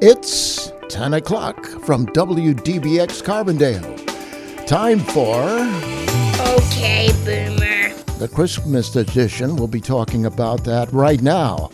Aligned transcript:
It's 0.00 0.70
10 0.90 1.14
o'clock 1.14 1.66
from 1.66 2.06
WDBX 2.06 3.20
Carbondale. 3.20 4.06
Time 4.64 5.00
for. 5.00 5.42
Okay, 6.56 7.08
Boomer. 7.24 7.92
The 8.18 8.28
Christmas 8.32 8.94
edition. 8.94 9.56
We'll 9.56 9.66
be 9.66 9.80
talking 9.80 10.26
about 10.26 10.62
that 10.64 10.92
right 10.92 11.20
now. 11.20 11.72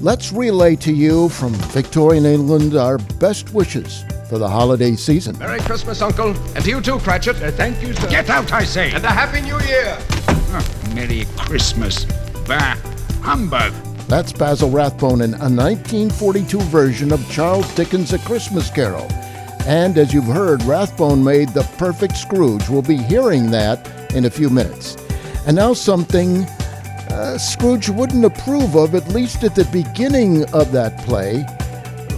Let's 0.00 0.32
relay 0.32 0.76
to 0.76 0.92
you 0.92 1.28
from 1.28 1.52
Victorian 1.72 2.24
England 2.24 2.76
our 2.76 2.98
best 3.18 3.52
wishes 3.52 4.04
for 4.28 4.38
the 4.38 4.48
holiday 4.48 4.94
season. 4.94 5.36
Merry 5.36 5.58
Christmas, 5.58 6.00
Uncle. 6.02 6.36
And 6.54 6.64
to 6.64 6.70
you 6.70 6.80
too, 6.80 7.00
Cratchit. 7.00 7.42
Uh, 7.42 7.50
thank 7.50 7.82
you, 7.82 7.92
sir. 7.94 8.08
Get 8.08 8.30
out, 8.30 8.52
I 8.52 8.62
say. 8.62 8.92
And 8.92 9.04
a 9.04 9.10
Happy 9.10 9.40
New 9.40 9.58
Year. 9.66 9.98
Oh, 10.28 10.92
Merry 10.94 11.26
Christmas. 11.36 12.04
Bah, 12.46 12.76
humbug. 13.22 13.72
That's 14.10 14.32
Basil 14.32 14.68
Rathbone 14.68 15.20
in 15.20 15.34
a 15.34 15.46
1942 15.46 16.58
version 16.62 17.12
of 17.12 17.30
Charles 17.30 17.72
Dickens' 17.76 18.12
A 18.12 18.18
Christmas 18.18 18.68
Carol. 18.68 19.06
And 19.68 19.96
as 19.96 20.12
you've 20.12 20.24
heard, 20.24 20.64
Rathbone 20.64 21.22
made 21.22 21.50
the 21.50 21.62
perfect 21.78 22.16
Scrooge. 22.16 22.68
We'll 22.68 22.82
be 22.82 22.96
hearing 22.96 23.52
that 23.52 23.88
in 24.12 24.24
a 24.24 24.30
few 24.30 24.50
minutes. 24.50 24.96
And 25.46 25.54
now 25.54 25.74
something 25.74 26.42
uh, 27.08 27.38
Scrooge 27.38 27.88
wouldn't 27.88 28.24
approve 28.24 28.74
of, 28.74 28.96
at 28.96 29.06
least 29.10 29.44
at 29.44 29.54
the 29.54 29.64
beginning 29.66 30.42
of 30.52 30.72
that 30.72 30.98
play 31.02 31.46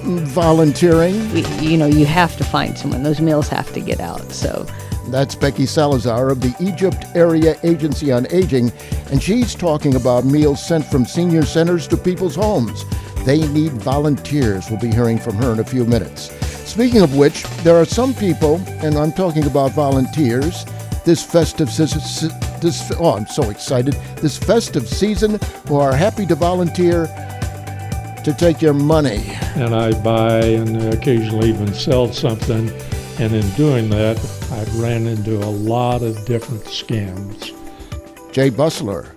volunteering. 0.03 1.15
You 1.63 1.77
know, 1.77 1.85
you 1.85 2.07
have 2.07 2.39
to 2.39 2.45
find 2.45 2.79
someone. 2.79 3.03
Those 3.03 3.21
meals 3.21 3.49
have 3.49 3.71
to 3.75 3.81
get 3.81 4.01
out. 4.01 4.33
So 4.33 4.67
that's 5.13 5.35
Becky 5.35 5.67
Salazar 5.67 6.31
of 6.31 6.41
the 6.41 6.55
Egypt 6.59 7.05
Area 7.15 7.57
Agency 7.63 8.11
on 8.11 8.27
Aging, 8.31 8.73
and 9.11 9.23
she's 9.23 9.55
talking 9.55 9.95
about 9.95 10.25
meals 10.25 10.65
sent 10.67 10.87
from 10.87 11.05
senior 11.05 11.45
centers 11.45 11.87
to 11.89 11.99
people's 11.99 12.35
homes. 12.35 12.85
They 13.27 13.47
need 13.49 13.73
volunteers. 13.73 14.71
We'll 14.71 14.81
be 14.81 14.91
hearing 14.91 15.19
from 15.19 15.37
her 15.37 15.53
in 15.53 15.61
a 15.61 15.65
few 15.65 15.85
minutes. 15.85 16.33
Speaking 16.69 17.03
of 17.03 17.15
which, 17.15 17.43
there 17.63 17.77
are 17.77 17.85
some 17.85 18.15
people, 18.15 18.57
and 18.83 18.97
I'm 18.97 19.13
talking 19.13 19.45
about 19.45 19.73
volunteers, 19.73 20.65
this 21.05 21.23
festive 21.23 21.69
this 21.77 22.93
oh 22.99 23.17
I'm 23.17 23.27
so 23.27 23.51
excited 23.51 23.95
this 24.19 24.39
festive 24.39 24.87
season 24.87 25.41
who 25.67 25.77
are 25.77 25.93
happy 25.93 26.25
to 26.27 26.37
volunteer 26.37 27.07
to 28.25 28.35
take 28.39 28.63
your 28.63 28.73
money. 28.73 29.25
And 29.57 29.75
I 29.75 30.01
buy 30.01 30.39
and 30.39 30.95
occasionally 30.95 31.49
even 31.49 31.75
sell 31.75 32.13
something 32.13 32.71
and 33.23 33.37
in 33.37 33.49
doing 33.51 33.89
that, 33.89 34.19
I've 34.51 34.81
ran 34.81 35.07
into 35.07 35.37
a 35.37 35.47
lot 35.47 36.03
of 36.03 36.25
different 36.27 36.65
scams. 36.65 37.53
Jay 38.33 38.51
Bussler, 38.51 39.15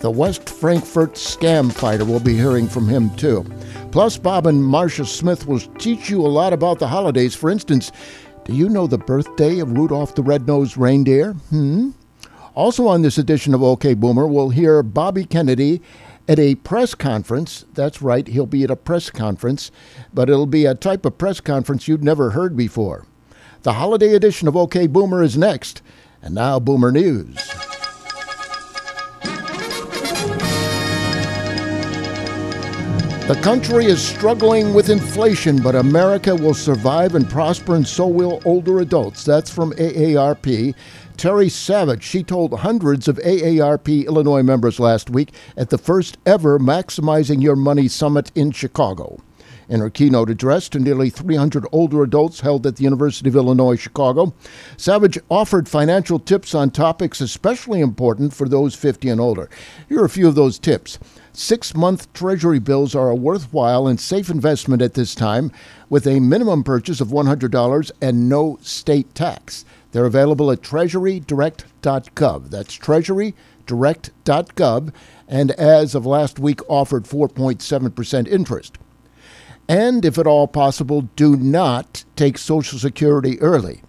the 0.00 0.10
West 0.10 0.50
Frankfort 0.50 1.14
scam 1.14 1.72
fighter, 1.72 2.04
we'll 2.04 2.20
be 2.20 2.34
hearing 2.34 2.68
from 2.68 2.86
him 2.86 3.08
too. 3.16 3.46
Plus, 3.92 4.18
Bob 4.18 4.46
and 4.46 4.62
Marcia 4.62 5.06
Smith 5.06 5.46
will 5.46 5.60
teach 5.60 6.10
you 6.10 6.20
a 6.20 6.28
lot 6.28 6.52
about 6.52 6.78
the 6.78 6.86
holidays. 6.86 7.34
For 7.34 7.48
instance, 7.48 7.92
do 8.44 8.54
you 8.54 8.68
know 8.68 8.86
the 8.86 8.98
birthday 8.98 9.60
of 9.60 9.72
Rudolph 9.72 10.14
the 10.14 10.22
Red-Nosed 10.22 10.76
Reindeer? 10.76 11.32
Hmm? 11.48 11.92
Also 12.54 12.86
on 12.86 13.00
this 13.00 13.16
edition 13.16 13.54
of 13.54 13.62
OK 13.62 13.94
Boomer, 13.94 14.26
we'll 14.26 14.50
hear 14.50 14.82
Bobby 14.82 15.24
Kennedy 15.24 15.80
at 16.28 16.38
a 16.38 16.56
press 16.56 16.94
conference. 16.94 17.64
That's 17.72 18.02
right, 18.02 18.28
he'll 18.28 18.44
be 18.44 18.64
at 18.64 18.70
a 18.70 18.76
press 18.76 19.08
conference, 19.08 19.70
but 20.12 20.28
it'll 20.28 20.44
be 20.44 20.66
a 20.66 20.74
type 20.74 21.06
of 21.06 21.16
press 21.16 21.40
conference 21.40 21.88
you'd 21.88 22.04
never 22.04 22.30
heard 22.30 22.54
before. 22.54 23.06
The 23.66 23.72
holiday 23.72 24.14
edition 24.14 24.46
of 24.46 24.56
OK 24.56 24.86
Boomer 24.86 25.24
is 25.24 25.36
next. 25.36 25.82
And 26.22 26.36
now, 26.36 26.60
Boomer 26.60 26.92
News. 26.92 27.34
The 33.26 33.36
country 33.42 33.86
is 33.86 34.00
struggling 34.00 34.72
with 34.72 34.88
inflation, 34.88 35.60
but 35.60 35.74
America 35.74 36.36
will 36.36 36.54
survive 36.54 37.16
and 37.16 37.28
prosper, 37.28 37.74
and 37.74 37.84
so 37.84 38.06
will 38.06 38.40
older 38.44 38.78
adults. 38.78 39.24
That's 39.24 39.50
from 39.50 39.72
AARP. 39.72 40.72
Terry 41.16 41.48
Savage, 41.48 42.04
she 42.04 42.22
told 42.22 42.60
hundreds 42.60 43.08
of 43.08 43.16
AARP 43.16 44.06
Illinois 44.06 44.44
members 44.44 44.78
last 44.78 45.10
week 45.10 45.34
at 45.56 45.70
the 45.70 45.78
first 45.78 46.18
ever 46.24 46.60
Maximizing 46.60 47.42
Your 47.42 47.56
Money 47.56 47.88
Summit 47.88 48.30
in 48.36 48.52
Chicago. 48.52 49.18
In 49.68 49.80
her 49.80 49.90
keynote 49.90 50.30
address 50.30 50.68
to 50.68 50.78
nearly 50.78 51.10
300 51.10 51.66
older 51.72 52.04
adults 52.04 52.38
held 52.40 52.64
at 52.66 52.76
the 52.76 52.84
University 52.84 53.28
of 53.28 53.34
Illinois 53.34 53.74
Chicago, 53.74 54.32
Savage 54.76 55.18
offered 55.28 55.68
financial 55.68 56.20
tips 56.20 56.54
on 56.54 56.70
topics 56.70 57.20
especially 57.20 57.80
important 57.80 58.32
for 58.32 58.48
those 58.48 58.76
50 58.76 59.08
and 59.08 59.20
older. 59.20 59.50
Here 59.88 60.00
are 60.00 60.04
a 60.04 60.10
few 60.10 60.28
of 60.28 60.36
those 60.36 60.60
tips. 60.60 61.00
Six 61.32 61.74
month 61.74 62.12
Treasury 62.12 62.60
bills 62.60 62.94
are 62.94 63.10
a 63.10 63.16
worthwhile 63.16 63.88
and 63.88 64.00
safe 64.00 64.30
investment 64.30 64.82
at 64.82 64.94
this 64.94 65.14
time 65.14 65.52
with 65.88 66.06
a 66.06 66.20
minimum 66.20 66.62
purchase 66.62 67.00
of 67.00 67.08
$100 67.08 67.90
and 68.00 68.28
no 68.28 68.58
state 68.62 69.14
tax. 69.14 69.64
They're 69.90 70.06
available 70.06 70.50
at 70.50 70.62
treasurydirect.gov. 70.62 72.50
That's 72.50 72.78
treasurydirect.gov, 72.78 74.94
and 75.28 75.50
as 75.52 75.94
of 75.94 76.06
last 76.06 76.38
week, 76.38 76.60
offered 76.68 77.04
4.7% 77.04 78.28
interest. 78.28 78.78
And 79.68 80.04
if 80.04 80.16
at 80.18 80.26
all 80.26 80.46
possible, 80.46 81.02
do 81.16 81.36
not 81.36 82.04
take 82.14 82.38
Social 82.38 82.78
Security 82.78 83.40
early. 83.40 83.82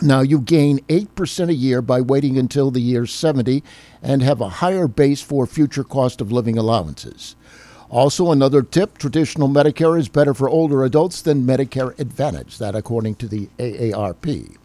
Now, 0.00 0.20
you 0.20 0.40
gain 0.40 0.78
8% 0.88 1.48
a 1.48 1.54
year 1.54 1.82
by 1.82 2.00
waiting 2.00 2.38
until 2.38 2.70
the 2.70 2.80
year 2.80 3.04
70 3.04 3.64
and 4.02 4.22
have 4.22 4.40
a 4.40 4.48
higher 4.48 4.86
base 4.86 5.20
for 5.20 5.46
future 5.46 5.82
cost 5.82 6.20
of 6.20 6.30
living 6.30 6.56
allowances. 6.56 7.34
Also, 7.90 8.30
another 8.30 8.62
tip 8.62 8.98
traditional 8.98 9.48
Medicare 9.48 9.98
is 9.98 10.08
better 10.08 10.34
for 10.34 10.48
older 10.48 10.84
adults 10.84 11.22
than 11.22 11.46
Medicare 11.46 11.98
Advantage, 11.98 12.58
that 12.58 12.76
according 12.76 13.14
to 13.16 13.26
the 13.26 13.48
AARP. 13.58 14.56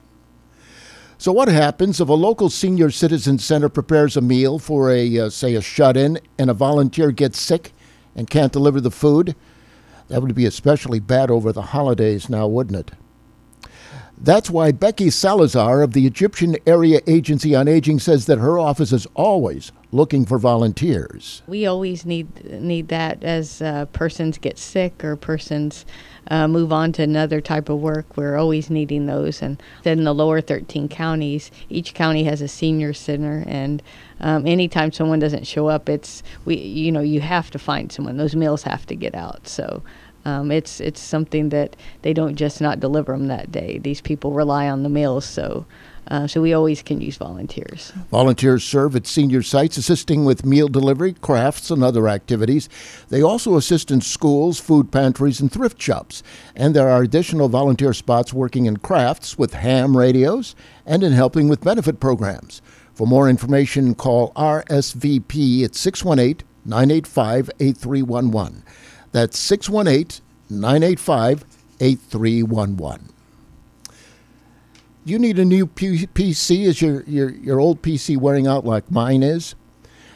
So, 1.17 1.31
what 1.31 1.47
happens 1.47 2.01
if 2.01 2.09
a 2.09 2.13
local 2.13 2.49
senior 2.49 2.91
citizen 2.91 3.39
center 3.39 3.69
prepares 3.69 4.17
a 4.17 4.21
meal 4.21 4.59
for 4.59 4.91
a, 4.91 5.19
uh, 5.19 5.29
say, 5.29 5.55
a 5.55 5.61
shut 5.61 5.95
in 5.95 6.19
and 6.37 6.49
a 6.49 6.53
volunteer 6.53 7.11
gets 7.11 7.39
sick 7.39 7.71
and 8.13 8.29
can't 8.29 8.51
deliver 8.51 8.81
the 8.81 8.91
food? 8.91 9.35
That 10.13 10.22
would 10.22 10.35
be 10.35 10.46
especially 10.46 11.00
bad 11.00 11.31
over 11.31 11.51
the 11.51 11.63
holidays 11.63 12.29
now, 12.29 12.46
wouldn't 12.46 12.78
it? 12.78 12.91
That's 14.16 14.47
why 14.47 14.72
Becky 14.72 15.09
Salazar 15.09 15.81
of 15.81 15.94
the 15.94 16.06
Egyptian 16.06 16.56
Area 16.68 17.01
Agency 17.07 17.56
on 17.56 17.68
Aging 17.68 18.00
says 18.00 18.28
that 18.28 18.38
her 18.38 18.59
office 18.59 18.94
is 18.94 19.07
always 19.16 19.72
looking 19.91 20.25
for 20.25 20.38
volunteers. 20.38 21.41
We 21.47 21.66
always 21.66 22.06
need 22.06 22.44
need 22.62 22.88
that 22.88 23.23
as 23.23 23.62
uh, 23.62 23.85
persons 23.88 24.38
get 24.38 24.57
sick 24.57 25.03
or 25.03 25.16
persons 25.16 25.85
uh, 26.28 26.47
move 26.47 26.72
on 26.72 26.94
to 26.94 27.03
another 27.03 27.41
type 27.41 27.69
of 27.69 27.79
work. 27.79 28.16
We're 28.16 28.38
always 28.38 28.69
needing 28.69 29.07
those. 29.07 29.41
And 29.41 29.62
then 29.84 30.03
the 30.03 30.13
lower 30.13 30.41
13 30.41 30.90
counties, 30.90 31.52
each 31.69 31.94
county 31.94 32.23
has 32.23 32.41
a 32.41 32.47
senior 32.47 32.94
center, 32.94 33.44
and 33.46 33.84
um, 34.19 34.47
anytime 34.47 34.91
someone 34.91 35.19
doesn't 35.19 35.47
show 35.47 35.68
up, 35.68 35.90
it's 35.90 36.23
we 36.46 36.56
you 36.56 36.91
know 36.91 37.02
you 37.02 37.19
have 37.19 37.52
to 37.52 37.59
find 37.59 37.91
someone. 37.91 38.18
Those 38.18 38.35
meals 38.35 38.63
have 38.63 38.85
to 38.85 38.96
get 38.96 39.16
out. 39.16 39.47
So 39.47 39.84
um, 40.25 40.51
it's 40.51 40.79
it's 40.79 41.01
something 41.01 41.50
that 41.50 41.75
they 42.01 42.13
don't 42.13 42.35
just 42.35 42.61
not 42.61 42.79
deliver 42.79 43.11
them 43.11 43.28
that 43.28 43.51
day. 43.51 43.79
These 43.79 44.01
people 44.01 44.31
rely 44.31 44.69
on 44.69 44.84
the 44.84 44.89
meals, 44.89 45.25
so. 45.25 45.66
Uh, 46.06 46.28
so 46.28 46.41
we 46.41 46.53
always 46.53 46.81
can 46.81 47.00
use 47.00 47.16
volunteers. 47.16 47.94
Volunteers 48.11 48.61
serve 48.66 48.94
at 48.94 49.07
senior 49.07 49.41
sites, 49.41 49.78
assisting 49.78 50.25
with 50.25 50.45
meal 50.45 50.67
delivery, 50.67 51.13
crafts, 51.13 51.72
and 51.72 51.81
other 51.81 52.09
activities. 52.09 52.67
They 53.07 53.22
also 53.22 53.56
assist 53.56 53.89
in 53.89 54.01
schools, 54.01 54.59
food 54.59 54.91
pantries, 54.91 55.39
and 55.39 55.50
thrift 55.50 55.81
shops. 55.81 56.22
And 56.57 56.75
there 56.75 56.90
are 56.90 57.03
additional 57.03 57.47
volunteer 57.47 57.94
spots 57.94 58.34
working 58.34 58.66
in 58.66 58.78
crafts 58.78 59.38
with 59.38 59.53
ham 59.53 59.95
radios 59.95 60.55
and 60.85 61.03
in 61.03 61.13
helping 61.13 61.47
with 61.47 61.63
benefit 61.63 62.01
programs. 62.01 62.61
For 62.94 63.07
more 63.07 63.29
information, 63.29 63.95
call 63.95 64.34
RSVP 64.34 65.63
at 65.63 65.73
618 65.73 66.45
985 66.66 67.50
8311. 67.59 68.63
That's 69.13 69.38
618 69.38 70.22
985 70.50 71.46
8311. 71.79 73.09
You 75.05 75.20
need 75.20 75.37
a 75.37 75.46
new 75.46 75.67
P- 75.67 76.08
PC? 76.08 76.64
Is 76.64 76.82
your, 76.82 77.03
your, 77.03 77.29
your 77.29 77.59
old 77.59 77.82
PC 77.84 78.17
wearing 78.17 78.47
out 78.47 78.66
like 78.66 78.90
mine 78.90 79.22
is? 79.22 79.53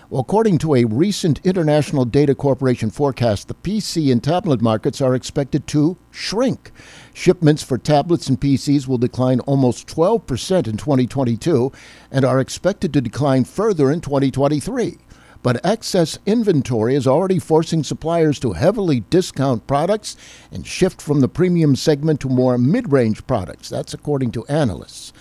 Well, 0.09 0.21
according 0.21 0.57
to 0.59 0.73
a 0.73 0.85
recent 0.85 1.45
International 1.45 2.05
Data 2.05 2.33
Corporation 2.33 2.89
forecast, 2.89 3.49
the 3.49 3.53
PC 3.53 4.11
and 4.11 4.23
tablet 4.23 4.61
markets 4.61 5.01
are 5.01 5.13
expected 5.13 5.67
to 5.67 5.97
shrink. 6.09 6.71
Shipments 7.13 7.61
for 7.61 7.77
tablets 7.77 8.29
and 8.29 8.39
PCs 8.39 8.87
will 8.87 8.97
decline 8.97 9.41
almost 9.41 9.87
12% 9.87 10.67
in 10.67 10.77
2022 10.77 11.71
and 12.09 12.25
are 12.25 12.39
expected 12.39 12.93
to 12.93 13.01
decline 13.01 13.43
further 13.43 13.91
in 13.91 14.01
2023 14.01 14.97
but 15.43 15.65
excess 15.65 16.17
inventory 16.25 16.95
is 16.95 17.07
already 17.07 17.39
forcing 17.39 17.83
suppliers 17.83 18.39
to 18.39 18.53
heavily 18.53 19.01
discount 19.09 19.67
products 19.67 20.15
and 20.51 20.65
shift 20.65 21.01
from 21.01 21.21
the 21.21 21.27
premium 21.27 21.75
segment 21.75 22.19
to 22.21 22.29
more 22.29 22.57
mid 22.57 22.91
range 22.91 23.25
products. 23.27 23.69
That's 23.69 23.93
according 23.93 24.31
to 24.31 24.45
analysts. 24.47 25.13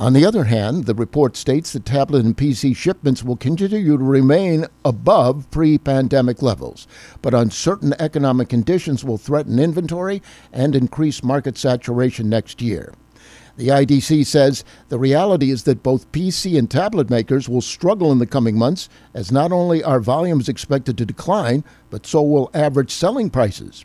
On 0.00 0.14
the 0.14 0.24
other 0.24 0.44
hand, 0.44 0.86
the 0.86 0.94
report 0.94 1.36
states 1.36 1.72
that 1.72 1.84
tablet 1.84 2.24
and 2.24 2.34
PC 2.34 2.74
shipments 2.74 3.22
will 3.22 3.36
continue 3.36 3.98
to 3.98 4.02
remain 4.02 4.64
above 4.82 5.50
pre 5.50 5.76
pandemic 5.76 6.40
levels, 6.40 6.86
but 7.20 7.34
uncertain 7.34 7.94
economic 7.98 8.48
conditions 8.48 9.04
will 9.04 9.18
threaten 9.18 9.58
inventory 9.58 10.22
and 10.54 10.74
increase 10.74 11.22
market 11.22 11.58
saturation 11.58 12.30
next 12.30 12.62
year. 12.62 12.94
The 13.60 13.68
IDC 13.68 14.24
says 14.24 14.64
the 14.88 14.98
reality 14.98 15.50
is 15.50 15.64
that 15.64 15.82
both 15.82 16.10
PC 16.12 16.58
and 16.58 16.70
tablet 16.70 17.10
makers 17.10 17.46
will 17.46 17.60
struggle 17.60 18.10
in 18.10 18.18
the 18.18 18.26
coming 18.26 18.56
months, 18.56 18.88
as 19.12 19.30
not 19.30 19.52
only 19.52 19.84
are 19.84 20.00
volumes 20.00 20.48
expected 20.48 20.96
to 20.96 21.04
decline, 21.04 21.62
but 21.90 22.06
so 22.06 22.22
will 22.22 22.50
average 22.54 22.90
selling 22.90 23.28
prices. 23.28 23.84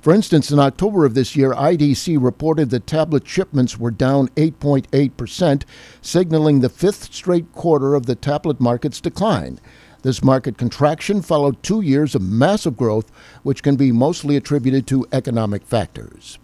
For 0.00 0.12
instance, 0.12 0.50
in 0.50 0.58
October 0.58 1.04
of 1.04 1.14
this 1.14 1.36
year, 1.36 1.52
IDC 1.52 2.20
reported 2.20 2.70
that 2.70 2.88
tablet 2.88 3.28
shipments 3.28 3.78
were 3.78 3.92
down 3.92 4.26
8.8%, 4.30 5.62
signaling 6.02 6.58
the 6.58 6.68
fifth 6.68 7.14
straight 7.14 7.52
quarter 7.52 7.94
of 7.94 8.06
the 8.06 8.16
tablet 8.16 8.58
market's 8.58 9.00
decline. 9.00 9.60
This 10.02 10.24
market 10.24 10.58
contraction 10.58 11.22
followed 11.22 11.62
two 11.62 11.80
years 11.80 12.16
of 12.16 12.22
massive 12.22 12.76
growth, 12.76 13.12
which 13.44 13.62
can 13.62 13.76
be 13.76 13.92
mostly 13.92 14.34
attributed 14.34 14.88
to 14.88 15.06
economic 15.12 15.64
factors. 15.64 16.40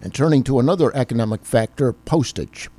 And 0.00 0.14
turning 0.14 0.42
to 0.44 0.58
another 0.58 0.94
economic 0.96 1.44
factor, 1.44 1.92
postage. 1.92 2.70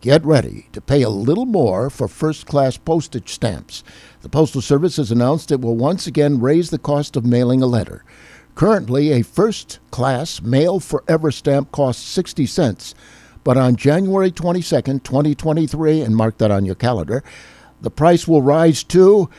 Get 0.00 0.24
ready 0.24 0.68
to 0.72 0.80
pay 0.80 1.02
a 1.02 1.08
little 1.08 1.46
more 1.46 1.90
for 1.90 2.06
first 2.06 2.46
class 2.46 2.76
postage 2.76 3.32
stamps. 3.32 3.82
The 4.20 4.28
Postal 4.28 4.60
Service 4.60 4.96
has 4.96 5.10
announced 5.10 5.50
it 5.50 5.60
will 5.60 5.76
once 5.76 6.06
again 6.06 6.40
raise 6.40 6.70
the 6.70 6.78
cost 6.78 7.16
of 7.16 7.24
mailing 7.24 7.62
a 7.62 7.66
letter. 7.66 8.04
Currently, 8.54 9.12
a 9.12 9.22
first 9.22 9.80
class 9.90 10.42
mail 10.42 10.78
forever 10.78 11.30
stamp 11.32 11.72
costs 11.72 12.02
60 12.02 12.46
cents, 12.46 12.94
but 13.44 13.56
on 13.56 13.76
January 13.76 14.30
22, 14.30 14.80
2023, 14.80 16.00
and 16.00 16.16
mark 16.16 16.38
that 16.38 16.50
on 16.50 16.64
your 16.64 16.74
calendar, 16.74 17.24
the 17.80 17.90
price 17.90 18.28
will 18.28 18.42
rise 18.42 18.82
to 18.84 19.30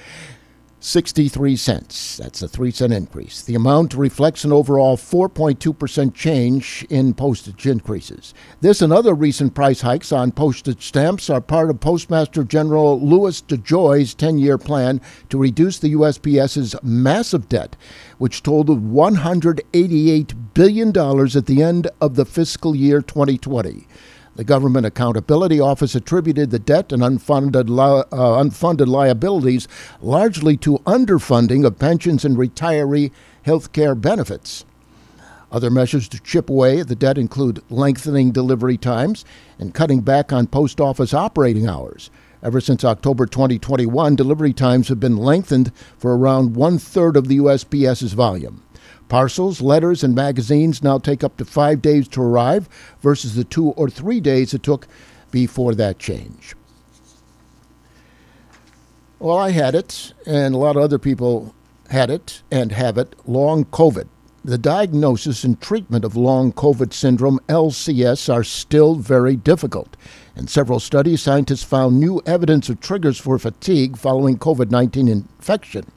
63 0.82 1.58
cents. 1.58 2.18
That's 2.18 2.42
a 2.42 2.48
3 2.48 2.72
cent 2.72 2.94
increase. 2.94 3.42
The 3.42 3.56
amount 3.56 3.94
reflects 3.94 4.46
an 4.46 4.54
overall 4.54 4.96
4.2% 4.96 6.14
change 6.14 6.86
in 6.90 7.14
postage 7.14 7.68
increases. 7.68 8.34
This 8.62 8.82
and 8.82 8.94
other 8.94 9.14
recent 9.14 9.54
price 9.54 9.82
hikes 9.82 10.14
on 10.14 10.32
postage 10.32 10.88
stamps 10.88 11.30
are 11.30 11.42
part 11.42 11.70
of 11.70 11.82
Postmaster 11.82 12.46
General 12.46 13.00
Louis 13.00 13.42
DeJoy's 13.42 14.14
10 14.14 14.38
year 14.38 14.58
plan 14.58 15.02
to 15.30 15.38
reduce 15.38 15.80
the 15.80 15.94
USPS's 15.94 16.76
massive 16.82 17.50
debt, 17.50 17.76
which 18.18 18.42
totaled 18.42 18.92
$188 18.92 20.54
billion 20.54 20.90
at 20.90 21.46
the 21.46 21.62
end 21.62 21.88
of 22.00 22.16
the 22.16 22.26
fiscal 22.26 22.76
year 22.76 23.02
2020. 23.02 23.86
The 24.36 24.44
Government 24.44 24.86
Accountability 24.86 25.60
Office 25.60 25.96
attributed 25.96 26.50
the 26.52 26.60
debt 26.60 26.92
and 26.92 27.02
unfunded, 27.02 27.68
li- 27.68 28.04
uh, 28.12 28.42
unfunded 28.42 28.88
liabilities 28.88 29.68
largely 30.02 30.56
to 30.58 30.78
underfunding 30.80 31.66
of 31.66 31.80
pensions 31.80 32.24
and 32.24 32.38
retiree 32.38 33.12
health 33.42 33.74
care 33.74 33.96
benefits. 33.96 34.66
Other 35.52 35.72
measures 35.72 36.08
to 36.10 36.20
chip 36.22 36.50
away 36.50 36.80
at 36.80 36.88
the 36.88 36.96
debt 36.96 37.18
include 37.18 37.64
lengthening 37.70 38.32
delivery 38.32 38.78
times 38.78 39.26
and 39.58 39.74
cutting 39.74 40.02
back 40.02 40.32
on 40.32 40.48
post 40.48 40.80
office 40.80 41.14
operating 41.14 41.68
hours. 41.68 42.12
Ever 42.42 42.62
since 42.62 42.86
October 42.86 43.26
2021, 43.26 44.16
delivery 44.16 44.54
times 44.54 44.88
have 44.88 45.00
been 45.00 45.18
lengthened 45.18 45.74
for 45.98 46.18
around 46.18 46.56
one 46.56 46.78
third 46.78 47.18
of 47.18 47.28
the 47.28 47.38
USPS's 47.38 48.14
volume. 48.14 48.64
Parcels, 49.10 49.60
letters, 49.60 50.04
and 50.04 50.16
magazines 50.16 50.82
now 50.82 50.98
take 51.00 51.24
up 51.24 51.36
to 51.38 51.46
five 51.46 51.82
days 51.82 52.08
to 52.10 52.22
arrive 52.22 52.70
versus 53.02 53.36
the 53.36 53.44
two 53.44 53.70
or 53.70 53.90
three 53.90 54.22
days 54.22 54.54
it 54.54 54.64
took 54.64 54.88
before 55.32 55.76
that 55.76 56.00
change. 56.00 56.56
Well, 59.20 59.38
I 59.38 59.50
had 59.50 59.76
it, 59.76 60.14
and 60.26 60.56
a 60.56 60.58
lot 60.58 60.78
of 60.78 60.84
other 60.84 60.98
people 60.98 61.54
had 61.90 62.10
it 62.10 62.42
and 62.50 62.72
have 62.72 62.98
it 62.98 63.16
long 63.28 63.66
COVID. 63.66 64.08
The 64.46 64.58
diagnosis 64.58 65.44
and 65.44 65.60
treatment 65.60 66.06
of 66.06 66.16
long 66.16 66.54
COVID 66.54 66.94
syndrome, 66.94 67.40
LCS, 67.50 68.34
are 68.34 68.44
still 68.44 68.96
very 68.96 69.36
difficult. 69.36 69.98
In 70.40 70.48
several 70.48 70.80
studies, 70.80 71.22
scientists 71.22 71.64
found 71.64 72.00
new 72.00 72.22
evidence 72.26 72.70
of 72.70 72.80
triggers 72.80 73.20
for 73.20 73.38
fatigue 73.38 73.98
following 73.98 74.38
COVID 74.38 74.72
19 74.72 75.10
infection. 75.10 75.92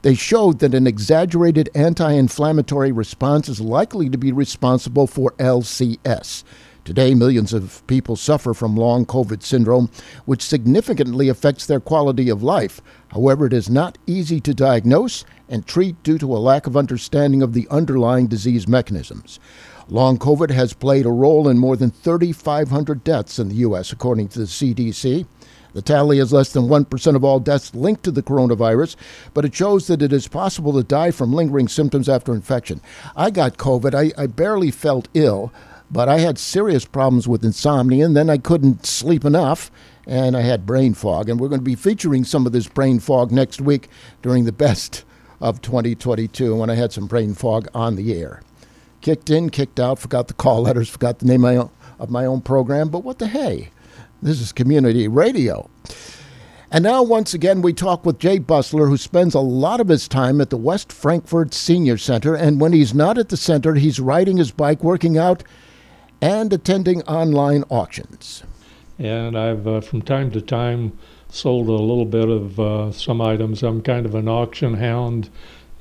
They 0.00 0.14
showed 0.14 0.60
that 0.60 0.72
an 0.72 0.86
exaggerated 0.86 1.68
anti 1.74 2.10
inflammatory 2.12 2.90
response 2.90 3.50
is 3.50 3.60
likely 3.60 4.08
to 4.08 4.16
be 4.16 4.32
responsible 4.32 5.06
for 5.06 5.32
LCS. 5.32 6.42
Today, 6.86 7.14
millions 7.14 7.52
of 7.52 7.86
people 7.86 8.16
suffer 8.16 8.54
from 8.54 8.76
long 8.76 9.04
COVID 9.04 9.42
syndrome, 9.42 9.90
which 10.24 10.40
significantly 10.42 11.28
affects 11.28 11.66
their 11.66 11.78
quality 11.78 12.30
of 12.30 12.42
life. 12.42 12.80
However, 13.08 13.44
it 13.44 13.52
is 13.52 13.68
not 13.68 13.98
easy 14.06 14.40
to 14.40 14.54
diagnose 14.54 15.26
and 15.50 15.66
treat 15.66 16.02
due 16.02 16.16
to 16.16 16.34
a 16.34 16.38
lack 16.38 16.66
of 16.66 16.78
understanding 16.78 17.42
of 17.42 17.52
the 17.52 17.68
underlying 17.70 18.26
disease 18.26 18.66
mechanisms. 18.66 19.38
Long 19.88 20.18
COVID 20.18 20.50
has 20.50 20.72
played 20.72 21.06
a 21.06 21.10
role 21.10 21.48
in 21.48 21.58
more 21.58 21.76
than 21.76 21.90
3,500 21.90 23.04
deaths 23.04 23.38
in 23.38 23.48
the 23.48 23.56
U.S., 23.56 23.92
according 23.92 24.28
to 24.28 24.40
the 24.40 24.44
CDC. 24.44 25.26
The 25.74 25.82
tally 25.82 26.18
is 26.18 26.32
less 26.32 26.52
than 26.52 26.64
1% 26.64 27.16
of 27.16 27.24
all 27.24 27.40
deaths 27.40 27.74
linked 27.74 28.02
to 28.04 28.10
the 28.10 28.22
coronavirus, 28.22 28.96
but 29.32 29.44
it 29.44 29.54
shows 29.54 29.86
that 29.86 30.02
it 30.02 30.12
is 30.12 30.28
possible 30.28 30.74
to 30.74 30.82
die 30.82 31.10
from 31.10 31.32
lingering 31.32 31.68
symptoms 31.68 32.08
after 32.08 32.34
infection. 32.34 32.80
I 33.16 33.30
got 33.30 33.56
COVID. 33.56 33.94
I, 33.94 34.22
I 34.22 34.26
barely 34.26 34.70
felt 34.70 35.08
ill 35.14 35.52
but 35.92 36.08
I 36.08 36.20
had 36.20 36.38
serious 36.38 36.86
problems 36.86 37.28
with 37.28 37.44
insomnia, 37.44 38.06
and 38.06 38.16
then 38.16 38.30
I 38.30 38.38
couldn't 38.38 38.86
sleep 38.86 39.26
enough, 39.26 39.70
and 40.06 40.34
I 40.36 40.40
had 40.40 40.64
brain 40.64 40.94
fog. 40.94 41.28
And 41.28 41.38
we're 41.38 41.48
going 41.48 41.60
to 41.60 41.64
be 41.64 41.74
featuring 41.74 42.24
some 42.24 42.46
of 42.46 42.52
this 42.52 42.66
brain 42.66 42.98
fog 42.98 43.30
next 43.30 43.60
week 43.60 43.88
during 44.22 44.44
the 44.44 44.52
best 44.52 45.04
of 45.40 45.60
2022 45.60 46.56
when 46.56 46.70
I 46.70 46.76
had 46.76 46.92
some 46.92 47.06
brain 47.06 47.34
fog 47.34 47.68
on 47.74 47.96
the 47.96 48.18
air. 48.18 48.40
Kicked 49.02 49.30
in, 49.30 49.50
kicked 49.50 49.80
out, 49.80 49.98
forgot 49.98 50.28
the 50.28 50.34
call 50.34 50.62
letters, 50.62 50.88
forgot 50.88 51.18
the 51.18 51.26
name 51.26 51.44
of 51.44 52.10
my 52.10 52.24
own 52.24 52.40
program, 52.40 52.88
but 52.88 53.00
what 53.00 53.18
the 53.18 53.26
hey? 53.26 53.70
This 54.22 54.40
is 54.40 54.52
community 54.52 55.08
radio. 55.08 55.68
And 56.70 56.84
now, 56.84 57.02
once 57.02 57.34
again, 57.34 57.60
we 57.60 57.74
talk 57.74 58.06
with 58.06 58.18
Jay 58.18 58.38
Bussler, 58.38 58.88
who 58.88 58.96
spends 58.96 59.34
a 59.34 59.40
lot 59.40 59.80
of 59.80 59.88
his 59.88 60.08
time 60.08 60.40
at 60.40 60.48
the 60.48 60.56
West 60.56 60.90
Frankfort 60.90 61.52
Senior 61.52 61.98
Center. 61.98 62.34
And 62.34 62.60
when 62.60 62.72
he's 62.72 62.94
not 62.94 63.18
at 63.18 63.28
the 63.28 63.36
center, 63.36 63.74
he's 63.74 64.00
riding 64.00 64.38
his 64.38 64.52
bike, 64.52 64.82
working 64.82 65.18
out, 65.18 65.42
and 66.22 66.52
attending 66.52 67.02
online 67.02 67.64
auctions. 67.68 68.44
And 68.98 69.36
I've, 69.36 69.66
uh, 69.66 69.80
from 69.80 70.00
time 70.00 70.30
to 70.30 70.40
time, 70.40 70.96
sold 71.28 71.68
a 71.68 71.72
little 71.72 72.06
bit 72.06 72.28
of 72.28 72.60
uh, 72.60 72.92
some 72.92 73.20
items. 73.20 73.62
I'm 73.62 73.82
kind 73.82 74.06
of 74.06 74.14
an 74.14 74.28
auction 74.28 74.74
hound, 74.74 75.28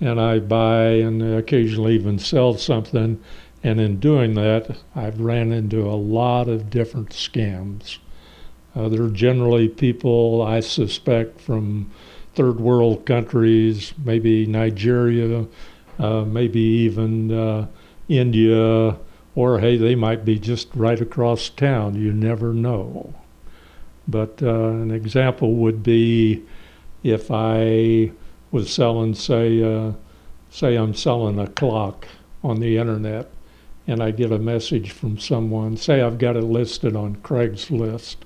and 0.01 0.19
I 0.19 0.39
buy 0.39 0.85
and 0.85 1.21
occasionally 1.21 1.93
even 1.93 2.17
sell 2.17 2.57
something. 2.57 3.23
And 3.63 3.79
in 3.79 3.99
doing 3.99 4.33
that, 4.33 4.75
I've 4.95 5.21
ran 5.21 5.51
into 5.51 5.87
a 5.87 5.93
lot 5.93 6.49
of 6.49 6.71
different 6.71 7.11
scams. 7.11 7.99
Uh, 8.75 8.89
they're 8.89 9.09
generally 9.09 9.69
people 9.69 10.41
I 10.41 10.61
suspect 10.61 11.39
from 11.39 11.91
third 12.33 12.59
world 12.59 13.05
countries, 13.05 13.93
maybe 14.03 14.47
Nigeria, 14.47 15.45
uh, 15.99 16.21
maybe 16.23 16.59
even 16.59 17.31
uh, 17.31 17.67
India, 18.09 18.97
or 19.35 19.59
hey, 19.59 19.77
they 19.77 19.93
might 19.93 20.25
be 20.25 20.39
just 20.39 20.69
right 20.73 20.99
across 20.99 21.49
town. 21.49 21.95
You 21.95 22.11
never 22.11 22.53
know. 22.53 23.13
But 24.07 24.41
uh, 24.41 24.69
an 24.69 24.89
example 24.89 25.53
would 25.55 25.83
be 25.83 26.41
if 27.03 27.29
I 27.29 28.11
was 28.51 28.71
selling, 28.71 29.15
say, 29.15 29.63
uh, 29.63 29.93
say 30.49 30.75
I'm 30.75 30.93
selling 30.93 31.39
a 31.39 31.47
clock 31.47 32.07
on 32.43 32.59
the 32.59 32.77
internet, 32.77 33.29
and 33.87 34.03
I 34.03 34.11
get 34.11 34.31
a 34.31 34.39
message 34.39 34.91
from 34.91 35.17
someone. 35.17 35.77
Say 35.77 36.01
I've 36.01 36.17
got 36.17 36.35
it 36.35 36.43
listed 36.43 36.95
on 36.95 37.17
Craigslist, 37.17 38.17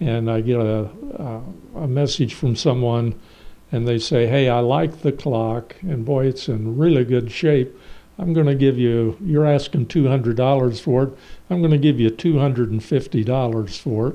and 0.00 0.30
I 0.30 0.40
get 0.40 0.60
a, 0.60 0.88
a, 1.16 1.42
a 1.76 1.88
message 1.88 2.34
from 2.34 2.56
someone, 2.56 3.18
and 3.72 3.86
they 3.86 3.98
say, 3.98 4.26
"Hey, 4.26 4.48
I 4.48 4.60
like 4.60 5.02
the 5.02 5.12
clock, 5.12 5.76
and 5.82 6.04
boy, 6.04 6.26
it's 6.26 6.48
in 6.48 6.76
really 6.76 7.04
good 7.04 7.30
shape." 7.30 7.76
I'm 8.18 8.32
going 8.32 8.46
to 8.46 8.54
give 8.54 8.78
you, 8.78 9.16
you're 9.20 9.44
asking 9.46 9.86
$200 9.86 10.80
for 10.80 11.02
it. 11.02 11.18
I'm 11.50 11.58
going 11.58 11.72
to 11.72 11.78
give 11.78 11.98
you 11.98 12.10
$250 12.10 13.78
for 13.78 14.08
it. 14.08 14.14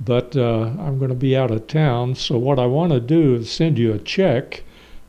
But 0.00 0.34
uh, 0.36 0.70
I'm 0.78 0.98
going 0.98 1.10
to 1.10 1.14
be 1.14 1.36
out 1.36 1.50
of 1.50 1.66
town. 1.66 2.14
So, 2.14 2.38
what 2.38 2.58
I 2.58 2.66
want 2.66 2.92
to 2.92 3.00
do 3.00 3.34
is 3.34 3.52
send 3.52 3.78
you 3.78 3.92
a 3.92 3.98
check, 3.98 4.62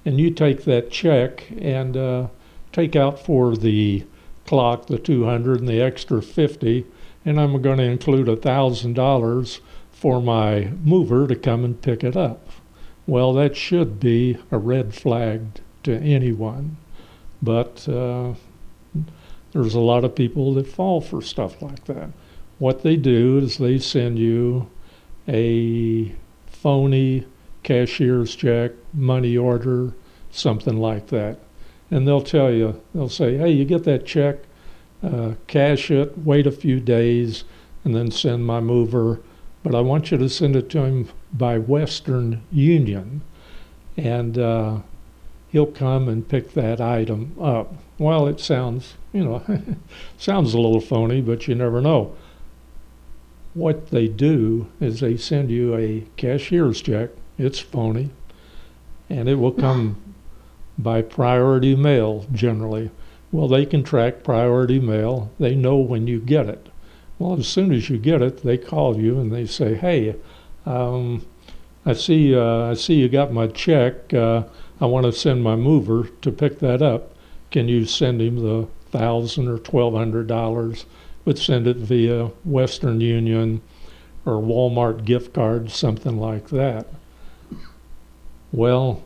and 0.05 0.19
you 0.19 0.31
take 0.31 0.65
that 0.65 0.91
check 0.91 1.49
and 1.57 1.95
uh, 1.95 2.27
take 2.73 2.95
out 2.95 3.23
for 3.23 3.55
the 3.55 4.05
clock 4.45 4.87
the 4.87 4.99
200 4.99 5.59
and 5.59 5.69
the 5.69 5.81
extra 5.81 6.21
50 6.21 6.85
and 7.25 7.39
I'm 7.39 7.61
going 7.61 7.77
to 7.77 7.83
include 7.83 8.27
$1,000 8.27 9.59
for 9.91 10.21
my 10.21 10.71
mover 10.83 11.27
to 11.27 11.35
come 11.35 11.63
and 11.63 11.81
pick 11.81 12.03
it 12.03 12.17
up. 12.17 12.47
Well, 13.05 13.33
that 13.33 13.55
should 13.55 13.99
be 13.99 14.37
a 14.51 14.57
red 14.57 14.93
flag 14.95 15.61
to 15.83 15.95
anyone. 15.97 16.77
But 17.41 17.87
uh, 17.87 18.33
there's 19.51 19.75
a 19.75 19.79
lot 19.79 20.03
of 20.03 20.15
people 20.15 20.53
that 20.55 20.67
fall 20.67 21.01
for 21.01 21.21
stuff 21.21 21.61
like 21.61 21.85
that. 21.85 22.09
what 22.59 22.83
they 22.83 22.95
do 22.95 23.39
is 23.39 23.57
they 23.57 23.79
send 23.79 24.19
you 24.19 24.69
a 25.27 26.13
phony 26.47 27.25
cashier's 27.63 28.35
check, 28.35 28.71
money 28.93 29.37
order, 29.37 29.93
something 30.31 30.77
like 30.77 31.07
that. 31.07 31.39
And 31.89 32.07
they'll 32.07 32.21
tell 32.21 32.51
you, 32.51 32.81
they'll 32.93 33.09
say, 33.09 33.37
hey, 33.37 33.51
you 33.51 33.65
get 33.65 33.83
that 33.83 34.05
check, 34.05 34.37
uh, 35.03 35.33
cash 35.47 35.91
it, 35.91 36.17
wait 36.17 36.47
a 36.47 36.51
few 36.51 36.79
days, 36.79 37.43
and 37.83 37.95
then 37.95 38.11
send 38.11 38.45
my 38.45 38.59
mover. 38.59 39.19
But 39.63 39.75
I 39.75 39.81
want 39.81 40.11
you 40.11 40.17
to 40.17 40.29
send 40.29 40.55
it 40.55 40.69
to 40.71 40.83
him 40.83 41.09
by 41.33 41.57
Western 41.57 42.41
Union. 42.51 43.21
And 43.97 44.37
uh, 44.37 44.79
he'll 45.49 45.67
come 45.67 46.07
and 46.07 46.27
pick 46.27 46.53
that 46.53 46.79
item 46.79 47.35
up. 47.39 47.73
Well, 47.97 48.27
it 48.27 48.39
sounds, 48.39 48.95
you 49.11 49.23
know, 49.23 49.43
sounds 50.17 50.53
a 50.53 50.59
little 50.59 50.81
phony, 50.81 51.21
but 51.21 51.47
you 51.47 51.55
never 51.55 51.81
know. 51.81 52.15
What 53.53 53.91
they 53.91 54.07
do 54.07 54.67
is 54.79 54.99
they 54.99 55.17
send 55.17 55.51
you 55.51 55.75
a 55.75 56.05
cashier's 56.15 56.81
check. 56.81 57.09
It's 57.37 57.59
phony, 57.59 58.11
and 59.09 59.27
it 59.27 59.35
will 59.35 59.51
come 59.51 59.97
by 60.77 61.01
priority 61.01 61.75
mail 61.75 62.25
generally. 62.31 62.91
Well, 63.31 63.47
they 63.47 63.65
can 63.65 63.83
track 63.83 64.23
priority 64.23 64.79
mail. 64.79 65.31
They 65.39 65.55
know 65.55 65.77
when 65.77 66.07
you 66.07 66.19
get 66.19 66.47
it. 66.47 66.67
Well, 67.19 67.37
as 67.37 67.47
soon 67.47 67.71
as 67.71 67.89
you 67.89 67.97
get 67.97 68.21
it, 68.21 68.43
they 68.43 68.57
call 68.57 68.97
you 68.97 69.19
and 69.19 69.31
they 69.31 69.45
say, 69.45 69.75
"Hey, 69.75 70.15
um, 70.65 71.25
I 71.85 71.93
see, 71.93 72.35
uh, 72.35 72.71
I 72.71 72.73
see 72.75 72.95
you 72.95 73.09
got 73.09 73.33
my 73.33 73.47
check. 73.47 74.13
Uh, 74.13 74.43
I 74.79 74.85
want 74.85 75.05
to 75.05 75.11
send 75.11 75.43
my 75.43 75.55
mover 75.55 76.09
to 76.21 76.31
pick 76.31 76.59
that 76.59 76.81
up. 76.81 77.15
Can 77.49 77.67
you 77.67 77.85
send 77.85 78.21
him 78.21 78.37
the 78.37 78.67
thousand 78.91 79.47
or 79.47 79.57
twelve 79.57 79.93
hundred 79.93 80.27
dollars? 80.27 80.85
But 81.23 81.37
send 81.37 81.67
it 81.67 81.77
via 81.77 82.27
Western 82.43 83.01
Union 83.01 83.61
or 84.25 84.41
Walmart 84.41 85.05
gift 85.05 85.33
card, 85.33 85.69
something 85.71 86.17
like 86.19 86.49
that." 86.49 86.87
Well, 88.51 89.03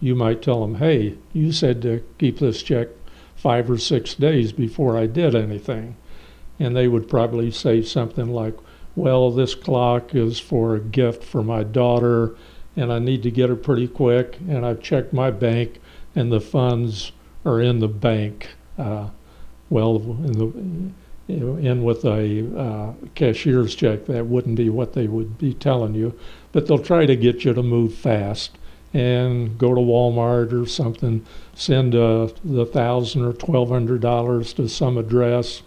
you 0.00 0.14
might 0.14 0.42
tell 0.42 0.60
them, 0.60 0.76
hey, 0.76 1.14
you 1.32 1.52
said 1.52 1.82
to 1.82 2.02
keep 2.18 2.38
this 2.38 2.62
check 2.62 2.88
five 3.34 3.70
or 3.70 3.78
six 3.78 4.14
days 4.14 4.52
before 4.52 4.96
I 4.96 5.06
did 5.06 5.34
anything. 5.34 5.96
And 6.58 6.74
they 6.74 6.88
would 6.88 7.08
probably 7.08 7.50
say 7.50 7.82
something 7.82 8.28
like, 8.28 8.56
well, 8.94 9.30
this 9.30 9.54
clock 9.54 10.14
is 10.14 10.38
for 10.40 10.74
a 10.74 10.80
gift 10.80 11.22
for 11.22 11.42
my 11.42 11.62
daughter, 11.62 12.34
and 12.74 12.90
I 12.92 12.98
need 12.98 13.22
to 13.24 13.30
get 13.30 13.50
it 13.50 13.62
pretty 13.62 13.88
quick, 13.88 14.38
and 14.48 14.64
I've 14.64 14.82
checked 14.82 15.12
my 15.12 15.30
bank, 15.30 15.80
and 16.14 16.32
the 16.32 16.40
funds 16.40 17.12
are 17.44 17.60
in 17.60 17.80
the 17.80 17.88
bank. 17.88 18.48
Uh, 18.78 19.10
well, 19.68 19.96
in, 19.96 20.32
the, 20.32 20.92
in 21.28 21.82
with 21.82 22.04
a 22.04 22.58
uh, 22.58 22.92
cashier's 23.14 23.74
check, 23.74 24.06
that 24.06 24.26
wouldn't 24.26 24.56
be 24.56 24.70
what 24.70 24.92
they 24.92 25.06
would 25.08 25.38
be 25.38 25.54
telling 25.54 25.94
you, 25.94 26.16
but 26.52 26.66
they'll 26.66 26.78
try 26.78 27.06
to 27.06 27.16
get 27.16 27.44
you 27.44 27.52
to 27.52 27.62
move 27.62 27.94
fast 27.94 28.56
and 28.94 29.58
go 29.58 29.74
to 29.74 29.80
Walmart 29.80 30.52
or 30.52 30.66
something, 30.66 31.26
send 31.54 31.94
uh, 31.94 32.28
the 32.44 32.64
thousand 32.64 33.24
or 33.24 33.32
twelve 33.32 33.68
hundred 33.68 34.00
dollars 34.00 34.52
to 34.54 34.68
some 34.68 34.96
address. 34.96 35.62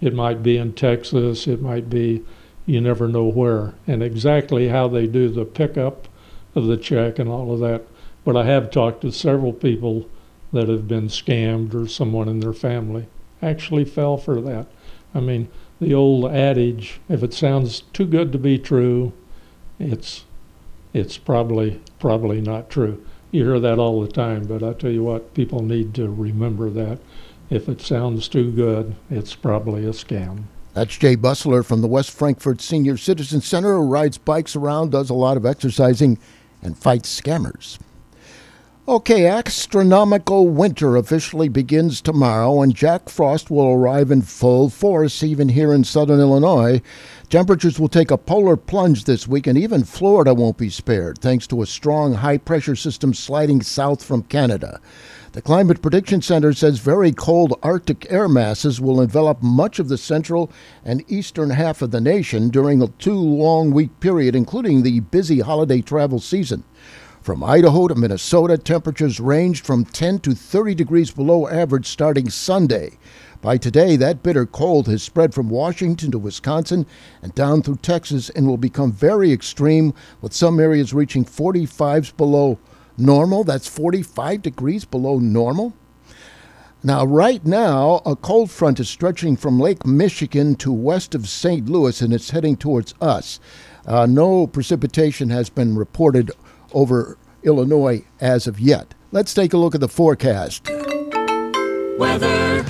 It 0.00 0.14
might 0.14 0.42
be 0.42 0.56
in 0.56 0.72
Texas, 0.72 1.46
it 1.46 1.62
might 1.62 1.88
be 1.88 2.24
you 2.66 2.80
never 2.80 3.08
know 3.08 3.24
where, 3.24 3.74
and 3.86 4.02
exactly 4.02 4.68
how 4.68 4.88
they 4.88 5.06
do 5.06 5.28
the 5.28 5.44
pickup 5.44 6.08
of 6.54 6.66
the 6.66 6.76
check 6.76 7.18
and 7.18 7.30
all 7.30 7.54
of 7.54 7.60
that. 7.60 7.84
But 8.24 8.36
I 8.36 8.44
have 8.44 8.70
talked 8.70 9.00
to 9.02 9.12
several 9.12 9.52
people 9.52 10.08
that 10.52 10.68
have 10.68 10.88
been 10.88 11.06
scammed 11.06 11.72
or 11.72 11.86
someone 11.86 12.28
in 12.28 12.40
their 12.40 12.52
family 12.52 13.06
actually 13.42 13.84
fell 13.84 14.16
for 14.16 14.40
that. 14.40 14.66
I 15.14 15.20
mean, 15.20 15.48
the 15.80 15.94
old 15.94 16.30
adage, 16.30 17.00
if 17.08 17.22
it 17.22 17.32
sounds 17.32 17.82
too 17.92 18.06
good 18.06 18.32
to 18.32 18.38
be 18.38 18.58
true, 18.58 19.12
it's 19.78 20.24
it's 20.92 21.18
probably 21.18 21.80
probably 21.98 22.40
not 22.40 22.70
true. 22.70 23.04
You 23.30 23.44
hear 23.44 23.60
that 23.60 23.78
all 23.78 24.00
the 24.00 24.10
time, 24.10 24.46
but 24.46 24.62
I 24.62 24.72
tell 24.72 24.90
you 24.90 25.04
what, 25.04 25.34
people 25.34 25.62
need 25.62 25.94
to 25.94 26.08
remember 26.08 26.70
that. 26.70 26.98
If 27.50 27.68
it 27.68 27.80
sounds 27.80 28.28
too 28.28 28.50
good, 28.50 28.94
it's 29.10 29.34
probably 29.34 29.84
a 29.84 29.90
scam. 29.90 30.44
That's 30.74 30.96
Jay 30.96 31.16
Bussler 31.16 31.64
from 31.64 31.80
the 31.80 31.88
West 31.88 32.10
Frankfort 32.10 32.60
Senior 32.60 32.96
Citizen 32.96 33.40
Center, 33.40 33.74
who 33.74 33.86
rides 33.86 34.18
bikes 34.18 34.54
around, 34.54 34.92
does 34.92 35.10
a 35.10 35.14
lot 35.14 35.36
of 35.36 35.44
exercising, 35.44 36.18
and 36.62 36.76
fights 36.76 37.20
scammers. 37.20 37.78
Okay, 38.88 39.26
astronomical 39.26 40.48
winter 40.48 40.96
officially 40.96 41.50
begins 41.50 42.00
tomorrow, 42.00 42.62
and 42.62 42.74
Jack 42.74 43.10
Frost 43.10 43.50
will 43.50 43.66
arrive 43.66 44.10
in 44.10 44.22
full 44.22 44.70
force 44.70 45.22
even 45.22 45.50
here 45.50 45.74
in 45.74 45.84
southern 45.84 46.20
Illinois. 46.20 46.80
Temperatures 47.28 47.78
will 47.78 47.90
take 47.90 48.10
a 48.10 48.16
polar 48.16 48.56
plunge 48.56 49.04
this 49.04 49.28
week, 49.28 49.46
and 49.46 49.58
even 49.58 49.84
Florida 49.84 50.32
won't 50.32 50.56
be 50.56 50.70
spared, 50.70 51.18
thanks 51.18 51.46
to 51.48 51.60
a 51.60 51.66
strong 51.66 52.14
high 52.14 52.38
pressure 52.38 52.74
system 52.74 53.12
sliding 53.12 53.60
south 53.60 54.02
from 54.02 54.22
Canada. 54.22 54.80
The 55.32 55.42
Climate 55.42 55.82
Prediction 55.82 56.22
Center 56.22 56.54
says 56.54 56.78
very 56.78 57.12
cold 57.12 57.58
Arctic 57.62 58.10
air 58.10 58.26
masses 58.26 58.80
will 58.80 59.02
envelop 59.02 59.42
much 59.42 59.78
of 59.78 59.90
the 59.90 59.98
central 59.98 60.50
and 60.82 61.04
eastern 61.08 61.50
half 61.50 61.82
of 61.82 61.90
the 61.90 62.00
nation 62.00 62.48
during 62.48 62.80
a 62.80 62.88
two 62.88 63.18
long 63.18 63.70
week 63.70 64.00
period, 64.00 64.34
including 64.34 64.82
the 64.82 65.00
busy 65.00 65.40
holiday 65.40 65.82
travel 65.82 66.20
season. 66.20 66.64
From 67.28 67.44
Idaho 67.44 67.88
to 67.88 67.94
Minnesota, 67.94 68.56
temperatures 68.56 69.20
ranged 69.20 69.66
from 69.66 69.84
10 69.84 70.20
to 70.20 70.34
30 70.34 70.74
degrees 70.74 71.10
below 71.10 71.46
average 71.46 71.84
starting 71.84 72.30
Sunday. 72.30 72.96
By 73.42 73.58
today, 73.58 73.96
that 73.96 74.22
bitter 74.22 74.46
cold 74.46 74.86
has 74.86 75.02
spread 75.02 75.34
from 75.34 75.50
Washington 75.50 76.10
to 76.12 76.18
Wisconsin 76.18 76.86
and 77.20 77.34
down 77.34 77.60
through 77.60 77.80
Texas 77.82 78.30
and 78.30 78.46
will 78.46 78.56
become 78.56 78.92
very 78.92 79.30
extreme, 79.30 79.92
with 80.22 80.32
some 80.32 80.58
areas 80.58 80.94
reaching 80.94 81.22
45s 81.22 82.16
below 82.16 82.58
normal. 82.96 83.44
That's 83.44 83.68
45 83.68 84.40
degrees 84.40 84.86
below 84.86 85.18
normal. 85.18 85.74
Now, 86.82 87.04
right 87.04 87.44
now, 87.44 88.00
a 88.06 88.16
cold 88.16 88.50
front 88.50 88.80
is 88.80 88.88
stretching 88.88 89.36
from 89.36 89.60
Lake 89.60 89.84
Michigan 89.84 90.54
to 90.54 90.72
west 90.72 91.14
of 91.14 91.28
St. 91.28 91.68
Louis 91.68 92.00
and 92.00 92.14
it's 92.14 92.30
heading 92.30 92.56
towards 92.56 92.94
us. 93.02 93.38
Uh, 93.84 94.06
no 94.06 94.46
precipitation 94.46 95.28
has 95.28 95.50
been 95.50 95.76
reported 95.76 96.30
over 96.72 97.18
Illinois 97.42 98.04
as 98.20 98.46
of 98.46 98.60
yet. 98.60 98.94
Let's 99.10 99.34
take 99.34 99.52
a 99.52 99.58
look 99.58 99.74
at 99.74 99.80
the 99.80 99.88
forecast. 99.88 100.68
Weather. 101.98 102.64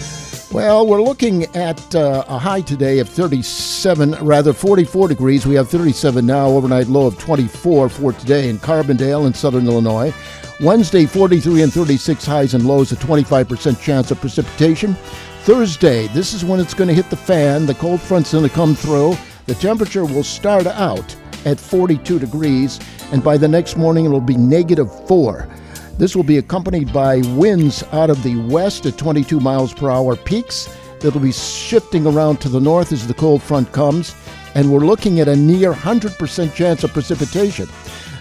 Well, 0.50 0.86
we're 0.86 1.02
looking 1.02 1.44
at 1.54 1.94
uh, 1.94 2.24
a 2.26 2.38
high 2.38 2.62
today 2.62 3.00
of 3.00 3.08
37, 3.08 4.12
rather 4.22 4.54
44 4.54 5.08
degrees. 5.08 5.46
We 5.46 5.54
have 5.56 5.68
37 5.68 6.24
now, 6.24 6.46
overnight 6.46 6.86
low 6.86 7.06
of 7.06 7.18
24 7.18 7.90
for 7.90 8.12
today 8.14 8.48
in 8.48 8.58
Carbondale 8.58 9.26
in 9.26 9.34
southern 9.34 9.66
Illinois. 9.66 10.14
Wednesday, 10.60 11.04
43 11.04 11.62
and 11.62 11.72
36 11.72 12.24
highs 12.24 12.54
and 12.54 12.66
lows, 12.66 12.92
a 12.92 12.96
25% 12.96 13.78
chance 13.80 14.10
of 14.10 14.20
precipitation. 14.20 14.94
Thursday, 15.42 16.06
this 16.08 16.32
is 16.32 16.44
when 16.44 16.60
it's 16.60 16.74
going 16.74 16.88
to 16.88 16.94
hit 16.94 17.10
the 17.10 17.16
fan. 17.16 17.66
The 17.66 17.74
cold 17.74 18.00
front's 18.00 18.32
going 18.32 18.48
to 18.48 18.54
come 18.54 18.74
through. 18.74 19.16
The 19.48 19.54
temperature 19.54 20.04
will 20.04 20.24
start 20.24 20.66
out 20.66 21.16
at 21.46 21.58
42 21.58 22.18
degrees, 22.18 22.78
and 23.12 23.24
by 23.24 23.38
the 23.38 23.48
next 23.48 23.78
morning, 23.78 24.04
it'll 24.04 24.20
be 24.20 24.36
negative 24.36 24.92
4. 25.08 25.48
This 25.96 26.14
will 26.14 26.22
be 26.22 26.36
accompanied 26.36 26.92
by 26.92 27.22
winds 27.28 27.82
out 27.92 28.10
of 28.10 28.22
the 28.22 28.36
west 28.42 28.84
at 28.84 28.98
22 28.98 29.40
miles 29.40 29.72
per 29.72 29.88
hour 29.88 30.16
peaks 30.16 30.68
that'll 31.00 31.18
be 31.18 31.32
shifting 31.32 32.06
around 32.06 32.42
to 32.42 32.50
the 32.50 32.60
north 32.60 32.92
as 32.92 33.08
the 33.08 33.14
cold 33.14 33.42
front 33.42 33.72
comes, 33.72 34.14
and 34.54 34.70
we're 34.70 34.80
looking 34.80 35.18
at 35.18 35.28
a 35.28 35.36
near 35.36 35.72
100% 35.72 36.54
chance 36.54 36.84
of 36.84 36.92
precipitation. 36.92 37.66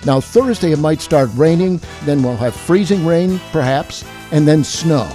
Now, 0.05 0.21
Thursday 0.21 0.71
it 0.71 0.79
might 0.79 1.01
start 1.01 1.29
raining, 1.33 1.81
then 2.05 2.23
we'll 2.23 2.37
have 2.37 2.55
freezing 2.55 3.05
rain, 3.05 3.41
perhaps, 3.51 4.05
and 4.31 4.47
then 4.47 4.63
snow. 4.63 5.11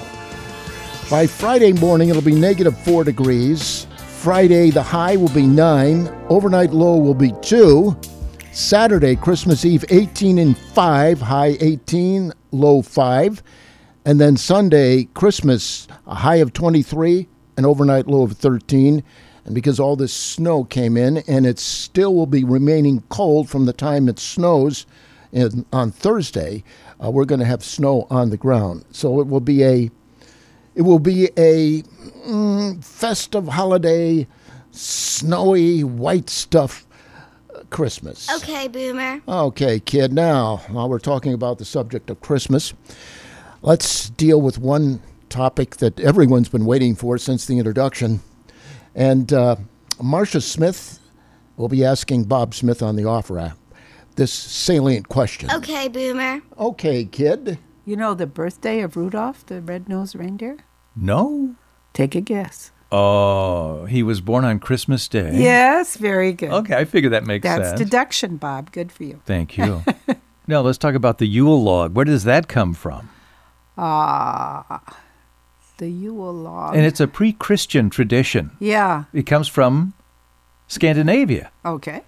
By 1.10 1.26
Friday 1.26 1.72
morning, 1.72 2.10
it'll 2.10 2.20
be 2.20 2.34
negative 2.34 2.78
4 2.84 3.02
degrees. 3.02 3.86
Friday, 4.22 4.70
the 4.70 4.84
high 4.84 5.16
will 5.16 5.30
be 5.30 5.48
9, 5.48 6.06
overnight 6.28 6.70
low 6.70 6.96
will 6.96 7.12
be 7.12 7.32
2. 7.42 7.96
Saturday, 8.52 9.16
Christmas 9.16 9.64
Eve, 9.64 9.84
18 9.90 10.38
and 10.38 10.56
5, 10.56 11.20
high 11.20 11.56
18, 11.58 12.32
low 12.52 12.82
5. 12.82 13.42
And 14.04 14.20
then 14.20 14.36
Sunday, 14.36 15.08
Christmas, 15.14 15.88
a 16.06 16.14
high 16.14 16.36
of 16.36 16.52
23, 16.52 17.26
an 17.56 17.64
overnight 17.64 18.06
low 18.06 18.22
of 18.22 18.34
13. 18.34 19.02
And 19.44 19.54
because 19.56 19.80
all 19.80 19.96
this 19.96 20.14
snow 20.14 20.62
came 20.62 20.96
in, 20.96 21.16
and 21.26 21.44
it 21.44 21.58
still 21.58 22.14
will 22.14 22.26
be 22.26 22.44
remaining 22.44 23.02
cold 23.08 23.50
from 23.50 23.64
the 23.64 23.72
time 23.72 24.08
it 24.08 24.20
snows 24.20 24.86
in, 25.32 25.66
on 25.72 25.90
Thursday, 25.90 26.62
uh, 27.04 27.10
we're 27.10 27.24
going 27.24 27.40
to 27.40 27.44
have 27.44 27.64
snow 27.64 28.06
on 28.08 28.30
the 28.30 28.36
ground. 28.36 28.84
So 28.92 29.20
it 29.20 29.26
will 29.26 29.40
be 29.40 29.64
a 29.64 29.90
it 30.74 30.82
will 30.82 30.98
be 30.98 31.26
a 31.36 31.82
mm, 32.26 32.84
festive 32.84 33.48
holiday, 33.48 34.26
snowy 34.70 35.84
white 35.84 36.30
stuff 36.30 36.86
uh, 37.54 37.62
Christmas. 37.70 38.30
Okay, 38.36 38.68
Boomer. 38.68 39.20
Okay, 39.28 39.80
kid. 39.80 40.12
Now, 40.12 40.58
while 40.68 40.88
we're 40.88 40.98
talking 40.98 41.32
about 41.32 41.58
the 41.58 41.64
subject 41.64 42.10
of 42.10 42.20
Christmas, 42.20 42.72
let's 43.62 44.10
deal 44.10 44.40
with 44.40 44.58
one 44.58 45.02
topic 45.28 45.76
that 45.76 45.98
everyone's 46.00 46.48
been 46.48 46.66
waiting 46.66 46.94
for 46.94 47.18
since 47.18 47.46
the 47.46 47.58
introduction. 47.58 48.20
And 48.94 49.32
uh, 49.32 49.56
Marcia 50.00 50.40
Smith 50.40 50.98
will 51.56 51.68
be 51.68 51.84
asking 51.84 52.24
Bob 52.24 52.54
Smith 52.54 52.82
on 52.82 52.96
the 52.96 53.04
Off 53.04 53.30
Ramp 53.30 53.58
this 54.16 54.32
salient 54.32 55.08
question. 55.08 55.50
Okay, 55.50 55.88
Boomer. 55.88 56.40
Okay, 56.58 57.04
kid. 57.04 57.58
You 57.84 57.96
know 57.96 58.14
the 58.14 58.26
birthday 58.26 58.80
of 58.80 58.96
Rudolph, 58.96 59.44
the 59.46 59.60
red-nosed 59.60 60.14
reindeer? 60.14 60.58
No. 60.94 61.56
Take 61.92 62.14
a 62.14 62.20
guess. 62.20 62.70
Oh, 62.92 63.86
he 63.86 64.02
was 64.02 64.20
born 64.20 64.44
on 64.44 64.58
Christmas 64.58 65.08
Day. 65.08 65.30
Yes, 65.34 65.96
very 65.96 66.32
good. 66.32 66.50
Okay, 66.52 66.76
I 66.76 66.84
figure 66.84 67.10
that 67.10 67.24
makes 67.24 67.42
That's 67.42 67.68
sense. 67.68 67.78
That's 67.78 67.90
deduction, 67.90 68.36
Bob. 68.36 68.70
Good 68.70 68.92
for 68.92 69.04
you. 69.04 69.20
Thank 69.24 69.56
you. 69.58 69.82
now 70.46 70.60
let's 70.60 70.78
talk 70.78 70.94
about 70.94 71.18
the 71.18 71.26
Yule 71.26 71.62
log. 71.62 71.94
Where 71.94 72.04
does 72.04 72.24
that 72.24 72.48
come 72.48 72.74
from? 72.74 73.08
Ah, 73.78 74.82
the 75.78 75.88
Yule 75.88 76.32
log. 76.32 76.76
And 76.76 76.84
it's 76.84 77.00
a 77.00 77.08
pre-Christian 77.08 77.88
tradition. 77.90 78.50
yeah. 78.60 79.04
It 79.14 79.24
comes 79.24 79.48
from 79.48 79.94
Scandinavia, 80.68 81.50
Okay. 81.64 82.02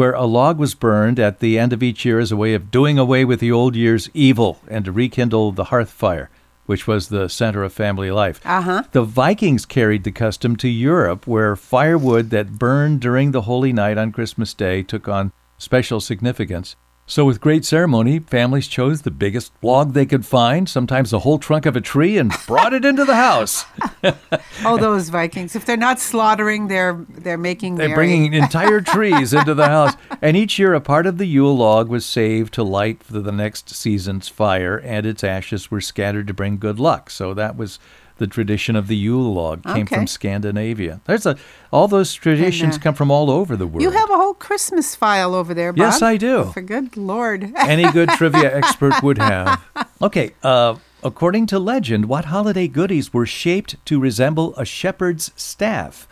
Where 0.00 0.12
a 0.14 0.24
log 0.24 0.58
was 0.58 0.74
burned 0.74 1.20
at 1.20 1.40
the 1.40 1.58
end 1.58 1.74
of 1.74 1.82
each 1.82 2.06
year 2.06 2.18
as 2.18 2.32
a 2.32 2.36
way 2.36 2.54
of 2.54 2.70
doing 2.70 2.98
away 2.98 3.22
with 3.22 3.38
the 3.38 3.52
old 3.52 3.76
year's 3.76 4.08
evil 4.14 4.58
and 4.66 4.86
to 4.86 4.90
rekindle 4.90 5.52
the 5.52 5.64
hearth 5.64 5.90
fire, 5.90 6.30
which 6.64 6.86
was 6.86 7.10
the 7.10 7.28
center 7.28 7.62
of 7.62 7.70
family 7.70 8.10
life. 8.10 8.40
Uh 8.42 8.62
huh. 8.62 8.82
The 8.92 9.02
Vikings 9.02 9.66
carried 9.66 10.04
the 10.04 10.10
custom 10.10 10.56
to 10.56 10.68
Europe, 10.70 11.26
where 11.26 11.54
firewood 11.54 12.30
that 12.30 12.58
burned 12.58 13.02
during 13.02 13.32
the 13.32 13.42
Holy 13.42 13.74
Night 13.74 13.98
on 13.98 14.10
Christmas 14.10 14.54
Day 14.54 14.82
took 14.82 15.06
on 15.06 15.32
special 15.58 16.00
significance. 16.00 16.76
So, 17.10 17.24
with 17.24 17.40
great 17.40 17.64
ceremony, 17.64 18.20
families 18.20 18.68
chose 18.68 19.02
the 19.02 19.10
biggest 19.10 19.50
log 19.62 19.94
they 19.94 20.06
could 20.06 20.24
find, 20.24 20.68
sometimes 20.68 21.10
the 21.10 21.18
whole 21.18 21.40
trunk 21.40 21.66
of 21.66 21.74
a 21.74 21.80
tree, 21.80 22.16
and 22.16 22.32
brought 22.46 22.72
it 22.72 22.84
into 22.84 23.04
the 23.04 23.16
house. 23.16 23.64
Oh, 24.62 24.76
those 24.76 25.08
Vikings! 25.08 25.56
If 25.56 25.64
they're 25.64 25.76
not 25.76 25.98
slaughtering, 25.98 26.68
they're 26.68 27.04
they're 27.08 27.38
making. 27.38 27.76
They're 27.76 27.94
bringing 27.94 28.32
entire 28.34 28.82
trees 28.82 29.32
into 29.32 29.54
the 29.54 29.66
house. 29.66 29.94
And 30.20 30.36
each 30.36 30.58
year, 30.58 30.74
a 30.74 30.80
part 30.82 31.06
of 31.06 31.16
the 31.16 31.24
Yule 31.24 31.56
log 31.56 31.88
was 31.88 32.04
saved 32.04 32.52
to 32.54 32.62
light 32.62 33.02
for 33.02 33.20
the 33.20 33.32
next 33.32 33.70
season's 33.70 34.28
fire, 34.28 34.76
and 34.76 35.06
its 35.06 35.24
ashes 35.24 35.70
were 35.70 35.80
scattered 35.80 36.26
to 36.26 36.34
bring 36.34 36.58
good 36.58 36.78
luck. 36.78 37.08
So 37.08 37.32
that 37.34 37.56
was 37.56 37.78
the 38.20 38.28
tradition 38.28 38.76
of 38.76 38.86
the 38.86 38.94
Yule 38.96 39.34
log. 39.34 39.64
Came 39.64 39.78
Okay. 39.82 39.96
from 39.96 40.06
Scandinavia. 40.06 41.00
There's 41.06 41.26
a 41.26 41.36
all 41.72 41.88
those 41.88 42.14
traditions 42.14 42.76
uh, 42.76 42.80
come 42.80 42.94
from 42.94 43.10
all 43.10 43.28
over 43.30 43.56
the 43.56 43.66
world. 43.66 43.82
You 43.82 43.90
have 43.90 44.08
a 44.10 44.14
whole 44.16 44.34
Christmas 44.34 44.94
file 44.94 45.34
over 45.34 45.52
there, 45.54 45.72
Bob. 45.72 45.78
Yes, 45.78 46.02
I 46.02 46.16
do. 46.16 46.44
For 46.52 46.60
good 46.60 46.96
Lord. 46.96 47.52
Any 47.56 47.90
good 47.90 48.08
trivia 48.16 48.54
expert 48.56 49.02
would 49.02 49.18
have. 49.18 49.60
Okay, 50.00 50.32
uh, 50.44 50.76
according 51.02 51.46
to 51.46 51.58
legend, 51.58 52.04
what 52.04 52.26
holiday 52.26 52.68
goodies 52.68 53.12
were 53.12 53.26
shaped 53.26 53.74
to 53.86 53.98
resemble 53.98 54.54
a 54.56 54.64
shepherd's 54.64 55.32
staff 55.34 56.06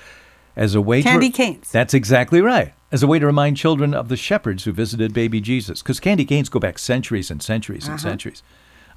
as 0.56 0.74
a 0.74 0.80
way 0.80 1.02
Candy 1.02 1.30
to 1.30 1.36
canes. 1.36 1.70
That's 1.70 1.94
exactly 1.94 2.40
right. 2.40 2.72
As 2.90 3.02
a 3.02 3.06
way 3.06 3.18
to 3.18 3.26
remind 3.26 3.58
children 3.58 3.92
of 3.92 4.08
the 4.08 4.16
shepherds 4.16 4.64
who 4.64 4.72
visited 4.72 5.12
baby 5.12 5.40
Jesus, 5.42 5.82
because 5.82 6.00
candy 6.00 6.24
canes 6.24 6.48
go 6.48 6.58
back 6.58 6.78
centuries 6.78 7.30
and 7.30 7.42
centuries 7.42 7.84
and 7.86 7.94
Uh-huh. 7.96 8.08
centuries. 8.10 8.42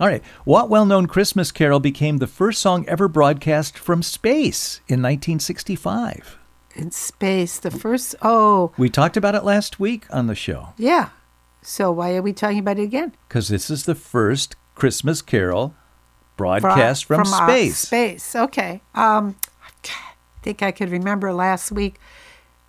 All 0.02 0.08
right, 0.08 0.24
what 0.46 0.68
well-known 0.68 1.06
Christmas 1.06 1.52
carol 1.52 1.80
became 1.80 2.18
the 2.18 2.26
first 2.26 2.60
song 2.60 2.86
ever 2.88 3.08
broadcast 3.08 3.78
from 3.78 4.02
space 4.02 4.78
in 4.88 5.00
1965? 5.00 6.40
In 6.76 6.90
space, 6.90 7.60
the 7.60 7.70
first. 7.70 8.16
Oh, 8.24 8.72
We 8.80 8.90
talked 8.90 9.16
about 9.16 9.36
it 9.36 9.44
last 9.44 9.80
week 9.80 10.06
on 10.10 10.26
the 10.26 10.34
show. 10.34 10.70
yeah. 10.76 11.10
So 11.62 11.92
why 11.92 12.16
are 12.16 12.24
we 12.24 12.34
talking 12.34 12.58
about 12.58 12.80
it 12.80 12.84
again? 12.84 13.14
because 13.28 13.48
this 13.50 13.70
is 13.70 13.86
the 13.86 13.94
first 13.94 14.56
Christmas 14.74 15.22
carol 15.22 15.76
broadcast 16.36 17.06
from, 17.06 17.22
uh, 17.22 17.46
space. 17.46 17.78
space. 17.78 18.36
Okay. 18.36 18.82
Um, 18.96 19.36
I 19.64 20.42
think 20.42 20.64
I 20.64 20.72
could 20.72 20.90
remember 20.90 21.32
last 21.32 21.72
week. 21.72 22.00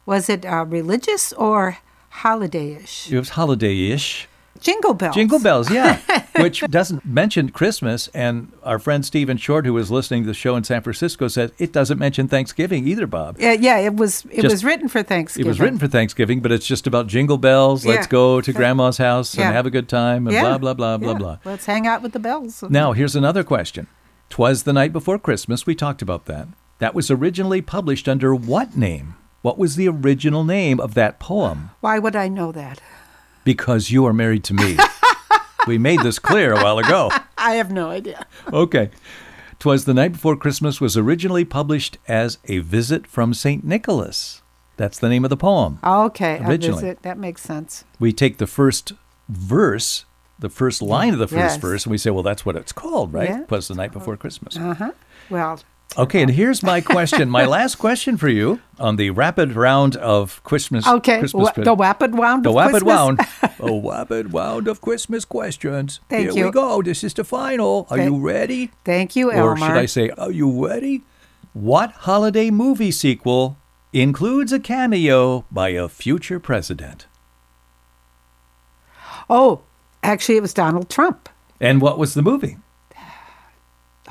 Was 0.04 0.28
it 0.28 0.44
uh, 0.44 0.66
religious 0.68 1.32
or 1.32 1.78
holiday-ish? 2.10 3.10
It 3.10 3.18
was 3.18 3.30
holiday-ish. 3.30 4.28
Jingle 4.62 4.94
bells. 4.94 5.14
Jingle 5.14 5.38
bells, 5.40 5.70
yeah, 5.70 6.00
which 6.36 6.60
doesn't 6.70 7.04
mention 7.04 7.50
Christmas. 7.50 8.08
And 8.14 8.52
our 8.62 8.78
friend 8.78 9.04
Stephen 9.04 9.36
Short, 9.36 9.66
who 9.66 9.74
was 9.74 9.90
listening 9.90 10.22
to 10.22 10.26
the 10.28 10.34
show 10.34 10.56
in 10.56 10.64
San 10.64 10.80
Francisco, 10.82 11.28
said 11.28 11.52
it 11.58 11.72
doesn't 11.72 11.98
mention 11.98 12.28
Thanksgiving 12.28 12.86
either, 12.86 13.06
Bob. 13.06 13.36
Yeah, 13.38 13.52
yeah. 13.52 13.78
It 13.78 13.96
was. 13.96 14.24
It 14.30 14.42
Just- 14.42 14.52
was 14.52 14.64
written 14.64 14.88
for 14.88 15.02
Thanksgiving. 15.02 15.46
It 15.46 15.48
was 15.48 15.60
written 15.60 15.78
for 15.78 15.88
Thanksgiving, 15.88 16.40
but 16.40 16.52
it's 16.52 16.66
just 16.66 16.86
about 16.86 17.08
jingle 17.08 17.38
bells. 17.38 17.84
Let's 17.84 18.06
go 18.06 18.40
to 18.40 18.52
grandma's 18.52 18.98
house 18.98 19.36
Yeah. 19.36 19.46
and 19.48 19.54
have 19.56 19.66
a 19.66 19.70
good 19.70 19.88
time 19.88 20.26
and 20.26 20.34
Yeah. 20.34 20.42
blah, 20.42 20.58
blah, 20.58 20.74
blah, 20.74 20.96
blah, 20.98 21.14
blah. 21.14 21.38
Let's 21.44 21.66
hang 21.66 21.86
out 21.86 22.02
with 22.02 22.12
the 22.12 22.20
bells. 22.20 22.62
Now, 22.70 22.92
here's 22.92 23.16
another 23.16 23.42
question. 23.44 23.86
Twas 24.30 24.62
the 24.62 24.72
night 24.72 24.92
before 24.92 25.18
Christmas. 25.18 25.66
We 25.66 25.74
talked 25.74 26.00
about 26.02 26.24
that. 26.26 26.48
That 26.78 26.94
was 26.94 27.10
originally 27.10 27.60
published 27.60 28.08
under 28.08 28.34
what 28.34 28.76
name? 28.76 29.14
What 29.42 29.58
was 29.58 29.76
the 29.76 29.88
original 29.88 30.44
name 30.44 30.78
of 30.80 30.94
that 30.94 31.18
poem? 31.18 31.70
Why 31.80 31.98
would 31.98 32.14
I 32.16 32.28
know 32.28 32.52
that? 32.52 32.80
Because 33.44 33.90
you 33.90 34.06
are 34.06 34.12
married 34.12 34.44
to 34.44 34.54
me. 34.54 34.76
we 35.66 35.78
made 35.78 36.00
this 36.00 36.18
clear 36.18 36.52
a 36.52 36.62
while 36.62 36.78
ago. 36.78 37.10
I 37.38 37.54
have 37.54 37.70
no 37.72 37.90
idea. 37.90 38.26
Okay. 38.52 38.90
Twas 39.58 39.84
the 39.84 39.94
Night 39.94 40.12
Before 40.12 40.36
Christmas 40.36 40.80
was 40.80 40.96
originally 40.96 41.44
published 41.44 41.98
as 42.08 42.38
A 42.46 42.58
Visit 42.58 43.06
from 43.06 43.32
St. 43.34 43.64
Nicholas. 43.64 44.42
That's 44.76 44.98
the 44.98 45.08
name 45.08 45.22
of 45.24 45.30
the 45.30 45.36
poem. 45.36 45.78
Okay, 45.84 46.38
a 46.38 46.48
Originally. 46.48 46.80
visit. 46.82 47.02
That 47.02 47.18
makes 47.18 47.42
sense. 47.42 47.84
We 48.00 48.12
take 48.12 48.38
the 48.38 48.46
first 48.46 48.92
verse, 49.28 50.04
the 50.38 50.48
first 50.48 50.82
line 50.82 51.12
of 51.12 51.18
the 51.20 51.28
first 51.28 51.36
Yes. 51.36 51.56
verse, 51.58 51.84
and 51.84 51.90
we 51.92 51.98
say, 51.98 52.10
well, 52.10 52.22
that's 52.24 52.44
what 52.44 52.56
it's 52.56 52.72
called, 52.72 53.12
right? 53.12 53.28
Yeah. 53.28 53.44
Twas 53.44 53.68
the 53.68 53.74
Night 53.74 53.92
Before 53.92 54.16
Christmas. 54.16 54.56
Uh 54.56 54.74
huh. 54.74 54.92
Well, 55.30 55.60
Okay, 55.98 56.22
and 56.22 56.30
here's 56.30 56.62
my 56.62 56.80
question, 56.94 57.28
my 57.28 57.44
last 57.44 57.74
question 57.76 58.16
for 58.16 58.28
you 58.28 58.60
on 58.78 58.96
the 58.96 59.10
rapid 59.10 59.54
round 59.54 59.96
of 59.96 60.42
Christmas. 60.42 60.86
okay. 60.86 61.18
Christmas 61.18 61.50
the 61.54 61.76
wapid 61.76 62.12
wound. 62.12 62.44
The 62.44 62.50
of 62.50 62.56
rapid 62.56 62.82
Christmas? 62.82 62.96
wound. 62.96 63.20
a 63.60 63.88
rapid 63.90 64.32
wound 64.32 64.68
of 64.68 64.80
Christmas 64.80 65.24
questions. 65.24 66.00
Thank 66.08 66.32
Here 66.32 66.46
we 66.46 66.50
go. 66.50 66.80
This 66.82 67.04
is 67.04 67.12
the 67.14 67.24
final. 67.24 67.86
Are 67.90 67.98
Thank- 67.98 68.10
you 68.10 68.18
ready? 68.20 68.70
Thank 68.84 69.16
you, 69.16 69.30
Elmer. 69.30 69.52
Or 69.52 69.56
should 69.58 69.76
I 69.76 69.86
say, 69.86 70.10
are 70.10 70.30
you 70.32 70.66
ready? 70.66 71.02
What 71.52 71.90
holiday 71.92 72.50
movie 72.50 72.90
sequel 72.92 73.58
includes 73.92 74.52
a 74.52 74.58
cameo 74.60 75.44
by 75.50 75.70
a 75.70 75.88
future 75.88 76.40
president? 76.40 77.06
Oh, 79.28 79.60
actually, 80.02 80.36
it 80.38 80.42
was 80.42 80.54
Donald 80.54 80.88
Trump. 80.88 81.28
And 81.60 81.80
what 81.82 81.98
was 81.98 82.14
the 82.14 82.22
movie? 82.22 82.56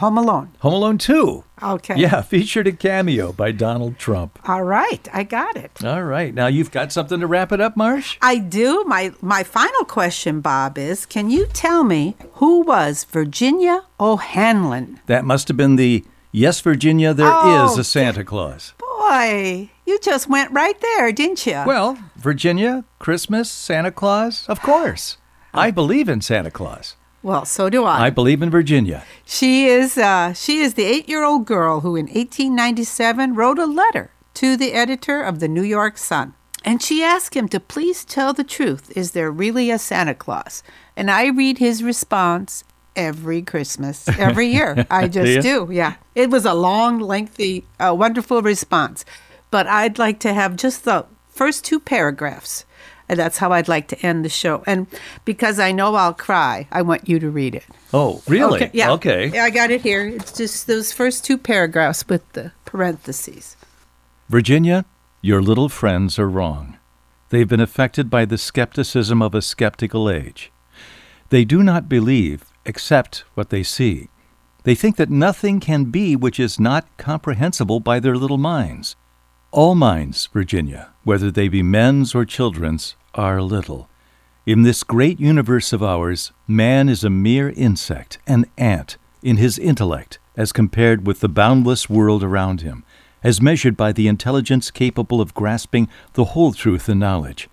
Home 0.01 0.17
Alone. 0.17 0.49
Home 0.61 0.73
Alone 0.73 0.97
2. 0.97 1.43
Okay. 1.61 1.95
Yeah, 1.95 2.23
featured 2.23 2.65
a 2.65 2.71
cameo 2.71 3.31
by 3.31 3.51
Donald 3.51 3.99
Trump. 3.99 4.39
All 4.49 4.63
right, 4.63 5.07
I 5.13 5.21
got 5.21 5.55
it. 5.55 5.85
All 5.85 6.01
right. 6.01 6.33
Now 6.33 6.47
you've 6.47 6.71
got 6.71 6.91
something 6.91 7.19
to 7.19 7.27
wrap 7.27 7.51
it 7.51 7.61
up, 7.61 7.77
Marsh? 7.77 8.17
I 8.19 8.39
do. 8.39 8.83
My 8.85 9.13
my 9.21 9.43
final 9.43 9.85
question, 9.85 10.41
Bob, 10.41 10.79
is: 10.79 11.05
Can 11.05 11.29
you 11.29 11.45
tell 11.45 11.83
me 11.83 12.15
who 12.33 12.61
was 12.61 13.03
Virginia 13.03 13.83
O'Hanlon? 13.99 14.99
That 15.05 15.23
must 15.23 15.47
have 15.49 15.57
been 15.57 15.75
the 15.75 16.03
Yes, 16.31 16.61
Virginia, 16.61 17.13
There 17.13 17.29
oh, 17.29 17.65
is 17.65 17.77
Oh, 17.77 17.81
a 17.81 17.83
Santa 17.83 18.23
Claus. 18.23 18.73
Boy, 18.79 19.69
you 19.85 19.99
just 19.99 20.27
went 20.27 20.51
right 20.51 20.81
there, 20.81 21.11
didn't 21.11 21.45
you? 21.45 21.61
Well, 21.67 21.99
Virginia, 22.15 22.85
Christmas, 22.97 23.51
Santa 23.51 23.91
Claus, 23.91 24.49
of 24.49 24.63
course. 24.63 25.17
I 25.53 25.69
believe 25.69 26.09
in 26.09 26.21
Santa 26.21 26.49
Claus. 26.49 26.95
Well, 27.23 27.45
so 27.45 27.69
do 27.69 27.86
I. 27.86 28.07
I 28.07 28.10
believe 28.10 28.41
in 28.41 28.49
Virginia. 28.49 29.03
She 29.25 29.65
is 29.67 29.97
uh, 29.97 30.34
she 30.34 30.60
is 30.60 30.73
the 30.73 30.86
eight-year-old 30.86 31.45
girl 31.45 31.81
who, 31.81 31.95
in 31.95 32.07
1897, 32.07 33.36
wrote 33.36 33.60
a 33.60 33.65
letter 33.65 34.12
to 34.36 34.57
the 34.57 34.73
editor 34.73 35.21
of 35.21 35.39
the 35.39 35.47
New 35.47 35.62
York 35.63 35.97
Sun, 35.97 36.34
and 36.65 36.81
she 36.81 37.03
asked 37.03 37.36
him 37.36 37.47
to 37.49 37.60
please 37.60 38.03
tell 38.03 38.34
the 38.34 38.43
truth. 38.43 38.91
Is 38.95 39.12
there 39.12 39.29
really 39.29 39.69
a 39.69 39.77
Santa 39.77 40.15
Claus? 40.15 40.63
And 40.95 41.12
I 41.12 41.27
read 41.27 41.60
his 41.60 41.84
response 41.84 42.63
every 42.95 43.41
Christmas, 43.41 44.07
every 44.10 44.47
year. 44.47 44.86
I 44.91 45.07
just 45.07 45.31
you? 45.31 45.41
do. 45.41 45.69
Yeah, 45.71 45.95
it 46.15 46.29
was 46.31 46.45
a 46.45 46.53
long, 46.53 46.99
lengthy, 46.99 47.65
uh, 47.79 47.93
wonderful 47.97 48.41
response, 48.41 49.05
but 49.51 49.67
I'd 49.67 49.99
like 49.99 50.19
to 50.21 50.34
have 50.34 50.55
just 50.55 50.86
the 50.86 51.05
first 51.29 51.63
two 51.65 51.79
paragraphs. 51.79 52.65
And 53.12 53.19
that's 53.19 53.39
how 53.39 53.52
I'd 53.52 53.67
like 53.67 53.89
to 53.89 54.00
end 54.06 54.24
the 54.24 54.30
show. 54.30 54.63
And 54.65 54.88
because 55.26 55.60
I 55.60 55.74
know 55.74 55.95
I'll 55.95 56.13
cry, 56.13 56.69
I 56.71 56.82
want 56.82 57.10
you 57.10 57.19
to 57.19 57.30
read 57.30 57.56
it. 57.56 57.65
Oh, 57.93 58.24
really? 58.26 58.63
Okay, 58.63 58.71
yeah. 58.74 58.91
Okay. 58.91 59.28
Yeah, 59.28 59.43
I 59.43 59.50
got 59.50 59.69
it 59.69 59.82
here. 59.82 60.08
It's 60.08 60.32
just 60.32 60.65
those 60.65 60.93
first 60.93 61.26
two 61.26 61.38
paragraphs 61.38 62.08
with 62.08 62.32
the 62.32 62.54
parentheses. 62.63 63.58
Virginia, 64.30 64.86
your 65.21 65.41
little 65.41 65.67
friends 65.67 66.17
are 66.17 66.30
wrong. 66.30 66.78
They've 67.32 67.50
been 67.50 67.60
affected 67.60 68.10
by 68.10 68.24
the 68.24 68.38
skepticism 68.38 69.21
of 69.21 69.36
a 69.36 69.41
skeptical 69.41 70.10
age. 70.10 70.50
They 71.32 71.43
do 71.43 71.63
not 71.63 71.89
believe 71.89 72.45
except 72.63 73.26
what 73.34 73.50
they 73.50 73.62
see. 73.63 74.08
They 74.63 74.74
think 74.74 74.95
that 74.95 75.10
nothing 75.10 75.60
can 75.60 75.91
be 75.91 76.15
which 76.15 76.39
is 76.39 76.62
not 76.62 76.88
comprehensible 76.95 77.82
by 77.82 78.00
their 78.00 78.15
little 78.15 78.38
minds. 78.38 78.95
All 79.52 79.76
minds, 79.76 80.30
Virginia, 80.32 80.93
whether 81.04 81.30
they 81.30 81.50
be 81.50 81.62
men's 81.62 82.15
or 82.15 82.24
children's, 82.24 82.95
are 83.15 83.41
little. 83.41 83.89
In 84.45 84.63
this 84.63 84.84
great 84.84 85.19
universe 85.19 85.71
of 85.74 85.84
ours, 85.84 86.32
man 86.47 86.89
is 86.89 87.04
a 87.04 87.10
mere 87.10 87.50
insect, 87.50 88.17
an 88.26 88.45
ant, 88.58 88.97
in 89.21 89.38
his 89.38 89.60
intellect, 89.60 90.17
as 90.36 90.52
compared 90.52 91.06
with 91.06 91.19
the 91.19 91.30
boundless 91.30 91.89
world 91.89 92.24
around 92.24 92.62
him. 92.62 92.84
as 93.24 93.41
measured 93.41 93.78
by 93.78 93.91
the 93.91 94.08
intelligence 94.08 94.71
capable 94.71 95.21
of 95.21 95.34
grasping 95.34 95.88
the 96.13 96.26
whole 96.26 96.54
truth 96.54 96.89
and 96.89 97.00
knowledge. 97.00 97.50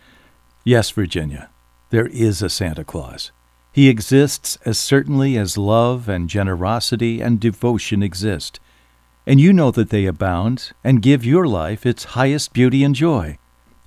Yes, 0.64 0.90
Virginia, 0.90 1.51
there 1.90 2.07
is 2.07 2.42
a 2.42 2.49
Santa 2.49 2.85
Claus. 2.85 3.33
He 3.73 3.88
exists 3.88 4.59
as 4.64 4.79
certainly 4.79 5.37
as 5.37 5.59
love 5.59 6.09
and 6.09 6.29
generosity 6.29 7.21
and 7.21 7.38
devotion 7.38 8.03
exist. 8.03 8.61
And 9.27 9.40
you 9.40 9.53
know 9.53 9.71
that 9.71 9.90
they 9.90 10.07
abound 10.07 10.73
and 10.83 11.03
give 11.03 11.25
your 11.25 11.47
life 11.47 11.85
its 11.85 12.05
highest 12.16 12.53
beauty 12.53 12.83
and 12.83 12.94
joy. 12.94 13.38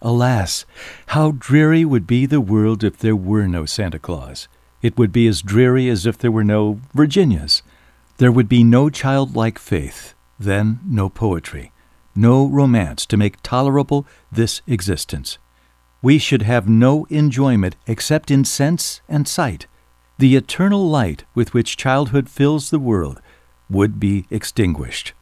Alas, 0.01 0.65
how 1.07 1.31
dreary 1.31 1.85
would 1.85 2.07
be 2.07 2.25
the 2.25 2.41
world 2.41 2.83
if 2.83 2.97
there 2.97 3.15
were 3.15 3.47
no 3.47 3.65
Santa 3.65 3.99
Claus. 3.99 4.47
It 4.81 4.97
would 4.97 5.11
be 5.11 5.27
as 5.27 5.41
dreary 5.41 5.89
as 5.89 6.05
if 6.05 6.17
there 6.17 6.31
were 6.31 6.43
no 6.43 6.79
Virginias. 6.93 7.61
There 8.17 8.31
would 8.31 8.49
be 8.49 8.63
no 8.63 8.89
childlike 8.89 9.59
faith, 9.59 10.15
then 10.39 10.79
no 10.85 11.09
poetry, 11.09 11.71
no 12.15 12.47
romance 12.47 13.05
to 13.07 13.17
make 13.17 13.41
tolerable 13.43 14.07
this 14.31 14.61
existence. 14.65 15.37
We 16.01 16.17
should 16.17 16.41
have 16.41 16.67
no 16.67 17.05
enjoyment 17.09 17.75
except 17.85 18.31
in 18.31 18.43
sense 18.43 19.01
and 19.07 19.27
sight. 19.27 19.67
The 20.17 20.35
eternal 20.35 20.89
light 20.89 21.25
with 21.35 21.53
which 21.53 21.77
childhood 21.77 22.27
fills 22.27 22.69
the 22.69 22.79
world 22.79 23.21
would 23.69 23.99
be 23.99 24.25
extinguished. 24.31 25.13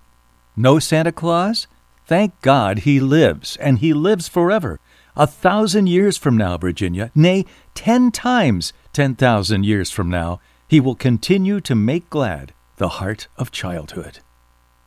No 0.55 0.79
Santa 0.79 1.11
Claus? 1.11 1.67
Thank 2.09 2.41
God 2.41 2.79
he 2.79 2.99
lives, 2.99 3.55
and 3.57 3.77
he 3.77 3.93
lives 3.93 4.27
forever. 4.27 4.79
A 5.15 5.27
thousand 5.27 5.85
years 5.89 6.17
from 6.17 6.35
now, 6.35 6.57
Virginia, 6.57 7.11
nay, 7.13 7.45
ten 7.75 8.09
times 8.09 8.73
ten 8.93 9.13
thousand 9.13 9.63
years 9.63 9.91
from 9.91 10.09
now, 10.09 10.41
he 10.67 10.79
will 10.79 10.95
continue 10.95 11.61
to 11.61 11.75
make 11.75 12.09
glad 12.09 12.51
the 12.77 12.89
heart 12.97 13.27
of 13.37 13.51
childhood. 13.51 14.21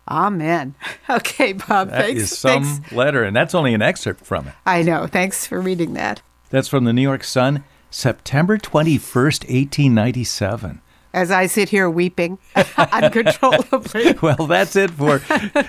Amen. 0.08 0.74
Okay, 1.08 1.52
Bob. 1.52 1.90
That 1.90 2.06
thanks. 2.06 2.22
is 2.22 2.36
some 2.36 2.64
thanks. 2.64 2.90
letter, 2.92 3.22
and 3.22 3.36
that's 3.36 3.54
only 3.54 3.72
an 3.72 3.82
excerpt 3.82 4.26
from 4.26 4.48
it. 4.48 4.54
I 4.66 4.82
know. 4.82 5.06
Thanks 5.06 5.46
for 5.46 5.60
reading 5.60 5.92
that. 5.92 6.22
That's 6.50 6.66
from 6.66 6.82
the 6.82 6.92
New 6.92 7.02
York 7.02 7.22
Sun, 7.22 7.62
September 7.88 8.58
21st, 8.58 9.44
1897. 9.48 10.80
As 11.14 11.30
I 11.30 11.46
sit 11.46 11.68
here 11.68 11.90
weeping 11.90 12.38
uncontrollably. 12.76 14.14
Well, 14.22 14.46
that's 14.46 14.76
it 14.76 14.90
for 14.90 15.20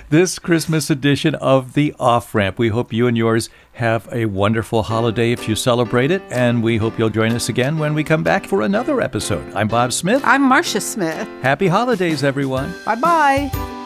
this 0.10 0.38
Christmas 0.40 0.90
edition 0.90 1.36
of 1.36 1.74
The 1.74 1.96
Off 2.00 2.34
Ramp. 2.36 2.60
We 2.60 2.70
hope 2.70 2.94
you 2.94 3.08
and 3.08 3.18
yours 3.18 3.50
have 3.74 4.08
a 4.12 4.26
wonderful 4.26 4.84
holiday 4.84 5.32
if 5.32 5.50
you 5.50 5.56
celebrate 5.56 6.12
it, 6.12 6.22
and 6.30 6.62
we 6.64 6.78
hope 6.78 6.98
you'll 7.00 7.10
join 7.10 7.32
us 7.34 7.50
again 7.50 7.80
when 7.80 7.94
we 7.94 8.04
come 8.04 8.24
back 8.24 8.46
for 8.46 8.62
another 8.62 9.02
episode. 9.02 9.52
I'm 9.54 9.68
Bob 9.68 9.92
Smith. 9.92 10.22
I'm 10.24 10.44
Marcia 10.44 10.82
Smith. 10.82 11.28
Happy 11.42 11.68
holidays, 11.68 12.24
everyone. 12.24 12.74
Bye 12.86 12.96
bye. 12.96 13.83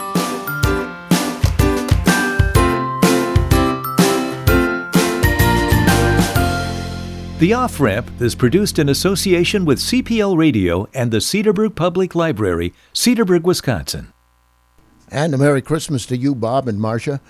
The 7.39 7.54
Off 7.54 7.80
Ramp 7.80 8.19
is 8.19 8.34
produced 8.34 8.80
in 8.80 8.89
association 8.89 9.63
with 9.63 9.78
CPL 9.78 10.36
Radio 10.36 10.88
and 10.91 11.12
the 11.12 11.19
Cedarburg 11.19 11.76
Public 11.76 12.15
Library, 12.15 12.73
Cedarburg, 12.95 13.43
Wisconsin. 13.43 14.12
And 15.12 15.36
a 15.36 15.38
Merry 15.38 15.62
Christmas 15.62 16.08
to 16.08 16.17
you, 16.17 16.34
Bob 16.34 16.67
and 16.67 16.80
Marcia. 16.80 17.21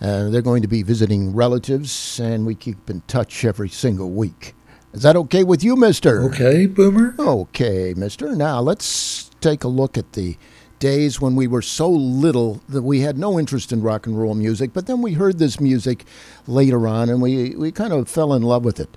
Uh, 0.00 0.30
they're 0.30 0.42
going 0.42 0.62
to 0.62 0.68
be 0.68 0.82
visiting 0.82 1.32
relatives, 1.32 2.18
and 2.18 2.44
we 2.44 2.56
keep 2.56 2.90
in 2.90 3.02
touch 3.02 3.44
every 3.44 3.68
single 3.68 4.10
week. 4.10 4.56
Is 4.92 5.02
that 5.02 5.14
okay 5.14 5.44
with 5.44 5.62
you, 5.62 5.76
mister? 5.76 6.24
Okay, 6.24 6.66
Boomer. 6.66 7.14
Okay, 7.16 7.94
mister. 7.96 8.34
Now 8.34 8.58
let's 8.58 9.30
take 9.40 9.62
a 9.62 9.68
look 9.68 9.96
at 9.96 10.14
the 10.14 10.36
days 10.80 11.20
when 11.20 11.36
we 11.36 11.46
were 11.46 11.62
so 11.62 11.88
little 11.88 12.60
that 12.68 12.82
we 12.82 13.02
had 13.02 13.16
no 13.16 13.38
interest 13.38 13.70
in 13.70 13.80
rock 13.80 14.08
and 14.08 14.18
roll 14.18 14.34
music, 14.34 14.72
but 14.72 14.86
then 14.88 15.00
we 15.00 15.12
heard 15.12 15.38
this 15.38 15.60
music 15.60 16.04
later 16.48 16.88
on 16.88 17.08
and 17.08 17.22
we, 17.22 17.54
we 17.54 17.70
kind 17.70 17.92
of 17.92 18.08
fell 18.08 18.34
in 18.34 18.42
love 18.42 18.64
with 18.64 18.80
it. 18.80 18.96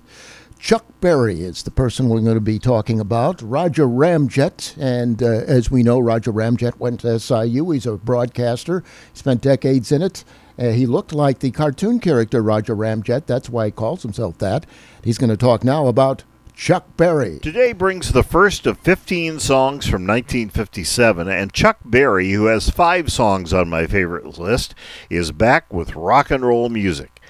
Chuck 0.66 0.84
Berry 1.00 1.42
is 1.42 1.62
the 1.62 1.70
person 1.70 2.08
we're 2.08 2.18
going 2.18 2.34
to 2.34 2.40
be 2.40 2.58
talking 2.58 2.98
about. 2.98 3.40
Roger 3.40 3.86
Ramjet, 3.86 4.76
and 4.76 5.22
uh, 5.22 5.26
as 5.26 5.70
we 5.70 5.84
know, 5.84 6.00
Roger 6.00 6.32
Ramjet 6.32 6.80
went 6.80 6.98
to 7.02 7.20
SIU. 7.20 7.70
He's 7.70 7.86
a 7.86 7.96
broadcaster, 7.96 8.82
spent 9.14 9.42
decades 9.42 9.92
in 9.92 10.02
it. 10.02 10.24
Uh, 10.58 10.70
he 10.70 10.84
looked 10.84 11.12
like 11.12 11.38
the 11.38 11.52
cartoon 11.52 12.00
character 12.00 12.42
Roger 12.42 12.74
Ramjet. 12.74 13.26
That's 13.26 13.48
why 13.48 13.66
he 13.66 13.70
calls 13.70 14.02
himself 14.02 14.38
that. 14.38 14.66
He's 15.04 15.18
going 15.18 15.30
to 15.30 15.36
talk 15.36 15.62
now 15.62 15.86
about 15.86 16.24
Chuck 16.52 16.96
Berry. 16.96 17.38
Today 17.38 17.72
brings 17.72 18.10
the 18.10 18.24
first 18.24 18.66
of 18.66 18.80
15 18.80 19.38
songs 19.38 19.84
from 19.84 20.04
1957, 20.04 21.28
and 21.28 21.52
Chuck 21.52 21.78
Berry, 21.84 22.32
who 22.32 22.46
has 22.46 22.70
five 22.70 23.12
songs 23.12 23.52
on 23.52 23.68
my 23.68 23.86
favorite 23.86 24.36
list, 24.36 24.74
is 25.10 25.30
back 25.30 25.72
with 25.72 25.94
rock 25.94 26.32
and 26.32 26.44
roll 26.44 26.68
music. 26.68 27.20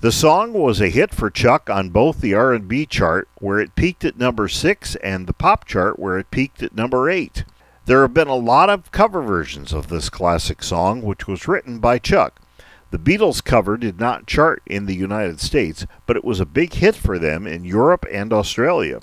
The 0.00 0.12
song 0.12 0.52
was 0.52 0.80
a 0.80 0.90
hit 0.90 1.12
for 1.12 1.28
Chuck 1.28 1.68
on 1.68 1.88
both 1.88 2.20
the 2.20 2.32
R&B 2.32 2.86
chart 2.86 3.28
where 3.40 3.58
it 3.58 3.74
peaked 3.74 4.04
at 4.04 4.16
number 4.16 4.46
6 4.46 4.94
and 4.96 5.26
the 5.26 5.32
pop 5.32 5.64
chart 5.64 5.98
where 5.98 6.16
it 6.16 6.30
peaked 6.30 6.62
at 6.62 6.72
number 6.72 7.10
8. 7.10 7.42
There 7.86 8.02
have 8.02 8.14
been 8.14 8.28
a 8.28 8.36
lot 8.36 8.70
of 8.70 8.92
cover 8.92 9.20
versions 9.20 9.72
of 9.72 9.88
this 9.88 10.08
classic 10.08 10.62
song 10.62 11.02
which 11.02 11.26
was 11.26 11.48
written 11.48 11.80
by 11.80 11.98
Chuck. 11.98 12.40
The 12.92 12.98
Beatles 12.98 13.42
cover 13.42 13.76
did 13.76 13.98
not 13.98 14.28
chart 14.28 14.62
in 14.66 14.86
the 14.86 14.94
United 14.94 15.40
States, 15.40 15.84
but 16.06 16.16
it 16.16 16.24
was 16.24 16.38
a 16.38 16.46
big 16.46 16.74
hit 16.74 16.94
for 16.94 17.18
them 17.18 17.48
in 17.48 17.64
Europe 17.64 18.06
and 18.12 18.32
Australia. 18.32 19.00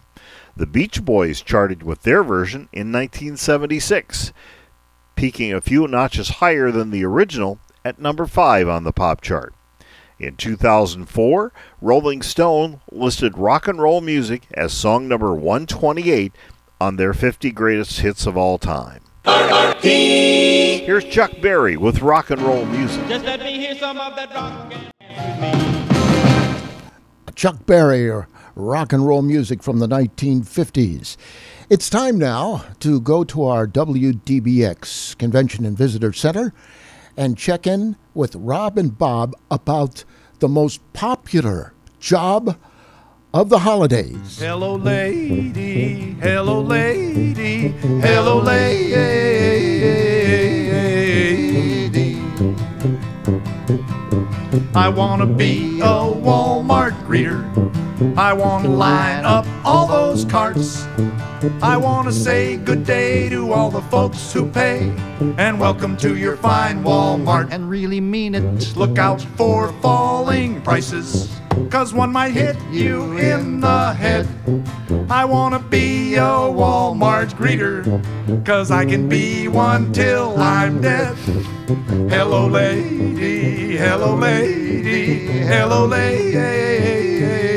The 0.55 0.65
Beach 0.65 1.03
Boys 1.03 1.41
charted 1.41 1.83
with 1.83 2.03
their 2.03 2.23
version 2.23 2.69
in 2.71 2.93
1976, 2.93 4.31
peaking 5.17 5.51
a 5.51 5.59
few 5.59 5.89
notches 5.89 6.39
higher 6.39 6.71
than 6.71 6.91
the 6.91 7.03
original 7.03 7.59
at 7.83 7.99
number 7.99 8.25
5 8.25 8.69
on 8.69 8.85
the 8.85 8.93
pop 8.93 9.19
chart. 9.19 9.53
In 10.17 10.37
2004, 10.37 11.51
Rolling 11.81 12.21
Stone 12.21 12.79
listed 12.89 13.37
rock 13.37 13.67
and 13.67 13.81
roll 13.81 13.99
music 13.99 14.43
as 14.53 14.71
song 14.71 15.09
number 15.09 15.33
128 15.33 16.31
on 16.79 16.95
their 16.95 17.13
50 17.13 17.51
greatest 17.51 17.99
hits 17.99 18.25
of 18.25 18.37
all 18.37 18.57
time. 18.57 19.01
Here's 19.81 21.03
Chuck 21.03 21.31
Berry 21.41 21.75
with 21.75 22.01
rock 22.01 22.29
and 22.29 22.41
roll 22.41 22.63
music. 22.65 23.05
Just 23.09 23.25
let 23.25 23.41
me 23.41 23.57
hear 23.57 23.75
some 23.75 23.97
of 23.97 24.15
that 24.15 24.33
rock. 24.33 24.73
Chuck 27.35 27.65
Berry, 27.65 28.09
or 28.09 28.29
rock 28.55 28.93
and 28.93 29.05
roll 29.05 29.21
music 29.21 29.61
from 29.61 29.79
the 29.79 29.87
1950s. 29.87 31.17
It's 31.69 31.89
time 31.89 32.17
now 32.17 32.63
to 32.79 33.01
go 33.01 33.25
to 33.25 33.43
our 33.43 33.67
WDBX 33.67 35.17
Convention 35.17 35.65
and 35.65 35.77
Visitor 35.77 36.13
Center 36.13 36.53
and 37.17 37.37
check 37.37 37.65
in 37.67 37.95
with 38.13 38.35
Rob 38.35 38.77
and 38.77 38.97
Bob 38.97 39.33
about 39.49 40.03
the 40.39 40.47
most 40.47 40.81
popular 40.93 41.73
job 41.99 42.57
of 43.33 43.49
the 43.49 43.59
holidays. 43.59 44.39
Hello, 44.39 44.75
lady. 44.75 46.15
Hello, 46.21 46.61
lady. 46.61 47.69
Hello, 48.01 48.39
lady. 48.39 50.14
I 54.73 54.89
want 54.89 55.21
to 55.21 55.25
be 55.25 55.79
a 55.81 55.83
Walmart 55.83 56.93
greeter. 57.05 57.43
I 58.17 58.31
want 58.33 58.63
to 58.63 58.69
line 58.69 59.25
up 59.25 59.45
all 59.65 59.87
those 59.87 60.23
carts. 60.25 60.85
I 61.61 61.77
want 61.77 62.07
to 62.07 62.13
say 62.13 62.57
good 62.57 62.85
day 62.85 63.27
to 63.29 63.51
all 63.51 63.69
the 63.69 63.81
folks 63.83 64.31
who 64.31 64.49
pay 64.49 64.93
and 65.37 65.59
welcome 65.59 65.97
to 65.97 66.15
your 66.15 66.37
fine 66.37 66.83
Walmart 66.83 67.51
and 67.51 67.69
really 67.69 67.99
mean 67.99 68.35
it. 68.35 68.75
Look 68.75 68.97
out 68.97 69.21
for 69.35 69.73
falling 69.81 70.61
prices, 70.61 71.29
cause 71.69 71.93
one 71.93 72.11
might 72.11 72.33
hit 72.33 72.57
you 72.71 73.17
in 73.17 73.59
the 73.59 73.93
head. 73.93 74.27
I 75.09 75.25
want 75.25 75.53
to 75.53 75.59
be 75.59 76.15
a 76.15 76.19
Walmart 76.19 77.33
greeter, 77.33 77.83
cause 78.45 78.71
I 78.71 78.85
can 78.85 79.07
be 79.07 79.47
one 79.47 79.93
till 79.93 80.37
I'm 80.37 80.81
dead. 80.81 81.15
Hello, 82.09 82.47
lady, 82.47 83.77
hello, 83.77 84.15
lady, 84.15 85.25
hello, 85.25 85.85
lady. 85.85 87.54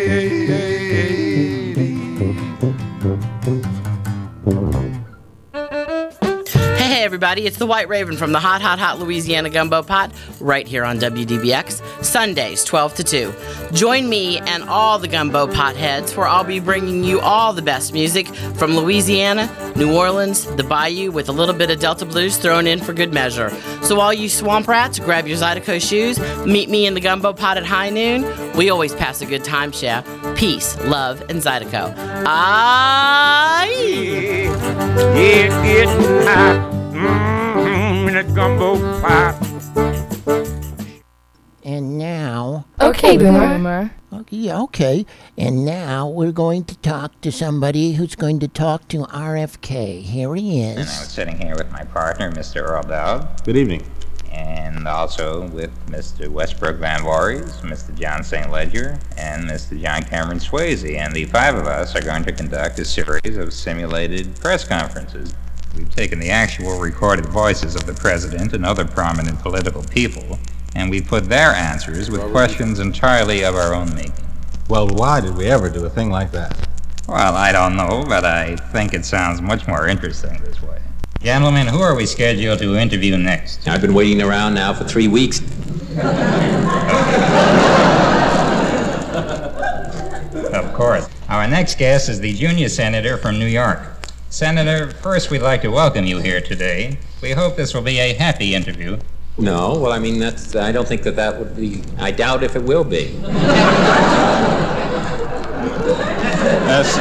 Everybody, 7.28 7.46
it's 7.46 7.58
the 7.58 7.66
White 7.66 7.90
Raven 7.90 8.16
from 8.16 8.32
the 8.32 8.40
Hot 8.40 8.62
Hot 8.62 8.78
Hot 8.78 8.98
Louisiana 9.00 9.50
Gumbo 9.50 9.82
Pot 9.82 10.10
right 10.40 10.66
here 10.66 10.82
on 10.82 10.98
WDBX, 10.98 12.02
Sundays 12.02 12.64
12 12.64 12.94
to 12.94 13.04
2. 13.04 13.34
Join 13.72 14.08
me 14.08 14.38
and 14.38 14.64
all 14.64 14.98
the 14.98 15.08
Gumbo 15.08 15.46
Pot 15.46 15.76
heads 15.76 16.16
where 16.16 16.26
I'll 16.26 16.42
be 16.42 16.58
bringing 16.58 17.04
you 17.04 17.20
all 17.20 17.52
the 17.52 17.60
best 17.60 17.92
music 17.92 18.28
from 18.54 18.74
Louisiana, 18.74 19.46
New 19.76 19.94
Orleans, 19.94 20.46
the 20.56 20.64
Bayou 20.64 21.10
with 21.10 21.28
a 21.28 21.32
little 21.32 21.54
bit 21.54 21.70
of 21.70 21.78
Delta 21.78 22.06
Blues 22.06 22.38
thrown 22.38 22.66
in 22.66 22.80
for 22.80 22.94
good 22.94 23.12
measure. 23.12 23.50
So 23.82 24.00
all 24.00 24.14
you 24.14 24.30
swamp 24.30 24.66
rats, 24.66 24.98
grab 24.98 25.26
your 25.26 25.36
Zydeco 25.36 25.86
shoes, 25.86 26.18
meet 26.46 26.70
me 26.70 26.86
in 26.86 26.94
the 26.94 27.00
Gumbo 27.02 27.34
Pot 27.34 27.58
at 27.58 27.66
high 27.66 27.90
noon. 27.90 28.24
We 28.56 28.70
always 28.70 28.94
pass 28.94 29.20
a 29.20 29.26
good 29.26 29.44
time, 29.44 29.70
chef. 29.70 30.06
Peace, 30.34 30.80
love, 30.84 31.20
and 31.28 31.42
Zydeco. 31.42 31.94
Aye! 32.26 33.68
Get 35.14 35.50
getting 35.62 36.26
hot 36.26 36.77
mm, 37.06 38.08
in 38.08 38.16
a 38.16 38.24
gumbo 38.34 38.76
pot. 39.00 39.36
somebody- 43.18 43.56
Boomer. 43.56 43.90
Okay, 44.12 44.36
yeah, 44.36 44.60
okay. 44.62 45.04
And 45.36 45.64
now 45.66 46.08
we're 46.08 46.32
going 46.32 46.64
to 46.64 46.76
talk 46.78 47.20
to 47.20 47.30
somebody 47.30 47.92
who's 47.92 48.14
going 48.14 48.38
to 48.40 48.48
talk 48.48 48.88
to 48.88 49.04
RFK. 49.04 50.00
Here 50.00 50.34
he 50.34 50.62
And 50.62 50.78
I 50.78 50.82
was 50.82 50.88
is. 51.02 51.08
sitting 51.08 51.36
here 51.38 51.54
with 51.56 51.70
my 51.70 51.84
partner, 51.84 52.32
Mr. 52.32 52.62
Earle 52.62 52.84
Doud. 52.84 53.44
Good 53.44 53.56
evening. 53.58 53.84
And 54.32 54.86
also 54.88 55.46
with 55.48 55.70
Mr. 55.88 56.28
Westbrook 56.28 56.76
Van 56.78 57.00
Voorhis, 57.00 57.60
Mr. 57.60 57.94
John 57.98 58.22
St. 58.24 58.50
Ledger, 58.50 58.98
and 59.18 59.44
Mr. 59.44 59.80
John 59.80 60.02
Cameron 60.04 60.38
Swayze. 60.38 60.96
And 60.96 61.14
the 61.14 61.26
five 61.26 61.54
of 61.56 61.66
us 61.66 61.94
are 61.94 62.02
going 62.02 62.24
to 62.24 62.32
conduct 62.32 62.78
a 62.78 62.84
series 62.84 63.36
of 63.36 63.52
simulated 63.52 64.34
press 64.40 64.64
conferences. 64.64 65.34
We've 65.78 65.94
taken 65.94 66.18
the 66.18 66.30
actual 66.30 66.80
recorded 66.80 67.26
voices 67.26 67.76
of 67.76 67.86
the 67.86 67.94
president 67.94 68.52
and 68.52 68.66
other 68.66 68.84
prominent 68.84 69.38
political 69.38 69.84
people, 69.84 70.36
and 70.74 70.90
we 70.90 71.00
put 71.00 71.28
their 71.28 71.52
answers 71.52 72.10
with 72.10 72.20
questions 72.32 72.80
entirely 72.80 73.44
of 73.44 73.54
our 73.54 73.72
own 73.74 73.94
making. 73.94 74.12
Well, 74.68 74.88
why 74.88 75.20
did 75.20 75.36
we 75.36 75.46
ever 75.46 75.70
do 75.70 75.84
a 75.84 75.88
thing 75.88 76.10
like 76.10 76.32
that? 76.32 76.68
Well, 77.06 77.36
I 77.36 77.52
don't 77.52 77.76
know, 77.76 78.04
but 78.08 78.24
I 78.24 78.56
think 78.56 78.92
it 78.92 79.04
sounds 79.04 79.40
much 79.40 79.68
more 79.68 79.86
interesting 79.86 80.42
this 80.42 80.60
way. 80.60 80.80
Gentlemen, 81.22 81.68
who 81.68 81.80
are 81.80 81.94
we 81.94 82.06
scheduled 82.06 82.58
to 82.58 82.76
interview 82.76 83.16
next? 83.16 83.68
I've 83.68 83.80
been 83.80 83.94
waiting 83.94 84.20
around 84.20 84.54
now 84.54 84.74
for 84.74 84.82
three 84.82 85.06
weeks. 85.06 85.40
Of 90.52 90.74
course. 90.74 91.08
Our 91.28 91.46
next 91.46 91.78
guest 91.78 92.08
is 92.08 92.18
the 92.18 92.34
junior 92.34 92.68
senator 92.68 93.16
from 93.16 93.38
New 93.38 93.46
York. 93.46 93.97
Senator, 94.30 94.90
first 94.90 95.30
we'd 95.30 95.40
like 95.40 95.62
to 95.62 95.70
welcome 95.70 96.04
you 96.04 96.18
here 96.18 96.40
today. 96.42 96.98
We 97.22 97.30
hope 97.30 97.56
this 97.56 97.72
will 97.72 97.82
be 97.82 97.98
a 97.98 98.12
happy 98.12 98.54
interview. 98.54 98.98
No, 99.38 99.78
well, 99.78 99.92
I 99.92 99.98
mean, 99.98 100.18
that's, 100.18 100.54
I 100.54 100.70
don't 100.70 100.86
think 100.86 101.02
that 101.04 101.16
that 101.16 101.38
would 101.38 101.56
be, 101.56 101.82
I 101.96 102.10
doubt 102.10 102.42
if 102.42 102.54
it 102.56 102.62
will 102.62 102.84
be. 102.84 103.18
Yes. 106.68 106.94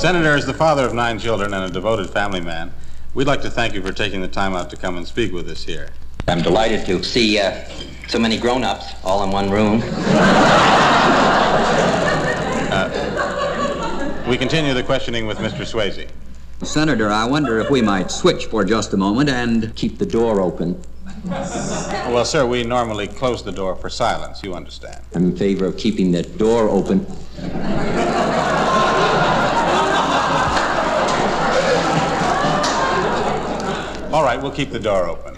Senator 0.00 0.34
is 0.36 0.46
the 0.46 0.54
father 0.54 0.84
of 0.84 0.94
nine 0.94 1.18
children 1.18 1.52
and 1.52 1.64
a 1.64 1.70
devoted 1.70 2.08
family 2.10 2.40
man. 2.40 2.72
We'd 3.14 3.26
like 3.26 3.42
to 3.42 3.50
thank 3.50 3.74
you 3.74 3.82
for 3.82 3.92
taking 3.92 4.22
the 4.22 4.28
time 4.28 4.54
out 4.54 4.70
to 4.70 4.76
come 4.76 4.96
and 4.96 5.06
speak 5.06 5.32
with 5.32 5.48
us 5.48 5.62
here. 5.62 5.90
I'm 6.26 6.40
delighted 6.42 6.86
to 6.86 7.02
see 7.04 7.38
uh, 7.38 7.64
so 8.08 8.18
many 8.18 8.38
grown-ups 8.38 8.94
all 9.04 9.22
in 9.22 9.30
one 9.30 9.50
room. 9.50 9.82
Uh, 12.72 12.88
we 14.32 14.38
continue 14.38 14.72
the 14.72 14.82
questioning 14.82 15.26
with 15.26 15.36
Mr. 15.36 15.60
Swayze. 15.60 16.08
Senator, 16.66 17.10
I 17.10 17.26
wonder 17.26 17.58
if 17.58 17.68
we 17.68 17.82
might 17.82 18.10
switch 18.10 18.46
for 18.46 18.64
just 18.64 18.94
a 18.94 18.96
moment 18.96 19.28
and 19.28 19.76
keep 19.76 19.98
the 19.98 20.06
door 20.06 20.40
open. 20.40 20.82
Well, 21.26 22.24
sir, 22.24 22.46
we 22.46 22.64
normally 22.64 23.08
close 23.08 23.44
the 23.44 23.52
door 23.52 23.76
for 23.76 23.90
silence, 23.90 24.42
you 24.42 24.54
understand. 24.54 25.04
I'm 25.14 25.24
in 25.26 25.36
favor 25.36 25.66
of 25.66 25.76
keeping 25.76 26.12
that 26.12 26.38
door 26.38 26.70
open. 26.70 27.04
All 34.14 34.22
right, 34.22 34.40
we'll 34.40 34.50
keep 34.50 34.70
the 34.70 34.80
door 34.80 35.08
open. 35.08 35.34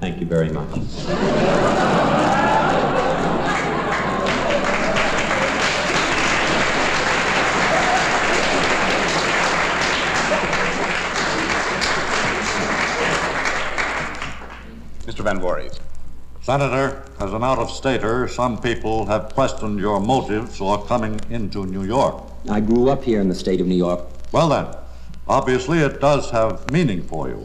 Thank 0.00 0.18
you 0.18 0.26
very 0.26 0.48
much. 0.48 2.09
Mr. 15.10 15.24
Van 15.24 15.40
Voorhis. 15.40 15.76
Senator, 16.40 17.02
as 17.18 17.32
an 17.32 17.42
out-of-stater, 17.42 18.28
some 18.28 18.60
people 18.60 19.06
have 19.06 19.34
questioned 19.34 19.80
your 19.80 19.98
motives 19.98 20.56
for 20.56 20.86
coming 20.86 21.20
into 21.30 21.66
New 21.66 21.82
York. 21.82 22.22
I 22.48 22.60
grew 22.60 22.90
up 22.90 23.02
here 23.02 23.20
in 23.20 23.28
the 23.28 23.34
state 23.34 23.60
of 23.60 23.66
New 23.66 23.74
York. 23.74 24.06
Well 24.30 24.48
then, 24.50 24.66
obviously 25.26 25.80
it 25.80 26.00
does 26.00 26.30
have 26.30 26.70
meaning 26.70 27.02
for 27.02 27.28
you. 27.28 27.44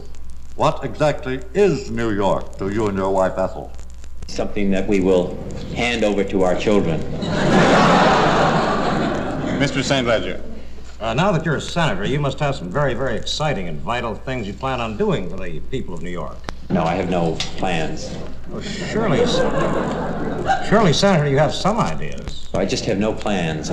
What 0.54 0.84
exactly 0.84 1.40
is 1.54 1.90
New 1.90 2.12
York 2.12 2.56
to 2.58 2.70
you 2.70 2.86
and 2.86 2.96
your 2.96 3.12
wife 3.12 3.36
Ethel? 3.36 3.72
Something 4.28 4.70
that 4.70 4.86
we 4.86 5.00
will 5.00 5.36
hand 5.74 6.04
over 6.04 6.22
to 6.22 6.42
our 6.42 6.56
children. 6.56 7.00
Mr. 9.58 9.82
St. 9.82 10.06
Ledger. 10.06 10.40
Uh, 11.00 11.14
now 11.14 11.32
that 11.32 11.44
you're 11.44 11.56
a 11.56 11.60
senator, 11.60 12.04
you 12.04 12.20
must 12.20 12.38
have 12.38 12.54
some 12.54 12.70
very, 12.70 12.94
very 12.94 13.16
exciting 13.16 13.66
and 13.66 13.80
vital 13.80 14.14
things 14.14 14.46
you 14.46 14.52
plan 14.54 14.80
on 14.80 14.96
doing 14.96 15.28
for 15.28 15.36
the 15.36 15.58
people 15.72 15.92
of 15.92 16.02
New 16.02 16.10
York. 16.10 16.38
No, 16.68 16.84
I 16.84 16.94
have 16.94 17.08
no 17.08 17.36
plans. 17.58 18.14
Well, 18.48 18.60
surely, 18.60 19.18
surely, 20.68 20.92
Senator, 20.92 21.28
you 21.28 21.38
have 21.38 21.54
some 21.54 21.78
ideas. 21.78 22.48
I 22.54 22.64
just 22.64 22.84
have 22.86 22.98
no 22.98 23.12
plans. 23.12 23.70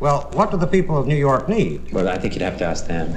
Well, 0.00 0.28
what 0.34 0.50
do 0.50 0.56
the 0.58 0.66
people 0.66 0.98
of 0.98 1.06
New 1.06 1.16
York 1.16 1.48
need? 1.48 1.90
Well, 1.92 2.08
I 2.08 2.18
think 2.18 2.34
you'd 2.34 2.42
have 2.42 2.58
to 2.58 2.64
ask 2.66 2.86
them. 2.86 3.10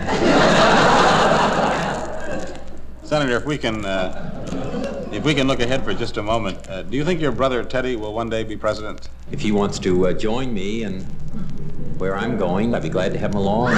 Senator, 3.04 3.36
if 3.38 3.46
we 3.46 3.58
can, 3.58 3.84
uh, 3.84 5.10
if 5.12 5.24
we 5.24 5.34
can 5.34 5.48
look 5.48 5.60
ahead 5.60 5.84
for 5.84 5.94
just 5.94 6.18
a 6.18 6.24
moment, 6.24 6.66
uh, 6.70 6.84
do 6.84 6.96
you 6.96 7.04
think 7.04 7.20
your 7.20 7.32
brother 7.32 7.64
Teddy 7.64 7.96
will 7.96 8.14
one 8.14 8.30
day 8.30 8.44
be 8.44 8.56
president? 8.56 9.10
If 9.32 9.42
he 9.42 9.52
wants 9.52 9.80
to 9.80 10.08
uh, 10.08 10.14
join 10.14 10.54
me 10.54 10.84
and 10.84 11.04
where 12.00 12.16
I'm 12.16 12.38
going, 12.38 12.74
I'd 12.74 12.84
be 12.84 12.90
glad 12.90 13.12
to 13.14 13.20
have 13.20 13.32
him 13.32 13.38
along. 13.38 13.74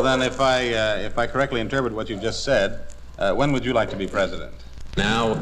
Well, 0.00 0.16
then, 0.16 0.26
if 0.26 0.40
I 0.40 0.72
uh, 0.72 0.96
if 0.96 1.18
I 1.18 1.26
correctly 1.26 1.60
interpret 1.60 1.92
what 1.92 2.08
you've 2.08 2.22
just 2.22 2.42
said, 2.42 2.86
uh, 3.18 3.34
when 3.34 3.52
would 3.52 3.66
you 3.66 3.74
like 3.74 3.90
to 3.90 3.96
be 3.96 4.06
president? 4.06 4.54
Now, 4.96 5.34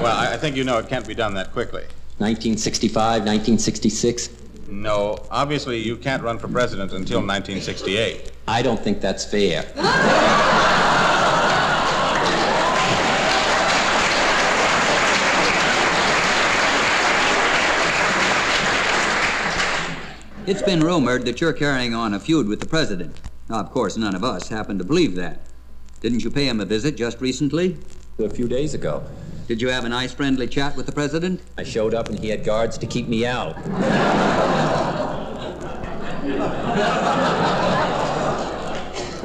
Well, 0.00 0.16
I, 0.16 0.32
I 0.32 0.36
think 0.38 0.56
you 0.56 0.64
know 0.64 0.78
it 0.78 0.88
can't 0.88 1.06
be 1.06 1.14
done 1.14 1.34
that 1.34 1.52
quickly. 1.52 1.82
1965, 2.16 2.96
1966. 3.26 4.30
No, 4.68 5.18
obviously 5.30 5.80
you 5.80 5.98
can't 5.98 6.22
run 6.22 6.38
for 6.38 6.48
president 6.48 6.92
until 6.92 7.18
1968. 7.18 8.32
I 8.48 8.62
don't 8.62 8.80
think 8.80 9.02
that's 9.02 9.26
fair. 9.26 9.70
It's 20.46 20.60
been 20.60 20.80
rumored 20.80 21.24
that 21.24 21.40
you're 21.40 21.54
carrying 21.54 21.94
on 21.94 22.12
a 22.12 22.20
feud 22.20 22.48
with 22.48 22.60
the 22.60 22.66
president. 22.66 23.18
Now, 23.48 23.60
of 23.60 23.70
course, 23.70 23.96
none 23.96 24.14
of 24.14 24.22
us 24.22 24.50
happen 24.50 24.76
to 24.76 24.84
believe 24.84 25.14
that. 25.14 25.40
Didn't 26.02 26.22
you 26.22 26.30
pay 26.30 26.46
him 26.46 26.60
a 26.60 26.66
visit 26.66 26.96
just 26.96 27.18
recently? 27.22 27.78
A 28.18 28.28
few 28.28 28.46
days 28.46 28.74
ago. 28.74 29.02
Did 29.48 29.62
you 29.62 29.70
have 29.70 29.86
a 29.86 29.88
nice 29.88 30.12
friendly 30.12 30.46
chat 30.46 30.76
with 30.76 30.84
the 30.84 30.92
president? 30.92 31.40
I 31.56 31.62
showed 31.62 31.94
up 31.94 32.10
and 32.10 32.18
he 32.18 32.28
had 32.28 32.44
guards 32.44 32.76
to 32.76 32.86
keep 32.86 33.08
me 33.08 33.24
out. 33.24 33.56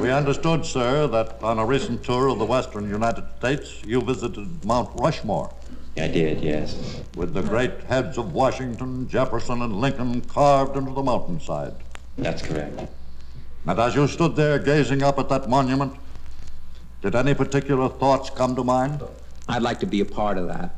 We 0.00 0.10
understood, 0.10 0.64
sir, 0.64 1.06
that 1.08 1.42
on 1.42 1.58
a 1.58 1.66
recent 1.66 2.02
tour 2.02 2.28
of 2.28 2.38
the 2.38 2.46
western 2.46 2.88
United 2.88 3.24
States, 3.36 3.82
you 3.84 4.00
visited 4.00 4.64
Mount 4.64 4.98
Rushmore. 4.98 5.52
I 5.96 6.08
did, 6.08 6.40
yes. 6.40 7.02
With 7.16 7.34
the 7.34 7.42
great 7.42 7.82
heads 7.82 8.16
of 8.16 8.32
Washington, 8.32 9.08
Jefferson, 9.08 9.62
and 9.62 9.80
Lincoln 9.80 10.20
carved 10.22 10.76
into 10.76 10.92
the 10.92 11.02
mountainside. 11.02 11.74
That's 12.16 12.42
correct. 12.42 12.80
And 13.66 13.78
as 13.78 13.94
you 13.94 14.06
stood 14.06 14.36
there 14.36 14.58
gazing 14.58 15.02
up 15.02 15.18
at 15.18 15.28
that 15.28 15.48
monument, 15.48 15.94
did 17.02 17.14
any 17.14 17.34
particular 17.34 17.88
thoughts 17.88 18.30
come 18.30 18.56
to 18.56 18.64
mind? 18.64 19.02
I'd 19.48 19.62
like 19.62 19.80
to 19.80 19.86
be 19.86 20.00
a 20.00 20.04
part 20.04 20.38
of 20.38 20.48
that. 20.48 20.76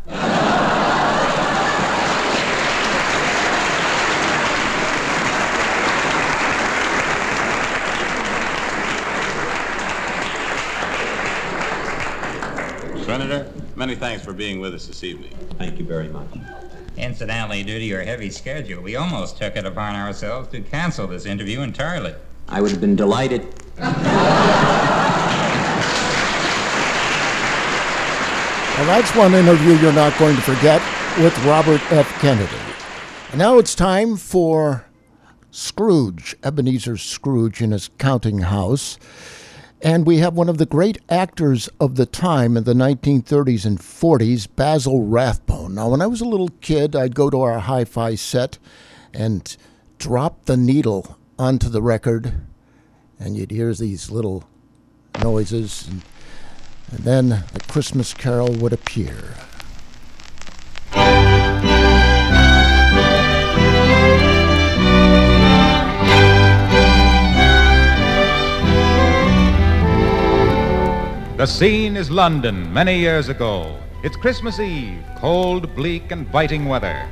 Senator, 13.04 13.51
many 13.76 13.94
thanks 13.94 14.24
for 14.24 14.32
being 14.32 14.60
with 14.60 14.74
us 14.74 14.86
this 14.86 15.04
evening. 15.04 15.32
Thank 15.58 15.78
you 15.78 15.84
very 15.84 16.08
much. 16.08 16.28
Incidentally, 16.96 17.62
due 17.62 17.78
to 17.78 17.84
your 17.84 18.02
heavy 18.02 18.30
schedule, 18.30 18.82
we 18.82 18.96
almost 18.96 19.38
took 19.38 19.56
it 19.56 19.64
upon 19.64 19.96
ourselves 19.96 20.48
to 20.50 20.60
cancel 20.60 21.06
this 21.06 21.24
interview 21.24 21.60
entirely. 21.60 22.14
I 22.48 22.60
would 22.60 22.70
have 22.70 22.80
been 22.80 22.96
delighted. 22.96 23.46
Well, 28.76 28.86
that's 28.86 29.14
one 29.14 29.34
interview 29.34 29.74
you're 29.74 29.92
not 29.92 30.18
going 30.18 30.34
to 30.34 30.42
forget 30.42 30.82
with 31.18 31.38
Robert 31.44 31.80
F. 31.92 32.10
Kennedy. 32.20 32.56
And 33.30 33.38
now 33.38 33.58
it's 33.58 33.74
time 33.74 34.16
for 34.16 34.86
Scrooge, 35.50 36.34
Ebenezer 36.42 36.96
Scrooge, 36.96 37.62
in 37.62 37.70
his 37.70 37.90
counting 37.98 38.38
house. 38.38 38.98
And 39.84 40.06
we 40.06 40.18
have 40.18 40.34
one 40.34 40.48
of 40.48 40.58
the 40.58 40.66
great 40.66 40.98
actors 41.08 41.68
of 41.80 41.96
the 41.96 42.06
time 42.06 42.56
in 42.56 42.62
the 42.62 42.72
1930s 42.72 43.66
and 43.66 43.80
40s, 43.80 44.46
Basil 44.54 45.02
Rathbone. 45.02 45.74
Now, 45.74 45.88
when 45.88 46.00
I 46.00 46.06
was 46.06 46.20
a 46.20 46.24
little 46.24 46.50
kid, 46.60 46.94
I'd 46.94 47.16
go 47.16 47.28
to 47.28 47.40
our 47.40 47.58
hi 47.58 47.84
fi 47.84 48.14
set 48.14 48.58
and 49.12 49.56
drop 49.98 50.44
the 50.44 50.56
needle 50.56 51.18
onto 51.36 51.68
the 51.68 51.82
record, 51.82 52.32
and 53.18 53.36
you'd 53.36 53.50
hear 53.50 53.74
these 53.74 54.08
little 54.08 54.44
noises, 55.20 55.88
and, 55.90 56.02
and 56.92 57.00
then 57.00 57.28
the 57.52 57.60
Christmas 57.66 58.14
carol 58.14 58.52
would 58.52 58.72
appear. 58.72 59.34
The 71.42 71.46
scene 71.48 71.96
is 71.96 72.08
London 72.08 72.72
many 72.72 72.96
years 72.96 73.28
ago. 73.28 73.76
It's 74.04 74.14
Christmas 74.14 74.60
Eve, 74.60 75.02
cold, 75.16 75.74
bleak, 75.74 76.12
and 76.12 76.30
biting 76.30 76.66
weather. 76.66 77.04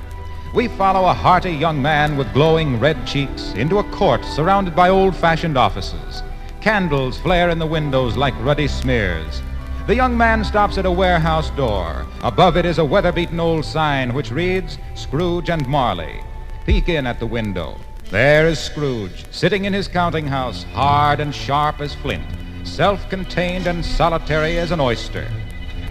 We 0.54 0.68
follow 0.68 1.08
a 1.08 1.12
hearty 1.12 1.50
young 1.50 1.82
man 1.82 2.16
with 2.16 2.32
glowing 2.32 2.78
red 2.78 3.04
cheeks 3.08 3.52
into 3.54 3.80
a 3.80 3.90
court 3.90 4.24
surrounded 4.24 4.76
by 4.76 4.88
old 4.88 5.16
fashioned 5.16 5.58
offices. 5.58 6.22
Candles 6.60 7.18
flare 7.18 7.50
in 7.50 7.58
the 7.58 7.66
windows 7.66 8.16
like 8.16 8.34
ruddy 8.38 8.68
smears. 8.68 9.42
The 9.88 9.96
young 9.96 10.16
man 10.16 10.44
stops 10.44 10.78
at 10.78 10.86
a 10.86 10.92
warehouse 10.92 11.50
door. 11.56 12.06
Above 12.22 12.56
it 12.56 12.64
is 12.64 12.78
a 12.78 12.84
weather 12.84 13.10
beaten 13.10 13.40
old 13.40 13.64
sign 13.64 14.14
which 14.14 14.30
reads 14.30 14.78
Scrooge 14.94 15.50
and 15.50 15.66
Marley. 15.66 16.20
Peek 16.66 16.88
in 16.88 17.04
at 17.04 17.18
the 17.18 17.26
window. 17.26 17.76
There 18.10 18.46
is 18.46 18.60
Scrooge, 18.60 19.24
sitting 19.32 19.64
in 19.64 19.72
his 19.72 19.88
counting 19.88 20.28
house, 20.28 20.62
hard 20.72 21.18
and 21.18 21.34
sharp 21.34 21.80
as 21.80 21.96
flint 21.96 22.39
self 22.70 23.08
contained 23.10 23.66
and 23.66 23.84
solitary 23.84 24.58
as 24.58 24.70
an 24.70 24.80
oyster. 24.80 25.28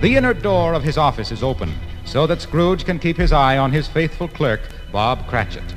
The 0.02 0.16
inner 0.16 0.34
door 0.34 0.74
of 0.74 0.82
his 0.82 0.98
office 0.98 1.32
is 1.32 1.44
open 1.44 1.74
so 2.06 2.26
that 2.26 2.42
Scrooge 2.42 2.86
can 2.86 2.98
keep 2.98 3.18
his 3.18 3.34
eye 3.34 3.58
on 3.58 3.72
his 3.72 3.88
faithful 3.88 4.30
clerk, 4.30 4.62
Bob 4.92 5.28
Cratchit. 5.28 5.76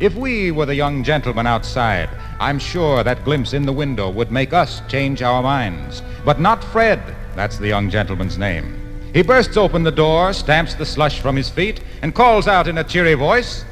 If 0.00 0.14
we 0.14 0.50
were 0.50 0.66
the 0.66 0.74
young 0.74 1.04
gentleman 1.04 1.46
outside, 1.46 2.10
I'm 2.40 2.58
sure 2.58 3.04
that 3.04 3.24
glimpse 3.24 3.52
in 3.52 3.64
the 3.64 3.72
window 3.72 4.10
would 4.10 4.32
make 4.32 4.52
us 4.52 4.82
change 4.88 5.22
our 5.22 5.42
minds. 5.42 6.02
But 6.24 6.40
not 6.40 6.64
Fred. 6.64 7.00
That's 7.36 7.58
the 7.58 7.68
young 7.68 7.88
gentleman's 7.88 8.36
name. 8.36 8.76
He 9.14 9.22
bursts 9.22 9.56
open 9.56 9.84
the 9.84 9.90
door, 9.92 10.32
stamps 10.32 10.74
the 10.74 10.84
slush 10.84 11.20
from 11.20 11.36
his 11.36 11.48
feet, 11.48 11.82
and 12.02 12.14
calls 12.14 12.48
out 12.48 12.66
in 12.66 12.78
a 12.78 12.84
cheery 12.84 13.14
voice 13.14 13.64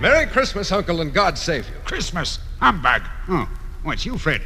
Merry 0.00 0.26
Christmas, 0.26 0.72
Uncle, 0.72 1.00
and 1.00 1.14
God 1.14 1.38
save 1.38 1.68
you. 1.68 1.74
Christmas? 1.84 2.40
Humbug. 2.60 3.02
Oh, 3.28 3.48
oh 3.84 3.90
it's 3.90 4.04
you, 4.04 4.18
Fred. 4.18 4.42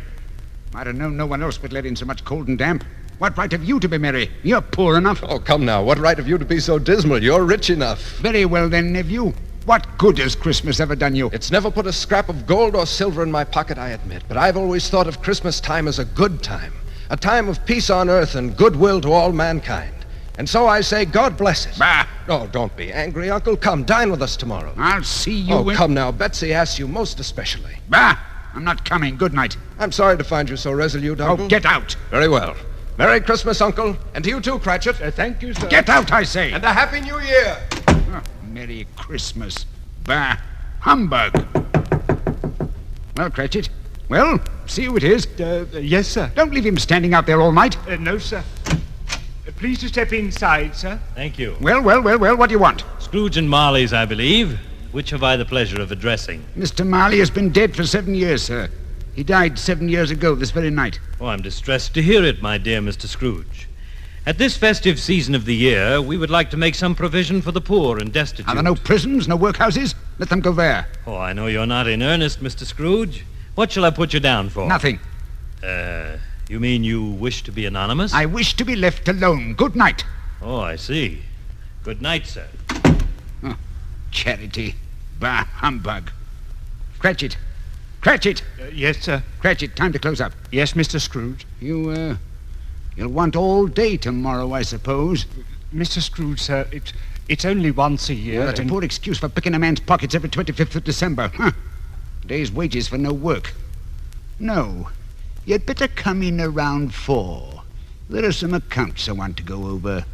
I'd 0.75 0.87
have 0.87 0.97
known 0.97 1.17
no 1.17 1.27
one 1.27 1.43
else 1.43 1.61
would 1.63 1.73
let 1.73 1.85
in 1.87 1.97
so 1.97 2.07
much 2.07 2.25
cold 2.25 2.49
and 2.49 2.57
damp. 2.59 2.85
What 3.19 3.37
right 3.37 3.51
have 3.53 3.65
you 3.65 3.81
to 3.81 3.89
be 3.89 3.99
merry? 3.99 4.31
You're 4.43 4.61
poor 4.63 4.97
enough. 4.97 5.23
Oh, 5.23 5.39
come 5.39 5.65
now. 5.65 5.83
What 5.83 5.99
right 5.99 6.17
have 6.17 6.29
you 6.29 6.39
to 6.39 6.45
be 6.45 6.59
so 6.61 6.79
dismal? 6.79 7.23
You're 7.23 7.45
rich 7.45 7.69
enough. 7.69 8.01
Very 8.19 8.45
well, 8.47 8.69
then, 8.69 8.93
nephew. 8.93 9.33
What 9.67 9.87
good 9.99 10.17
has 10.19 10.35
Christmas 10.35 10.81
ever 10.81 10.97
done 10.97 11.15
you? 11.15 11.29
It's 11.33 11.51
never 11.51 11.71
put 11.71 11.87
a 11.87 11.93
scrap 11.93 12.29
of 12.31 12.47
gold 12.47 12.75
or 12.75 12.87
silver 12.87 13.23
in 13.23 13.31
my 13.31 13.45
pocket, 13.45 13.77
I 13.77 13.91
admit. 13.91 14.23
But 14.27 14.39
I've 14.39 14.57
always 14.57 14.89
thought 14.89 15.07
of 15.07 15.21
Christmas 15.21 15.61
time 15.61 15.87
as 15.87 15.99
a 15.99 16.05
good 16.07 16.43
time. 16.43 16.73
A 17.11 17.17
time 17.17 17.49
of 17.49 17.65
peace 17.67 17.91
on 17.91 18.09
earth 18.09 18.37
and 18.37 18.57
goodwill 18.57 19.01
to 19.03 19.13
all 19.13 19.33
mankind. 19.33 19.93
And 20.39 20.49
so 20.49 20.67
I 20.67 20.81
say, 20.81 21.05
God 21.05 21.37
bless 21.37 21.67
it. 21.67 21.75
Bah! 21.79 22.07
Oh, 22.29 22.47
don't 22.47 22.75
be 22.75 22.91
angry, 22.91 23.29
Uncle. 23.29 23.57
Come, 23.57 23.85
dine 23.85 24.11
with 24.11 24.23
us 24.23 24.37
tomorrow. 24.37 24.73
I'll 24.79 25.03
see 25.03 25.35
you 25.35 25.55
Oh, 25.57 25.69
in... 25.69 25.77
come 25.77 25.93
now. 25.93 26.11
Betsy 26.11 26.55
asks 26.55 26.79
you 26.79 26.89
most 26.89 27.21
especially. 27.21 27.75
Bah! 27.91 28.17
I'm 28.55 28.65
not 28.65 28.85
coming. 28.85 29.17
Good 29.17 29.33
night. 29.33 29.57
I'm 29.79 29.93
sorry 29.93 30.17
to 30.17 30.25
find 30.25 30.49
you 30.49 30.57
so 30.57 30.73
resolute, 30.73 31.21
Uncle. 31.21 31.47
Oh, 31.47 31.49
get 31.49 31.65
out. 31.65 31.97
Very 32.11 32.29
well. 32.29 32.57
Merry 32.99 33.21
Christmas, 33.21 33.61
Uncle. 33.61 33.97
And 34.15 34.23
to 34.25 34.31
you 34.31 34.41
too, 34.41 34.59
Cratchit. 34.59 35.01
Uh, 35.01 35.11
thank 35.11 35.41
you, 35.43 35.55
sir. 35.55 35.69
Get 35.69 35.89
out, 35.89 36.13
I 36.13 36.23
say. 36.23 36.53
And 36.53 36.63
a 36.65 36.73
Happy 36.73 37.01
New 37.01 37.19
Year. 37.21 37.57
Oh, 37.89 38.23
Merry 38.53 38.87
Christmas. 38.97 39.65
Bah! 40.05 40.37
Humbug. 40.81 41.33
Well, 43.17 43.31
Cratchit. 43.31 43.69
Well, 44.09 44.41
see 44.67 44.85
who 44.85 44.97
it 44.97 45.05
is. 45.05 45.27
Uh, 45.41 45.67
yes, 45.73 46.09
sir. 46.09 46.31
Don't 46.35 46.53
leave 46.53 46.67
him 46.67 46.77
standing 46.77 47.15
out 47.15 47.27
there 47.27 47.41
all 47.41 47.53
night. 47.53 47.79
Uh, 47.89 47.97
no, 47.97 48.19
sir. 48.19 48.43
Uh, 48.67 48.77
please 49.57 49.79
to 49.81 49.89
step 49.89 50.13
inside, 50.13 50.75
sir. 50.75 50.99
Thank 51.15 51.39
you. 51.39 51.57
Well, 51.61 51.81
well, 51.83 52.03
well, 52.03 52.19
well, 52.19 52.37
what 52.37 52.49
do 52.49 52.55
you 52.55 52.59
want? 52.59 52.85
Scrooge 52.99 53.37
and 53.37 53.49
Marley's, 53.49 53.93
I 53.93 54.05
believe. 54.05 54.59
Which 54.93 55.11
have 55.11 55.23
I 55.23 55.37
the 55.37 55.45
pleasure 55.45 55.81
of 55.81 55.93
addressing? 55.93 56.45
Mr. 56.57 56.87
Marley 56.87 57.19
has 57.21 57.31
been 57.31 57.51
dead 57.51 57.77
for 57.77 57.85
seven 57.87 58.15
years, 58.15 58.43
sir. 58.43 58.69
He 59.15 59.23
died 59.23 59.59
seven 59.59 59.89
years 59.89 60.11
ago 60.11 60.35
this 60.35 60.51
very 60.51 60.71
night. 60.71 60.99
Oh, 61.21 61.27
I'm 61.27 61.43
distressed 61.43 61.95
to 61.95 62.03
hear 62.03 62.25
it, 62.25 62.43
my 62.43 62.59
dear 62.59 62.81
Mr. 62.81 63.07
Scrooge. 63.07 63.69
At 64.27 64.39
this 64.39 64.57
festive 64.57 65.01
season 65.01 65.35
of 65.35 65.45
the 65.45 65.55
year, 65.55 66.01
we 66.01 66.17
would 66.19 66.31
like 66.31 66.51
to 66.51 66.57
make 66.57 66.75
some 66.75 66.95
provision 66.95 67.41
for 67.41 67.53
the 67.53 67.61
poor 67.61 67.99
and 67.99 68.13
destitute. 68.13 68.49
Are 68.49 68.55
there 68.55 68.63
no 68.63 68.75
prisons, 68.75 69.27
no 69.27 69.39
workhouses? 69.39 69.95
Let 70.19 70.29
them 70.29 70.41
go 70.41 70.53
there. 70.53 70.89
Oh, 71.07 71.17
I 71.17 71.33
know 71.33 71.47
you're 71.47 71.67
not 71.67 71.87
in 71.87 72.03
earnest, 72.03 72.41
Mr. 72.43 72.65
Scrooge. 72.65 73.25
What 73.55 73.73
shall 73.73 73.85
I 73.85 73.91
put 73.91 74.13
you 74.13 74.21
down 74.21 74.49
for? 74.51 74.69
Nothing. 74.69 75.01
Uh, 75.63 76.19
you 76.49 76.61
mean 76.61 76.85
you 76.85 77.03
wish 77.05 77.43
to 77.45 77.53
be 77.53 77.65
anonymous? 77.67 78.13
I 78.13 78.27
wish 78.27 78.55
to 78.57 78.65
be 78.65 78.77
left 78.77 79.09
alone. 79.09 79.55
Good 79.55 79.75
night. 79.77 80.05
Oh, 80.43 80.61
I 80.61 80.77
see. 80.77 81.23
Good 81.83 82.03
night, 82.03 82.27
sir. 82.27 82.47
Oh, 83.43 83.57
charity. 84.11 84.75
Bah, 85.21 85.45
humbug. 85.45 86.11
Cratchit. 86.99 87.37
Cratchit! 88.01 88.43
Uh, 88.59 88.65
yes, 88.73 88.99
sir. 89.03 89.23
Cratchit, 89.41 89.77
time 89.77 89.93
to 89.93 89.99
close 89.99 90.21
up. 90.21 90.33
Yes, 90.51 90.73
Mr. 90.73 90.99
Scrooge. 90.99 91.47
You, 91.61 91.91
uh, 91.91 92.17
you'll 92.97 93.11
want 93.11 93.37
all 93.37 93.67
day 93.67 93.99
tomorrow, 93.99 94.53
I 94.55 94.63
suppose. 94.63 95.27
Mr. 95.75 96.01
Scrooge, 96.01 96.41
sir, 96.41 96.67
it's, 96.73 96.95
it's 97.29 97.45
only 97.45 97.71
once 97.71 98.09
a 98.09 98.15
year. 98.15 98.39
Well, 98.39 98.47
that's 98.47 98.61
a 98.61 98.65
poor 98.65 98.83
excuse 98.83 99.19
for 99.19 99.29
picking 99.29 99.55
a 99.55 99.59
man's 99.59 99.81
pockets 99.81 100.15
every 100.15 100.31
25th 100.31 100.77
of 100.77 100.85
December. 100.85 101.31
Huh. 101.35 101.53
Day's 102.27 102.51
wages 102.51 102.89
for 102.89 102.97
no 102.97 103.13
work. 103.13 103.53
No. 104.39 104.89
You'd 105.45 105.67
better 105.67 105.87
come 105.87 106.23
in 106.23 106.41
around 106.41 106.95
four. 106.95 107.63
There 108.09 108.25
are 108.25 108.33
some 108.33 108.55
accounts 108.55 109.09
I 109.09 109.13
want 109.13 109.37
to 109.37 109.43
go 109.43 109.67
over. 109.67 110.07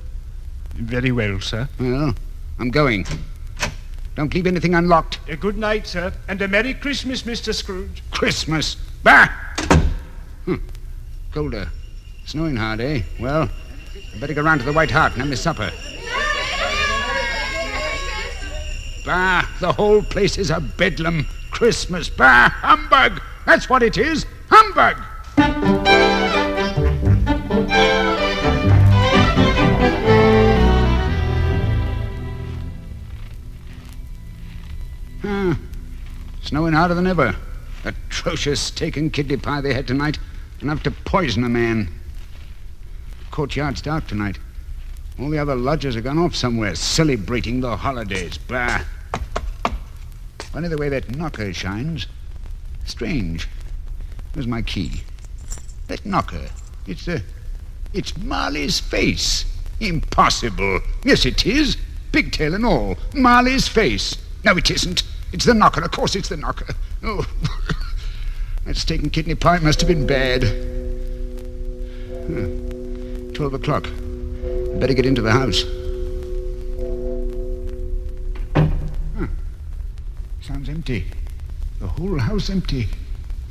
Very 0.74 1.12
well, 1.12 1.40
sir. 1.40 1.68
Well, 1.78 2.14
I'm 2.58 2.70
going. 2.70 3.06
Don't 4.16 4.32
leave 4.34 4.46
anything 4.46 4.74
unlocked. 4.74 5.20
A 5.28 5.36
good 5.36 5.58
night, 5.58 5.86
sir, 5.86 6.10
and 6.26 6.40
a 6.40 6.48
Merry 6.48 6.72
Christmas, 6.72 7.22
Mr. 7.22 7.54
Scrooge. 7.54 8.02
Christmas. 8.10 8.76
Bah! 9.02 9.28
Hmm. 10.46 10.56
Colder. 11.32 11.68
Snowing 12.24 12.56
hard, 12.56 12.80
eh? 12.80 13.02
Well, 13.20 13.50
I 14.14 14.18
better 14.18 14.32
go 14.32 14.42
round 14.42 14.60
to 14.60 14.66
the 14.66 14.72
White 14.72 14.90
Hart 14.90 15.12
and 15.12 15.20
have 15.20 15.28
my 15.28 15.34
supper. 15.34 15.70
Bah! 19.04 19.46
The 19.60 19.72
whole 19.72 20.02
place 20.02 20.38
is 20.38 20.50
a 20.50 20.60
bedlam. 20.60 21.26
Christmas. 21.50 22.08
Bah! 22.08 22.48
Humbug! 22.48 23.20
That's 23.44 23.68
what 23.68 23.82
it 23.82 23.98
is. 23.98 24.24
Humbug! 24.50 25.85
Snowing 36.46 36.74
harder 36.74 36.94
than 36.94 37.08
ever. 37.08 37.34
Atrocious 37.84 38.60
steak 38.60 38.96
and 38.96 39.12
kidney 39.12 39.36
pie 39.36 39.60
they 39.60 39.74
had 39.74 39.88
tonight. 39.88 40.16
Enough 40.60 40.84
to 40.84 40.92
poison 40.92 41.42
a 41.42 41.48
man. 41.48 41.88
Courtyard's 43.32 43.82
dark 43.82 44.06
tonight. 44.06 44.38
All 45.18 45.28
the 45.28 45.40
other 45.40 45.56
lodgers 45.56 45.96
have 45.96 46.04
gone 46.04 46.18
off 46.18 46.36
somewhere, 46.36 46.76
celebrating 46.76 47.60
the 47.60 47.76
holidays. 47.76 48.38
Bah! 48.38 48.84
Funny 50.38 50.68
the 50.68 50.78
way 50.78 50.88
that 50.88 51.16
knocker 51.16 51.52
shines. 51.52 52.06
Strange. 52.84 53.48
Where's 54.32 54.46
my 54.46 54.62
key? 54.62 55.02
That 55.88 56.06
knocker. 56.06 56.46
It's 56.86 57.08
uh, 57.08 57.18
it's 57.92 58.16
Marley's 58.18 58.78
face. 58.78 59.46
Impossible. 59.80 60.78
Yes, 61.02 61.26
it 61.26 61.44
is. 61.44 61.76
Pigtail 62.12 62.54
and 62.54 62.64
all. 62.64 62.98
Marley's 63.14 63.66
face. 63.66 64.16
No, 64.44 64.56
it 64.56 64.70
isn't. 64.70 65.02
It's 65.32 65.44
the 65.44 65.54
knocker. 65.54 65.82
Of 65.82 65.90
course, 65.90 66.14
it's 66.16 66.28
the 66.28 66.36
knocker. 66.36 66.74
Oh, 67.02 67.26
that 68.64 68.76
steak 68.76 69.02
and 69.02 69.12
kidney 69.12 69.34
pie 69.34 69.58
must 69.58 69.80
have 69.80 69.88
been 69.88 70.06
bad. 70.06 70.44
Huh. 72.28 72.48
Twelve 73.34 73.54
o'clock. 73.54 73.84
Better 74.80 74.94
get 74.94 75.06
into 75.06 75.22
the 75.22 75.32
house. 75.32 75.64
Huh. 79.18 79.26
Sounds 80.40 80.68
empty. 80.68 81.06
The 81.80 81.86
whole 81.86 82.18
house 82.18 82.50
empty. 82.50 82.88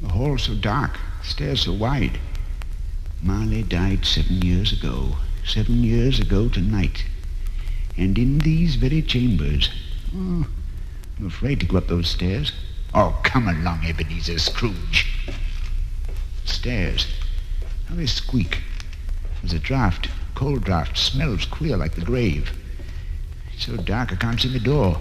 The 0.01 0.09
hall 0.09 0.37
so 0.37 0.55
dark. 0.55 0.99
Stairs 1.23 1.61
so 1.61 1.73
wide. 1.73 2.19
Marley 3.21 3.63
died 3.63 4.05
seven 4.05 4.41
years 4.41 4.71
ago. 4.71 5.15
Seven 5.45 5.83
years 5.83 6.19
ago 6.19 6.49
tonight. 6.49 7.05
And 7.97 8.17
in 8.17 8.39
these 8.39 8.75
very 8.75 9.01
chambers. 9.01 9.69
Oh, 10.15 10.47
I'm 11.17 11.27
afraid 11.27 11.59
to 11.61 11.65
go 11.65 11.77
up 11.77 11.87
those 11.87 12.09
stairs. 12.09 12.51
Oh, 12.93 13.19
come 13.23 13.47
along, 13.47 13.85
Ebenezer 13.85 14.39
Scrooge. 14.39 15.07
Stairs. 16.43 17.07
How 17.87 17.95
they 17.95 18.05
squeak. 18.05 18.59
There's 19.41 19.53
a 19.53 19.59
draft, 19.59 20.09
cold 20.33 20.63
draft. 20.63 20.97
Smells 20.97 21.45
queer 21.45 21.77
like 21.77 21.95
the 21.95 22.01
grave. 22.01 22.51
It's 23.53 23.65
so 23.65 23.77
dark 23.77 24.11
I 24.11 24.15
can't 24.15 24.39
see 24.39 24.49
the 24.49 24.59
door. 24.59 24.99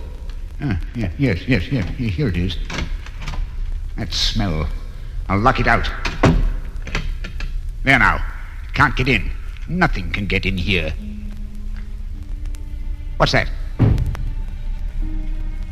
Ah, 0.61 0.81
yeah, 0.95 1.11
yes, 1.19 1.49
yes, 1.49 1.71
yes. 1.73 1.89
Here 1.97 2.29
it 2.29 2.37
is. 2.37 2.57
That 3.97 4.13
smell. 4.13 4.69
I'll 5.29 5.39
lock 5.39 5.61
it 5.61 5.67
out. 5.67 5.91
There 7.83 7.99
now. 7.99 8.25
Can't 8.75 8.97
get 8.97 9.09
in. 9.09 9.31
Nothing 9.69 10.13
can 10.13 10.27
get 10.27 10.47
in 10.47 10.59
here. 10.59 10.93
What's 13.17 13.33
that? 13.33 13.49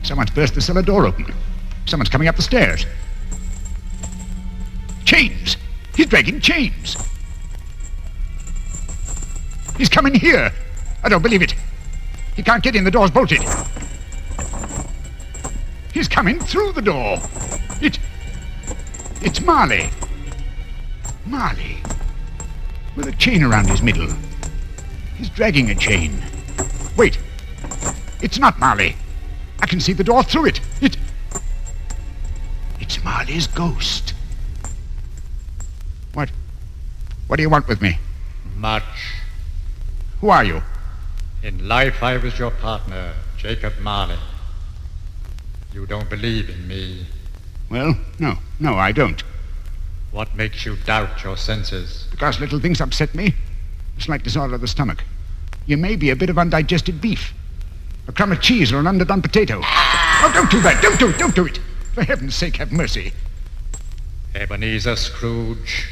Someone's 0.02 0.30
burst 0.30 0.54
the 0.54 0.60
cellar 0.60 0.82
door 0.82 1.06
open. 1.06 1.32
Someone's 1.86 2.08
coming 2.08 2.28
up 2.28 2.36
the 2.36 2.42
stairs. 2.42 2.86
Chains! 5.04 5.56
He's 5.94 6.06
dragging 6.06 6.40
chains! 6.40 6.96
He's 9.76 9.88
coming 9.88 10.14
here! 10.14 10.52
I 11.02 11.08
don't 11.08 11.22
believe 11.22 11.42
it. 11.42 11.54
He 12.36 12.42
can't 12.42 12.62
get 12.62 12.76
in, 12.76 12.84
the 12.84 12.90
door's 12.90 13.10
bolted. 13.10 13.42
He's 15.92 16.08
coming 16.08 16.40
through 16.40 16.72
the 16.72 16.82
door. 16.82 17.18
It. 17.80 17.98
It's 19.20 19.40
Marley. 19.40 19.90
Marley. 21.26 21.82
With 22.96 23.06
a 23.06 23.12
chain 23.12 23.42
around 23.42 23.68
his 23.68 23.82
middle. 23.82 24.08
He's 25.16 25.28
dragging 25.28 25.70
a 25.70 25.74
chain. 25.74 26.22
Wait. 26.96 27.18
It's 28.22 28.38
not 28.38 28.58
Marley. 28.58 28.96
I 29.62 29.66
can 29.66 29.80
see 29.80 29.92
the 29.92 30.04
door 30.04 30.24
through 30.24 30.46
it. 30.46 30.60
It. 30.80 30.96
It's 32.80 33.02
Marley's 33.04 33.46
ghost. 33.46 34.12
What? 36.12 36.30
What 37.28 37.36
do 37.36 37.42
you 37.42 37.48
want 37.48 37.68
with 37.68 37.80
me? 37.80 37.98
Much. 38.56 39.14
Who 40.20 40.30
are 40.30 40.44
you? 40.44 40.62
In 41.44 41.68
life, 41.68 42.02
I 42.02 42.16
was 42.16 42.38
your 42.38 42.50
partner, 42.50 43.14
Jacob 43.38 43.74
Marley. 43.80 44.18
You 45.72 45.86
don't 45.86 46.10
believe 46.10 46.50
in 46.50 46.68
me. 46.68 47.06
Well, 47.70 47.96
no, 48.18 48.38
no, 48.60 48.74
I 48.74 48.92
don't. 48.92 49.22
What 50.10 50.34
makes 50.36 50.66
you 50.66 50.76
doubt 50.84 51.22
your 51.24 51.36
senses? 51.36 52.06
Because 52.10 52.38
little 52.38 52.60
things 52.60 52.80
upset 52.80 53.14
me. 53.14 53.34
A 53.96 54.00
slight 54.02 54.22
disorder 54.22 54.56
of 54.56 54.60
the 54.60 54.68
stomach. 54.68 55.04
You 55.66 55.76
may 55.76 55.96
be 55.96 56.10
a 56.10 56.16
bit 56.16 56.30
of 56.30 56.38
undigested 56.38 57.00
beef. 57.00 57.32
A 58.08 58.12
crumb 58.12 58.32
of 58.32 58.40
cheese 58.40 58.72
or 58.72 58.78
an 58.80 58.86
underdone 58.86 59.22
potato. 59.22 59.60
Oh, 59.62 60.30
don't 60.34 60.50
do 60.50 60.60
that. 60.60 60.82
Don't 60.82 60.98
do 60.98 61.08
it. 61.08 61.18
Don't 61.18 61.34
do 61.34 61.46
it. 61.46 61.60
For 61.94 62.02
heaven's 62.02 62.34
sake, 62.34 62.56
have 62.56 62.72
mercy. 62.72 63.12
Ebenezer 64.34 64.96
Scrooge, 64.96 65.88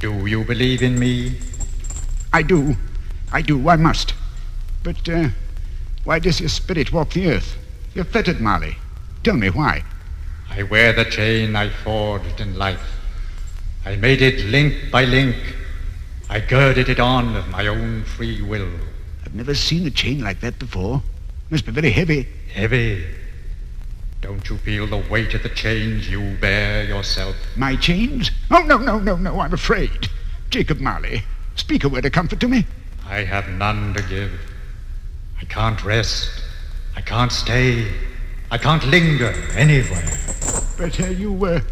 do 0.00 0.26
you 0.26 0.44
believe 0.44 0.82
in 0.82 0.98
me? 0.98 1.38
I 2.32 2.42
do. 2.42 2.76
I 3.32 3.42
do. 3.42 3.68
I 3.68 3.76
must. 3.76 4.14
But, 4.82 5.08
uh, 5.08 5.28
why 6.04 6.18
does 6.18 6.40
your 6.40 6.48
spirit 6.48 6.92
walk 6.92 7.10
the 7.10 7.30
earth? 7.30 7.56
You're 7.94 8.04
fettered, 8.04 8.40
Marley. 8.40 8.76
Tell 9.22 9.36
me 9.36 9.50
why. 9.50 9.84
I 10.48 10.64
wear 10.64 10.92
the 10.92 11.04
chain 11.04 11.54
I 11.54 11.68
forged 11.68 12.40
in 12.40 12.58
life. 12.58 13.00
I 13.84 13.96
made 13.96 14.20
it 14.20 14.44
link 14.46 14.90
by 14.90 15.04
link. 15.04 15.36
I 16.28 16.40
girded 16.40 16.88
it 16.88 17.00
on 17.00 17.36
of 17.36 17.48
my 17.48 17.66
own 17.66 18.04
free 18.04 18.42
will. 18.42 18.70
I've 19.24 19.34
never 19.34 19.54
seen 19.54 19.86
a 19.86 19.90
chain 19.90 20.22
like 20.22 20.40
that 20.40 20.58
before. 20.58 21.02
Must 21.50 21.66
be 21.66 21.72
very 21.72 21.90
heavy. 21.90 22.28
Heavy? 22.52 23.04
Don't 24.20 24.48
you 24.48 24.56
feel 24.58 24.86
the 24.86 25.02
weight 25.10 25.34
of 25.34 25.42
the 25.42 25.48
chains 25.48 26.08
you 26.08 26.36
bear 26.40 26.84
yourself? 26.84 27.34
My 27.56 27.74
chains? 27.74 28.30
Oh, 28.50 28.60
no, 28.60 28.76
no, 28.76 29.00
no, 29.00 29.16
no, 29.16 29.40
I'm 29.40 29.52
afraid. 29.52 30.08
Jacob 30.50 30.78
Marley, 30.78 31.22
speak 31.56 31.84
a 31.84 31.88
word 31.88 32.04
of 32.04 32.12
comfort 32.12 32.38
to 32.40 32.48
me. 32.48 32.66
I 33.06 33.24
have 33.24 33.48
none 33.48 33.94
to 33.94 34.02
give. 34.02 34.32
I 35.40 35.44
can't 35.46 35.82
rest. 35.84 36.30
I 36.94 37.00
can't 37.00 37.32
stay. 37.32 37.90
I 38.50 38.58
can't 38.58 38.84
linger 38.86 39.32
anywhere. 39.54 40.18
But 40.78 41.00
uh, 41.00 41.06
you 41.06 41.32
were, 41.32 41.62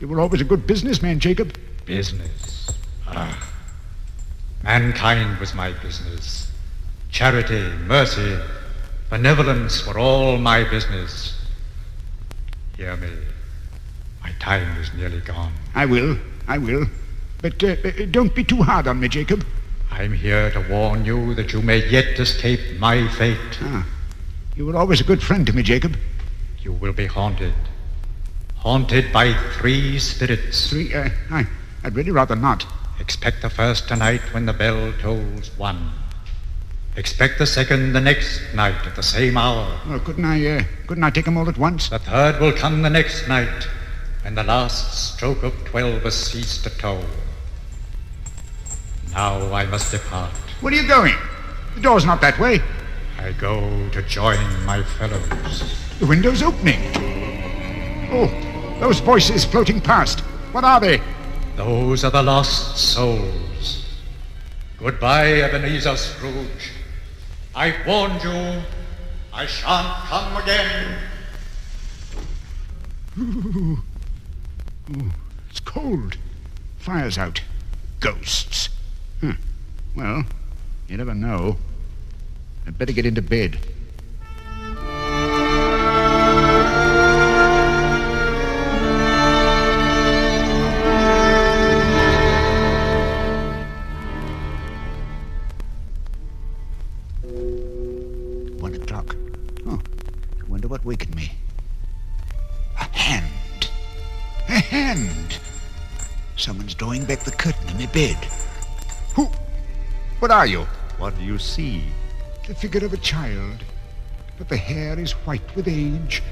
you 0.00 0.08
were 0.08 0.20
always 0.20 0.40
a 0.40 0.44
good 0.44 0.66
businessman, 0.66 1.20
Jacob. 1.20 1.54
Business? 1.84 2.70
Ah. 3.06 3.52
Mankind 4.62 5.38
was 5.38 5.54
my 5.54 5.72
business. 5.72 6.50
Charity, 7.10 7.68
mercy, 7.84 8.38
benevolence 9.10 9.86
were 9.86 9.98
all 9.98 10.38
my 10.38 10.64
business. 10.64 11.38
Hear 12.76 12.96
me. 12.96 13.10
My 14.22 14.32
time 14.40 14.80
is 14.80 14.92
nearly 14.94 15.20
gone. 15.20 15.52
I 15.74 15.86
will, 15.86 16.18
I 16.48 16.58
will. 16.58 16.86
But 17.40 17.62
uh, 17.62 17.76
uh, 17.84 18.06
don't 18.10 18.34
be 18.34 18.44
too 18.44 18.62
hard 18.62 18.86
on 18.86 19.00
me, 19.00 19.08
Jacob. 19.08 19.44
I'm 19.90 20.12
here 20.12 20.50
to 20.50 20.60
warn 20.68 21.04
you 21.04 21.34
that 21.34 21.52
you 21.52 21.62
may 21.62 21.88
yet 21.88 22.18
escape 22.18 22.78
my 22.78 23.08
fate. 23.08 23.58
Ah, 23.62 23.86
you 24.56 24.66
were 24.66 24.76
always 24.76 25.00
a 25.00 25.04
good 25.04 25.22
friend 25.22 25.46
to 25.46 25.52
me, 25.52 25.62
Jacob. 25.62 25.96
You 26.60 26.72
will 26.72 26.92
be 26.92 27.06
haunted. 27.06 27.54
Haunted 28.56 29.12
by 29.12 29.32
three 29.58 29.98
spirits. 29.98 30.68
Three? 30.68 30.92
Uh, 30.92 31.10
I, 31.30 31.46
I'd 31.84 31.94
really 31.94 32.10
rather 32.10 32.34
not. 32.34 32.66
Expect 32.98 33.42
the 33.42 33.50
first 33.50 33.86
tonight 33.86 34.22
when 34.34 34.46
the 34.46 34.52
bell 34.52 34.92
tolls 35.00 35.50
one. 35.56 35.92
Expect 36.96 37.38
the 37.38 37.46
second 37.46 37.92
the 37.92 38.00
next 38.00 38.40
night 38.54 38.86
at 38.86 38.96
the 38.96 39.02
same 39.02 39.36
hour. 39.36 39.78
Well, 39.86 40.00
couldn't 40.00 40.24
I, 40.24 40.46
uh, 40.46 40.62
couldn't 40.86 41.04
I 41.04 41.10
take 41.10 41.28
'em 41.28 41.36
all 41.36 41.48
at 41.48 41.58
once? 41.58 41.90
The 41.90 41.98
third 41.98 42.40
will 42.40 42.52
come 42.52 42.80
the 42.82 42.88
next 42.90 43.28
night 43.28 43.68
when 44.22 44.34
the 44.34 44.42
last 44.42 45.14
stroke 45.14 45.42
of 45.42 45.52
twelve 45.66 46.02
has 46.04 46.14
ceased 46.14 46.64
to 46.64 46.70
toll. 46.70 47.04
Now 49.12 49.52
I 49.52 49.66
must 49.66 49.90
depart. 49.90 50.32
Where 50.60 50.72
are 50.72 50.76
you 50.76 50.88
going? 50.88 51.14
The 51.74 51.82
door's 51.82 52.06
not 52.06 52.22
that 52.22 52.38
way. 52.38 52.62
I 53.18 53.32
go 53.32 53.88
to 53.90 54.02
join 54.02 54.64
my 54.64 54.82
fellows. 54.82 55.64
The 55.98 56.06
window's 56.06 56.42
opening. 56.42 56.80
Oh, 58.10 58.30
those 58.80 59.00
voices 59.00 59.44
floating 59.44 59.80
past. 59.82 60.20
What 60.52 60.64
are 60.64 60.80
they? 60.80 61.02
Those 61.56 62.04
are 62.04 62.10
the 62.10 62.22
lost 62.22 62.78
souls. 62.78 63.84
Goodbye, 64.78 65.42
Ebenezer 65.42 65.96
Scrooge. 65.96 66.72
I 67.56 67.74
warned 67.86 68.22
you. 68.22 68.62
I 69.32 69.46
shan't 69.46 69.88
come 70.08 70.36
again. 70.36 70.98
Ooh. 73.18 73.82
Ooh, 74.90 75.10
it's 75.48 75.60
cold. 75.60 76.18
Fire's 76.76 77.16
out. 77.16 77.40
Ghosts. 78.00 78.68
Huh. 79.22 79.32
Well, 79.96 80.26
you 80.86 80.98
never 80.98 81.14
know. 81.14 81.56
I'd 82.66 82.76
better 82.76 82.92
get 82.92 83.06
into 83.06 83.22
bed. 83.22 83.58
The 107.26 107.32
curtain 107.32 107.68
in 107.70 107.78
my 107.78 107.86
bed. 107.86 108.16
Who? 109.14 109.28
What 110.20 110.30
are 110.30 110.46
you? 110.46 110.62
What 110.96 111.18
do 111.18 111.24
you 111.24 111.38
see? 111.38 111.84
The 112.46 112.54
figure 112.54 112.86
of 112.86 112.92
a 112.92 112.98
child. 112.98 113.64
But 114.38 114.48
the 114.48 114.56
hair 114.56 114.98
is 114.98 115.12
white 115.26 115.54
with 115.56 115.66
age. 115.66 116.22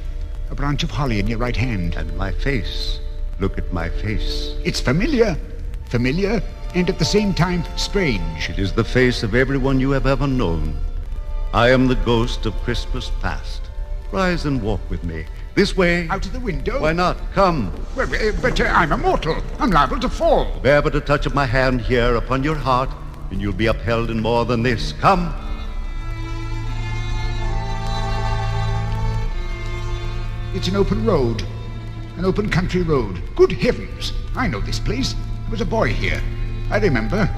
A 0.51 0.55
branch 0.55 0.84
of 0.84 0.90
holly 0.92 1.18
in 1.18 1.26
your 1.26 1.38
right 1.38 1.57
hand. 1.57 1.97
And 1.97 2.16
my 2.16 2.30
face. 2.30 3.01
Look 3.40 3.59
at 3.59 3.72
my 3.72 3.88
face. 3.88 4.55
It's 4.64 4.80
familiar. 4.80 5.36
Familiar, 5.86 6.40
and 6.74 6.88
at 6.88 6.99
the 6.99 7.05
same 7.05 7.34
time 7.34 7.64
strange. 7.76 8.49
It 8.49 8.59
is 8.59 8.72
the 8.72 8.84
face 8.84 9.22
of 9.22 9.34
everyone 9.34 9.80
you 9.80 9.90
have 9.90 10.07
ever 10.07 10.26
known. 10.26 10.78
I 11.53 11.70
am 11.70 11.86
the 11.86 11.95
ghost 11.97 12.47
of 12.47 12.55
Christmas 12.62 13.11
past. 13.20 13.62
Rise 14.12 14.45
and 14.45 14.62
walk 14.62 14.80
with 14.88 15.05
me. 15.05 15.26
This 15.55 15.77
way. 15.77 16.09
Out 16.09 16.27
of 16.27 16.33
the 16.33 16.41
window? 16.41 16.81
Why 16.81 16.93
not? 16.93 17.17
Come. 17.33 17.73
Well, 17.95 18.13
uh, 18.13 18.33
but 18.43 18.61
uh, 18.61 18.65
I'm 18.65 18.91
a 18.91 18.97
mortal. 18.97 19.37
I'm 19.61 19.71
liable 19.71 20.01
to 20.01 20.09
fall. 20.09 20.59
Bear 20.61 20.83
but 20.83 20.97
a 20.97 21.01
touch 21.01 21.27
of 21.27 21.35
my 21.35 21.47
hand 21.47 21.81
here 21.81 22.17
upon 22.17 22.43
your 22.43 22.57
heart, 22.57 22.91
and 23.31 23.41
you'll 23.41 23.53
be 23.53 23.67
upheld 23.67 24.11
in 24.11 24.21
more 24.21 24.45
than 24.45 24.65
this. 24.65 24.93
Come. 24.95 25.33
It's 30.55 30.67
an 30.67 30.75
open 30.75 31.05
road. 31.05 31.45
An 32.17 32.25
open 32.25 32.51
country 32.51 32.83
road. 32.83 33.23
Good 33.37 33.53
heavens! 33.53 34.13
I 34.35 34.49
know 34.49 34.61
this 34.61 34.81
place. 34.81 35.15
I 35.47 35.51
was 35.51 35.61
a 35.61 35.67
boy 35.67 35.93
here. 35.93 36.21
I 36.71 36.79
remember. 36.79 37.29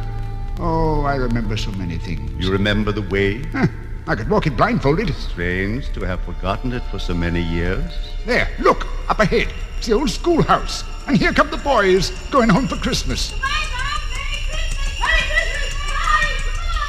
Oh, 0.59 1.03
I 1.03 1.17
remember 1.17 1.59
so 1.59 1.71
many 1.73 1.99
things. 1.99 2.31
You 2.43 2.51
remember 2.51 2.93
the 2.93 3.03
way? 3.03 3.43
Huh. 3.53 3.67
I 4.09 4.15
could 4.15 4.31
walk 4.31 4.47
it 4.47 4.57
blindfolded. 4.57 5.13
Strange 5.15 5.93
to 5.95 6.01
have 6.03 6.21
forgotten 6.21 6.73
it 6.73 6.83
for 6.85 6.99
so 6.99 7.13
many 7.13 7.43
years. 7.43 7.83
There, 8.25 8.49
look, 8.61 8.87
up 9.09 9.19
ahead. 9.19 9.53
It's 9.79 9.89
the 9.89 9.95
old 9.95 10.11
schoolhouse. 10.11 10.85
And 11.09 11.17
here 11.17 11.33
come 11.33 11.51
the 11.51 11.57
boys, 11.57 12.11
going 12.31 12.49
home 12.49 12.69
for 12.69 12.77
Christmas. 12.77 13.35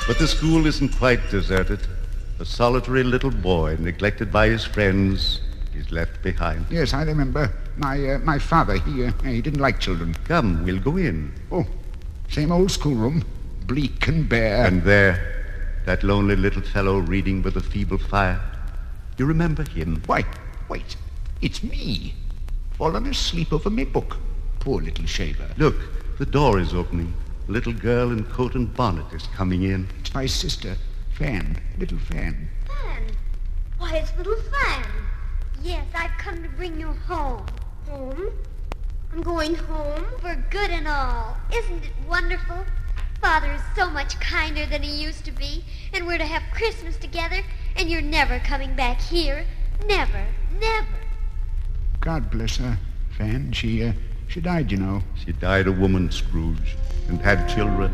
But 0.07 0.19
the 0.19 0.27
school 0.27 0.65
isn't 0.67 0.89
quite 0.89 1.29
deserted. 1.29 1.79
A 2.39 2.45
solitary 2.45 3.03
little 3.03 3.31
boy, 3.31 3.77
neglected 3.79 4.31
by 4.31 4.49
his 4.49 4.63
friends, 4.63 5.41
is 5.75 5.91
left 5.91 6.21
behind. 6.21 6.65
Yes, 6.69 6.93
I 6.93 7.03
remember. 7.03 7.51
My 7.77 8.13
uh, 8.13 8.19
my 8.19 8.39
father, 8.39 8.77
he 8.79 9.05
uh, 9.05 9.11
he 9.23 9.41
didn't 9.41 9.59
like 9.59 9.79
children. 9.79 10.15
Come, 10.25 10.63
we'll 10.63 10.79
go 10.79 10.97
in. 10.97 11.33
Oh, 11.51 11.65
same 12.29 12.51
old 12.51 12.71
schoolroom, 12.71 13.25
bleak 13.65 14.07
and 14.07 14.29
bare. 14.29 14.65
And 14.65 14.83
there, 14.83 15.36
that 15.87 16.03
lonely 16.03 16.35
little 16.35 16.61
fellow 16.61 16.97
reading 16.97 17.41
with 17.41 17.55
a 17.55 17.61
feeble 17.61 17.97
fire. 17.97 18.41
You 19.17 19.25
remember 19.25 19.63
him? 19.63 20.03
Why, 20.05 20.25
wait, 20.67 20.97
it's 21.41 21.63
me. 21.63 22.13
Fallen 22.73 23.07
asleep 23.07 23.53
over 23.53 23.69
my 23.69 23.85
book. 23.85 24.17
Poor 24.59 24.81
little 24.81 25.05
shaver. 25.05 25.47
Look, 25.55 25.77
the 26.17 26.25
door 26.25 26.59
is 26.59 26.73
opening. 26.73 27.13
A 27.47 27.51
little 27.53 27.71
girl 27.71 28.11
in 28.11 28.25
coat 28.25 28.55
and 28.55 28.73
bonnet 28.73 29.13
is 29.13 29.27
coming 29.27 29.63
in. 29.63 29.87
It's 30.01 30.13
my 30.13 30.25
sister, 30.25 30.75
Fan, 31.13 31.57
little 31.79 31.99
Fan. 31.99 32.49
Fan? 32.65 33.03
Why, 33.77 33.95
it's 33.95 34.11
little 34.17 34.35
Fan. 34.35 34.85
Yes, 35.63 35.85
I've 35.95 36.17
come 36.17 36.43
to 36.43 36.49
bring 36.49 36.77
you 36.77 36.87
home. 37.07 37.45
Home? 37.87 38.33
I'm 39.13 39.21
going 39.21 39.55
home 39.55 40.03
for 40.19 40.35
good 40.49 40.69
and 40.69 40.85
all. 40.85 41.37
Isn't 41.53 41.85
it 41.85 41.93
wonderful? 42.09 42.65
Father 43.21 43.51
is 43.51 43.61
so 43.75 43.89
much 43.89 44.19
kinder 44.19 44.65
than 44.65 44.83
he 44.83 45.03
used 45.03 45.25
to 45.25 45.31
be, 45.31 45.63
and 45.93 46.05
we're 46.05 46.17
to 46.17 46.25
have 46.25 46.43
Christmas 46.53 46.97
together, 46.97 47.41
and 47.75 47.89
you're 47.89 48.01
never 48.01 48.39
coming 48.39 48.75
back 48.75 49.01
here. 49.01 49.45
Never, 49.85 50.25
never. 50.59 50.87
God 51.99 52.29
bless 52.29 52.57
her, 52.57 52.77
Fan. 53.17 53.51
She, 53.51 53.83
uh, 53.83 53.93
she 54.27 54.41
died, 54.41 54.71
you 54.71 54.77
know. 54.77 55.01
She 55.15 55.31
died 55.31 55.67
a 55.67 55.71
woman, 55.71 56.11
Scrooge, 56.11 56.75
and 57.07 57.21
had 57.21 57.47
children. 57.47 57.91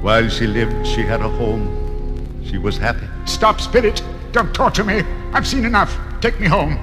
While 0.00 0.28
she 0.28 0.46
lived, 0.46 0.86
she 0.86 1.02
had 1.02 1.20
a 1.20 1.28
home. 1.28 2.44
She 2.44 2.58
was 2.58 2.78
happy. 2.78 3.06
Stop, 3.26 3.60
Spirit! 3.60 4.02
Don't 4.32 4.54
torture 4.54 4.84
me! 4.84 5.02
I've 5.32 5.46
seen 5.46 5.64
enough! 5.64 5.98
Take 6.20 6.38
me 6.40 6.46
home! 6.46 6.78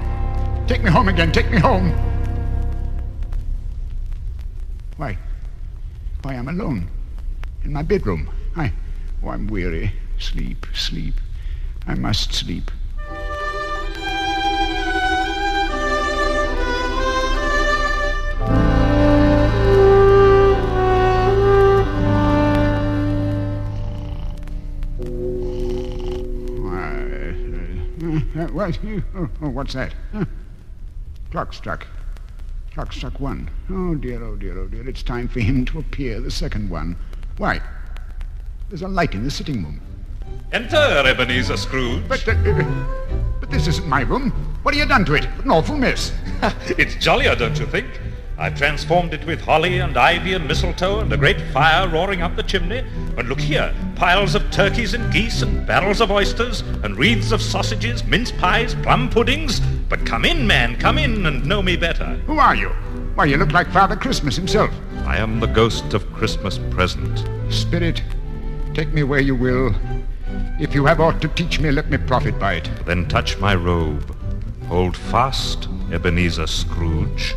Take 0.66 0.82
me 0.82 0.90
home 0.90 1.08
again! 1.08 1.32
Take 1.32 1.50
me 1.50 1.58
home! 1.58 1.90
Why? 4.96 5.18
Why, 6.22 6.34
I'm 6.34 6.48
alone. 6.48 6.88
In 7.66 7.72
my 7.72 7.82
bedroom. 7.82 8.30
I. 8.54 8.72
Oh, 9.24 9.30
I'm 9.30 9.48
weary. 9.48 9.92
Sleep, 10.20 10.66
sleep. 10.72 11.14
I 11.84 11.96
must 11.96 12.32
sleep. 12.32 12.70
Uh, 28.30 28.46
what? 28.52 28.78
Oh, 29.16 29.28
what's 29.40 29.72
that? 29.72 29.92
Huh. 30.12 30.24
Clock 31.32 31.52
struck. 31.52 31.84
Clock 32.72 32.92
struck 32.92 33.18
one. 33.18 33.50
Oh 33.68 33.96
dear, 33.96 34.22
oh 34.22 34.36
dear, 34.36 34.56
oh 34.56 34.68
dear. 34.68 34.88
It's 34.88 35.02
time 35.02 35.26
for 35.26 35.40
him 35.40 35.64
to 35.64 35.80
appear, 35.80 36.20
the 36.20 36.30
second 36.30 36.70
one. 36.70 36.96
Why? 37.38 37.60
There's 38.68 38.82
a 38.82 38.88
light 38.88 39.14
in 39.14 39.24
the 39.24 39.30
sitting 39.30 39.62
room. 39.62 39.80
Enter, 40.52 40.76
Ebenezer 40.76 41.56
Scrooge. 41.56 42.08
But, 42.08 42.26
uh, 42.26 42.32
uh, 42.32 42.64
but 43.40 43.50
this 43.50 43.66
isn't 43.66 43.86
my 43.86 44.02
room. 44.02 44.30
What 44.62 44.74
have 44.74 44.82
you 44.82 44.88
done 44.88 45.04
to 45.04 45.14
it? 45.14 45.24
An 45.44 45.50
awful 45.50 45.76
mess. 45.76 46.12
it's 46.78 46.94
jollier, 46.96 47.34
don't 47.36 47.58
you 47.58 47.66
think? 47.66 47.86
I've 48.38 48.56
transformed 48.56 49.14
it 49.14 49.24
with 49.24 49.40
holly 49.40 49.78
and 49.78 49.96
ivy 49.96 50.34
and 50.34 50.46
mistletoe 50.46 51.00
and 51.00 51.10
a 51.12 51.16
great 51.16 51.40
fire 51.52 51.88
roaring 51.88 52.20
up 52.22 52.36
the 52.36 52.42
chimney. 52.42 52.84
And 53.16 53.28
look 53.28 53.40
here, 53.40 53.74
piles 53.94 54.34
of 54.34 54.50
turkeys 54.50 54.94
and 54.94 55.10
geese 55.12 55.42
and 55.42 55.66
barrels 55.66 56.00
of 56.00 56.10
oysters 56.10 56.60
and 56.82 56.98
wreaths 56.98 57.32
of 57.32 57.40
sausages, 57.40 58.04
mince 58.04 58.32
pies, 58.32 58.74
plum 58.76 59.08
puddings. 59.08 59.60
But 59.88 60.04
come 60.04 60.24
in, 60.24 60.46
man, 60.46 60.76
come 60.76 60.98
in 60.98 61.24
and 61.26 61.46
know 61.46 61.62
me 61.62 61.76
better. 61.76 62.16
Who 62.26 62.38
are 62.38 62.54
you? 62.54 62.72
Why, 63.16 63.24
you 63.24 63.38
look 63.38 63.52
like 63.52 63.72
Father 63.72 63.96
Christmas 63.96 64.36
himself. 64.36 64.70
I 65.06 65.16
am 65.16 65.40
the 65.40 65.46
ghost 65.46 65.94
of 65.94 66.12
Christmas 66.12 66.58
present. 66.70 67.26
Spirit, 67.50 68.02
take 68.74 68.92
me 68.92 69.04
where 69.04 69.22
you 69.22 69.34
will. 69.34 69.74
If 70.60 70.74
you 70.74 70.84
have 70.84 71.00
aught 71.00 71.22
to 71.22 71.28
teach 71.28 71.58
me, 71.58 71.70
let 71.70 71.88
me 71.88 71.96
profit 71.96 72.38
by 72.38 72.56
it. 72.56 72.68
Then 72.84 73.08
touch 73.08 73.38
my 73.38 73.54
robe. 73.54 74.14
Hold 74.66 74.98
fast, 74.98 75.66
Ebenezer 75.90 76.46
Scrooge. 76.46 77.34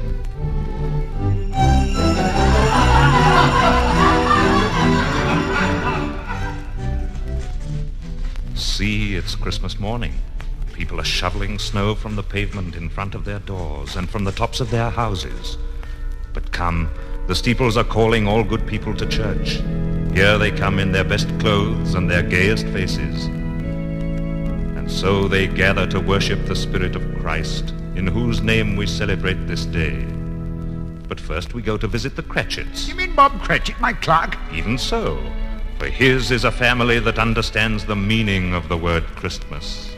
See, 8.55 9.15
it's 9.15 9.36
Christmas 9.36 9.80
morning. 9.80 10.15
People 10.73 10.99
are 10.99 11.05
shoveling 11.05 11.57
snow 11.57 11.95
from 11.95 12.17
the 12.17 12.23
pavement 12.23 12.75
in 12.75 12.89
front 12.89 13.15
of 13.15 13.23
their 13.23 13.39
doors 13.39 13.95
and 13.95 14.09
from 14.09 14.25
the 14.25 14.34
tops 14.34 14.59
of 14.59 14.71
their 14.71 14.89
houses. 14.89 15.57
But 16.34 16.51
come, 16.51 16.89
the 17.27 17.36
steeples 17.36 17.77
are 17.77 17.84
calling 17.84 18.27
all 18.27 18.43
good 18.43 18.65
people 18.65 18.95
to 18.95 19.05
church. 19.05 19.61
Here 20.13 20.38
they 20.38 20.51
come 20.51 20.80
in 20.80 20.91
their 20.91 21.03
best 21.03 21.27
clothes 21.39 21.93
and 21.93 22.09
their 22.09 22.23
gayest 22.23 22.65
faces. 22.67 23.25
And 23.25 24.91
so 24.91 25.27
they 25.27 25.47
gather 25.47 25.86
to 25.88 25.99
worship 25.99 26.45
the 26.45 26.55
Spirit 26.55 26.95
of 26.95 27.19
Christ, 27.19 27.73
in 27.95 28.07
whose 28.07 28.41
name 28.41 28.75
we 28.75 28.88
celebrate 28.88 29.45
this 29.45 29.65
day. 29.65 30.05
But 31.07 31.19
first 31.19 31.53
we 31.53 31.61
go 31.61 31.77
to 31.77 31.88
visit 31.88 32.15
the 32.15 32.23
Cratchits. 32.23 32.88
You 32.88 32.95
mean 32.95 33.15
Bob 33.15 33.41
Cratchit, 33.41 33.80
my 33.80 33.93
clerk? 33.93 34.36
Even 34.53 34.77
so, 34.77 35.21
for 35.77 35.88
his 35.88 36.32
is 36.32 36.43
a 36.43 36.51
family 36.51 36.99
that 36.99 37.17
understands 37.17 37.86
the 37.86 37.95
meaning 37.95 38.53
of 38.53 38.69
the 38.69 38.77
word 38.77 39.03
Christmas. 39.15 39.89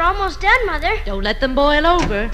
Potatoes 0.00 0.16
are 0.16 0.22
almost 0.22 0.40
done, 0.40 0.66
Mother. 0.66 0.96
Don't 1.04 1.22
let 1.22 1.40
them 1.40 1.54
boil 1.54 1.86
over. 1.86 2.30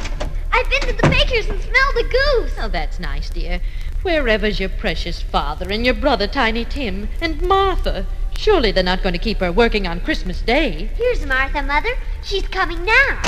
I've 0.53 0.71
been 0.71 0.81
to 0.83 0.93
the 0.93 1.09
baker's 1.09 1.49
and 1.49 1.61
smelled 1.61 1.95
the 1.95 2.05
goose. 2.05 2.53
Oh, 2.59 2.69
that's 2.69 2.99
nice, 3.01 3.29
dear. 3.31 3.61
Wherever's 4.03 4.61
your 4.61 4.69
precious 4.69 5.21
father 5.21 5.71
and 5.71 5.85
your 5.85 5.95
brother, 5.95 6.27
Tiny 6.27 6.65
Tim, 6.65 7.09
and 7.21 7.43
Martha? 7.43 8.07
Surely 8.37 8.71
they're 8.71 8.85
not 8.85 9.03
going 9.03 9.15
to 9.15 9.19
keep 9.19 9.39
her 9.39 9.51
working 9.51 9.87
on 9.87 10.01
Christmas 10.01 10.43
Day. 10.43 10.91
Here's 10.97 11.27
Martha, 11.27 11.63
Mother. 11.63 11.91
She's 12.23 12.47
coming 12.49 12.85
now. 12.85 13.21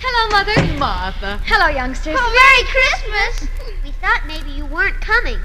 Hello, 0.00 0.28
Mother. 0.30 0.78
Martha. 0.78 1.40
Hello, 1.46 1.68
youngsters. 1.68 2.16
Oh, 2.18 2.30
Merry 2.36 2.68
Christmas. 2.70 3.48
we 3.84 3.92
thought 3.92 4.24
maybe 4.26 4.50
you 4.50 4.66
weren't 4.66 5.00
coming. 5.00 5.38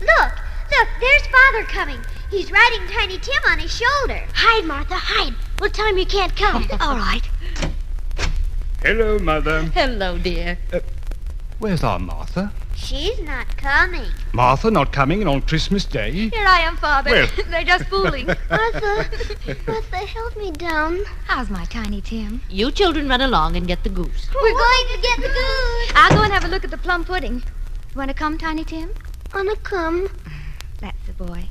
Look, 0.00 0.32
look, 0.70 0.88
there's 1.00 1.26
Father 1.28 1.64
coming. 1.64 2.00
He's 2.30 2.50
riding 2.50 2.86
Tiny 2.88 3.18
Tim 3.18 3.42
on 3.48 3.58
his 3.58 3.74
shoulder. 3.74 4.24
Hide, 4.34 4.64
Martha, 4.64 4.94
hide. 4.96 5.34
We'll 5.60 5.70
tell 5.70 5.86
him 5.86 5.96
you 5.96 6.06
can't 6.06 6.34
come. 6.36 6.66
All 6.80 6.96
right. 6.96 7.22
Hello, 8.84 9.16
Mother. 9.20 9.62
Hello, 9.74 10.18
dear. 10.18 10.58
Uh, 10.72 10.80
where's 11.60 11.84
our 11.84 12.00
Martha? 12.00 12.52
She's 12.74 13.20
not 13.20 13.56
coming. 13.56 14.10
Martha 14.32 14.72
not 14.72 14.92
coming 14.92 15.24
on 15.28 15.42
Christmas 15.42 15.84
Day? 15.84 16.10
Here 16.10 16.44
I 16.44 16.62
am, 16.62 16.76
Father. 16.76 17.10
Well. 17.12 17.28
They're 17.48 17.62
just 17.62 17.84
fooling. 17.84 18.26
Martha, 18.50 19.08
Martha, 19.68 19.96
help 19.98 20.36
me 20.36 20.50
down. 20.50 20.98
How's 21.26 21.48
my 21.48 21.64
Tiny 21.66 22.00
Tim? 22.00 22.42
You 22.50 22.72
children 22.72 23.08
run 23.08 23.20
along 23.20 23.54
and 23.54 23.68
get 23.68 23.84
the 23.84 23.88
goose. 23.88 24.28
We're 24.34 24.50
going 24.50 24.86
to 24.96 25.00
get 25.00 25.16
the 25.18 25.28
goose. 25.28 25.92
I'll 25.94 26.16
go 26.16 26.22
and 26.24 26.32
have 26.32 26.44
a 26.44 26.48
look 26.48 26.64
at 26.64 26.70
the 26.72 26.78
plum 26.78 27.04
pudding. 27.04 27.34
You 27.34 27.96
want 27.96 28.08
to 28.08 28.14
come, 28.14 28.36
Tiny 28.36 28.64
Tim? 28.64 28.90
Wanna 29.32 29.54
come. 29.56 30.08
That's 30.80 31.06
the 31.06 31.12
boy. 31.12 31.44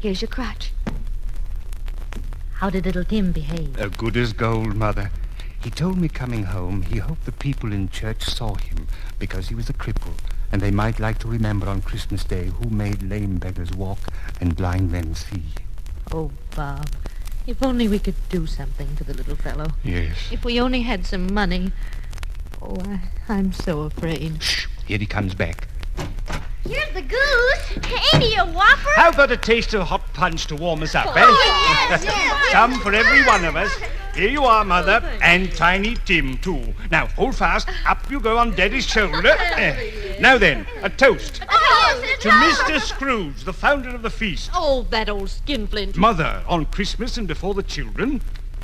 Here's 0.00 0.20
your 0.20 0.28
crutch. 0.28 0.72
How 2.54 2.68
did 2.68 2.84
little 2.84 3.04
Tim 3.04 3.30
behave? 3.30 3.80
Uh, 3.80 3.86
good 3.88 4.16
as 4.16 4.32
gold, 4.32 4.74
Mother. 4.74 5.12
He 5.64 5.70
told 5.70 5.96
me 5.96 6.08
coming 6.08 6.42
home 6.42 6.82
he 6.82 6.98
hoped 6.98 7.24
the 7.24 7.32
people 7.32 7.72
in 7.72 7.88
church 7.88 8.22
saw 8.22 8.54
him 8.54 8.86
because 9.18 9.48
he 9.48 9.54
was 9.54 9.70
a 9.70 9.72
cripple, 9.72 10.12
and 10.52 10.60
they 10.60 10.70
might 10.70 11.00
like 11.00 11.18
to 11.20 11.26
remember 11.26 11.68
on 11.68 11.80
Christmas 11.80 12.22
Day 12.22 12.48
who 12.48 12.68
made 12.68 13.02
lame 13.02 13.38
beggars 13.38 13.72
walk 13.72 14.00
and 14.42 14.54
blind 14.54 14.92
men 14.92 15.14
see. 15.14 15.44
Oh, 16.12 16.32
Bob, 16.54 16.90
if 17.46 17.62
only 17.62 17.88
we 17.88 17.98
could 17.98 18.14
do 18.28 18.46
something 18.46 18.88
for 18.94 19.04
the 19.04 19.14
little 19.14 19.36
fellow. 19.36 19.68
Yes. 19.82 20.30
If 20.30 20.44
we 20.44 20.60
only 20.60 20.82
had 20.82 21.06
some 21.06 21.32
money. 21.32 21.72
Oh, 22.60 22.76
I, 22.82 23.00
I'm 23.30 23.54
so 23.54 23.80
afraid. 23.84 24.42
Shh! 24.42 24.66
Here 24.84 24.98
he 24.98 25.06
comes 25.06 25.34
back. 25.34 25.68
Here's 26.66 26.90
the 26.94 27.02
goose. 27.02 27.92
Ain't 28.14 28.22
he 28.22 28.34
a 28.36 28.44
whopper? 28.44 28.90
How 28.96 29.10
about 29.10 29.30
a 29.30 29.36
taste 29.36 29.74
of 29.74 29.86
hot 29.86 30.00
punch 30.14 30.46
to 30.46 30.56
warm 30.56 30.82
us 30.82 30.94
up, 30.94 31.06
eh? 31.16 31.22
Oh, 31.24 31.88
yes, 31.90 32.04
yes. 32.04 32.34
Some 32.52 32.80
for 32.80 32.92
every 32.94 33.24
one 33.24 33.44
of 33.44 33.54
us. 33.56 33.72
Here 34.14 34.28
you 34.28 34.44
are, 34.44 34.64
Mother, 34.64 35.02
and 35.22 35.52
Tiny 35.54 35.96
Tim, 36.04 36.38
too. 36.38 36.72
Now, 36.90 37.08
hold 37.08 37.34
fast. 37.34 37.68
Up 37.84 38.08
you 38.10 38.20
go 38.20 38.38
on 38.38 38.54
Daddy's 38.54 38.86
shoulder. 38.86 39.34
Eh. 39.56 40.16
Now 40.20 40.38
then, 40.38 40.66
a 40.82 40.88
toast. 40.88 41.42
Oh, 41.50 42.14
To 42.20 42.28
Mr. 42.28 42.80
Scrooge, 42.80 43.42
the 43.42 43.52
founder 43.52 43.88
of 43.90 44.02
the 44.02 44.10
feast. 44.10 44.50
Oh, 44.54 44.86
that 44.90 45.08
old 45.08 45.30
skinflint. 45.30 45.96
Mother, 45.96 46.44
on 46.48 46.66
Christmas 46.66 47.16
and 47.18 47.26
before 47.26 47.54
the 47.54 47.62
children. 47.64 48.20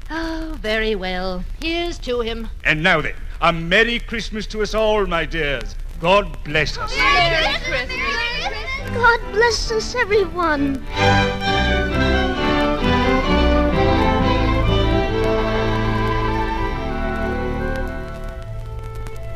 Oh, 0.09 0.57
very 0.61 0.95
well. 0.95 1.45
Here's 1.61 1.99
to 2.01 2.21
him. 2.21 2.49
And 2.65 2.83
now 2.83 3.01
then, 3.01 3.15
a 3.41 3.53
Merry 3.53 3.99
Christmas 3.99 4.47
to 4.49 4.63
us 4.63 4.73
all, 4.73 5.05
my 5.07 5.25
dears. 5.25 5.75
God 6.01 6.35
bless 6.45 6.79
us. 6.79 6.97
Merry 6.97 7.59
Christmas. 7.61 8.95
God 8.95 9.21
bless 9.33 9.71
us, 9.71 9.95
everyone. 9.95 10.83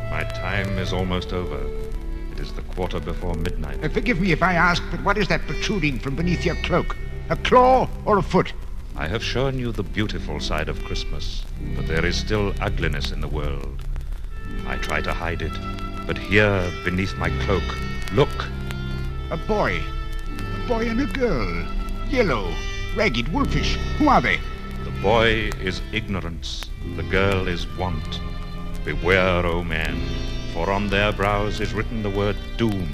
My 0.09 0.23
time 0.33 0.79
is 0.79 0.91
almost 0.91 1.33
over. 1.33 1.59
It 2.31 2.39
is 2.39 2.51
the 2.53 2.63
quarter 2.73 2.99
before 2.99 3.35
midnight. 3.35 3.83
Uh, 3.83 3.89
forgive 3.89 4.19
me 4.19 4.31
if 4.31 4.41
I 4.41 4.55
ask, 4.55 4.81
but 4.89 5.03
what 5.03 5.19
is 5.19 5.27
that 5.27 5.41
protruding 5.41 5.99
from 5.99 6.15
beneath 6.15 6.43
your 6.43 6.55
cloak? 6.63 6.97
A 7.29 7.35
claw 7.35 7.87
or 8.05 8.17
a 8.17 8.23
foot? 8.23 8.53
I 8.95 9.07
have 9.07 9.23
shown 9.23 9.59
you 9.59 9.71
the 9.71 9.83
beautiful 9.83 10.39
side 10.39 10.69
of 10.69 10.83
Christmas, 10.83 11.45
but 11.75 11.85
there 11.85 12.03
is 12.03 12.17
still 12.17 12.55
ugliness 12.59 13.11
in 13.11 13.21
the 13.21 13.27
world. 13.27 13.83
I 14.65 14.77
try 14.77 15.01
to 15.01 15.13
hide 15.13 15.43
it, 15.43 15.53
but 16.05 16.17
here, 16.17 16.71
beneath 16.83 17.17
my 17.17 17.29
cloak, 17.45 17.63
look. 18.13 18.47
A 19.31 19.37
boy. 19.37 19.81
A 20.63 20.67
boy 20.67 20.87
and 20.89 21.01
a 21.01 21.05
girl. 21.05 21.65
Yellow, 22.07 22.53
ragged, 22.95 23.27
wolfish. 23.29 23.75
Who 23.97 24.07
are 24.07 24.21
they? 24.21 24.39
The 24.83 24.91
boy 25.01 25.49
is 25.61 25.81
ignorance, 25.91 26.69
the 26.95 27.03
girl 27.03 27.47
is 27.47 27.65
want. 27.75 28.21
Beware, 28.83 29.45
O 29.45 29.63
man, 29.63 29.99
for 30.53 30.69
on 30.69 30.87
their 30.89 31.11
brows 31.11 31.59
is 31.59 31.73
written 31.73 32.03
the 32.03 32.09
word 32.09 32.35
doom, 32.57 32.87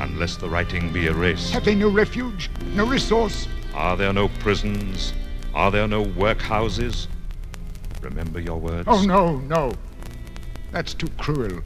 unless 0.00 0.36
the 0.36 0.48
writing 0.48 0.92
be 0.92 1.06
erased. 1.06 1.52
Have 1.52 1.64
they 1.64 1.76
no 1.76 1.88
refuge? 1.88 2.50
No 2.74 2.84
resource? 2.84 3.46
Are 3.74 3.96
there 3.96 4.12
no 4.12 4.28
prisons? 4.40 5.12
Are 5.54 5.70
there 5.70 5.86
no 5.86 6.04
workhouses? 6.04 7.06
Remember 8.02 8.40
your 8.40 8.58
words. 8.58 8.88
Oh, 8.88 9.02
no, 9.02 9.38
no. 9.38 9.72
That's 10.74 10.92
too 10.92 11.08
cruel. 11.18 11.60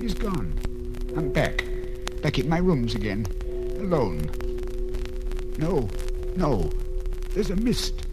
He's 0.00 0.14
gone. 0.14 0.58
I'm 1.14 1.30
back. 1.34 1.62
Back 2.22 2.38
in 2.38 2.48
my 2.48 2.56
rooms 2.56 2.94
again. 2.94 3.26
Alone. 3.76 4.30
No, 5.58 5.90
no. 6.34 6.70
There's 7.34 7.50
a 7.50 7.56
mist. 7.56 8.06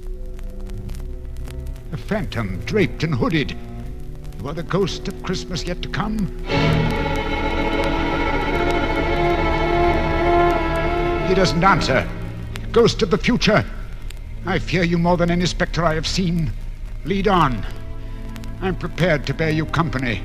A 1.93 1.97
phantom 1.97 2.59
draped 2.65 3.05
and 3.05 3.15
hooded. 3.15 3.55
You 4.41 4.49
are 4.49 4.53
the 4.53 4.63
ghost 4.63 5.07
of 5.07 5.23
Christmas 5.23 5.63
yet 5.63 5.81
to 5.83 5.87
come? 5.87 6.37
He 11.29 11.33
doesn't 11.33 11.63
answer. 11.63 12.05
Ghost 12.73 13.01
of 13.03 13.09
the 13.09 13.17
future. 13.17 13.63
I 14.45 14.59
fear 14.59 14.83
you 14.83 14.97
more 14.97 15.15
than 15.15 15.31
any 15.31 15.45
spectre 15.45 15.85
I 15.85 15.93
have 15.93 16.05
seen. 16.05 16.51
Lead 17.03 17.27
on. 17.27 17.65
I'm 18.61 18.75
prepared 18.75 19.25
to 19.25 19.33
bear 19.33 19.49
you 19.49 19.65
company. 19.65 20.21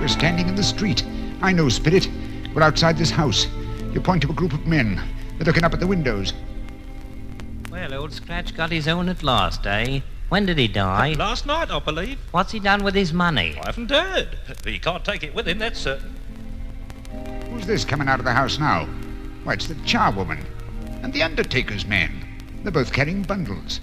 We're 0.00 0.08
standing 0.08 0.48
in 0.48 0.56
the 0.56 0.62
street. 0.62 1.04
I 1.42 1.52
know, 1.52 1.68
Spirit. 1.68 2.08
We're 2.52 2.62
outside 2.62 2.98
this 2.98 3.10
house. 3.10 3.46
You 3.92 4.00
point 4.00 4.22
to 4.22 4.30
a 4.30 4.34
group 4.34 4.52
of 4.52 4.66
men. 4.66 5.00
They're 5.36 5.46
looking 5.46 5.62
up 5.62 5.74
at 5.74 5.80
the 5.80 5.86
windows. 5.86 6.32
Well, 7.70 7.94
old 7.94 8.12
Scratch 8.12 8.56
got 8.56 8.72
his 8.72 8.88
own 8.88 9.08
at 9.08 9.22
last, 9.22 9.64
eh? 9.66 10.00
When 10.28 10.44
did 10.44 10.58
he 10.58 10.66
die? 10.66 11.12
Last 11.12 11.46
night, 11.46 11.70
I 11.70 11.78
believe. 11.78 12.18
What's 12.32 12.52
he 12.52 12.58
done 12.58 12.82
with 12.82 12.94
his 12.94 13.12
money? 13.12 13.56
I 13.62 13.66
haven't 13.66 13.90
heard. 13.90 14.38
He 14.64 14.78
can't 14.78 15.04
take 15.04 15.22
it 15.22 15.34
with 15.34 15.46
him, 15.46 15.58
that's 15.58 15.78
certain. 15.78 16.16
Who's 17.50 17.66
this 17.66 17.84
coming 17.84 18.08
out 18.08 18.18
of 18.18 18.24
the 18.24 18.32
house 18.32 18.58
now? 18.58 18.86
Why, 19.44 19.52
it's 19.52 19.66
the 19.66 19.74
charwoman 19.76 20.44
and 21.02 21.12
the 21.12 21.22
undertaker's 21.22 21.86
man. 21.86 22.26
They're 22.62 22.72
both 22.72 22.92
carrying 22.92 23.22
bundles. 23.22 23.80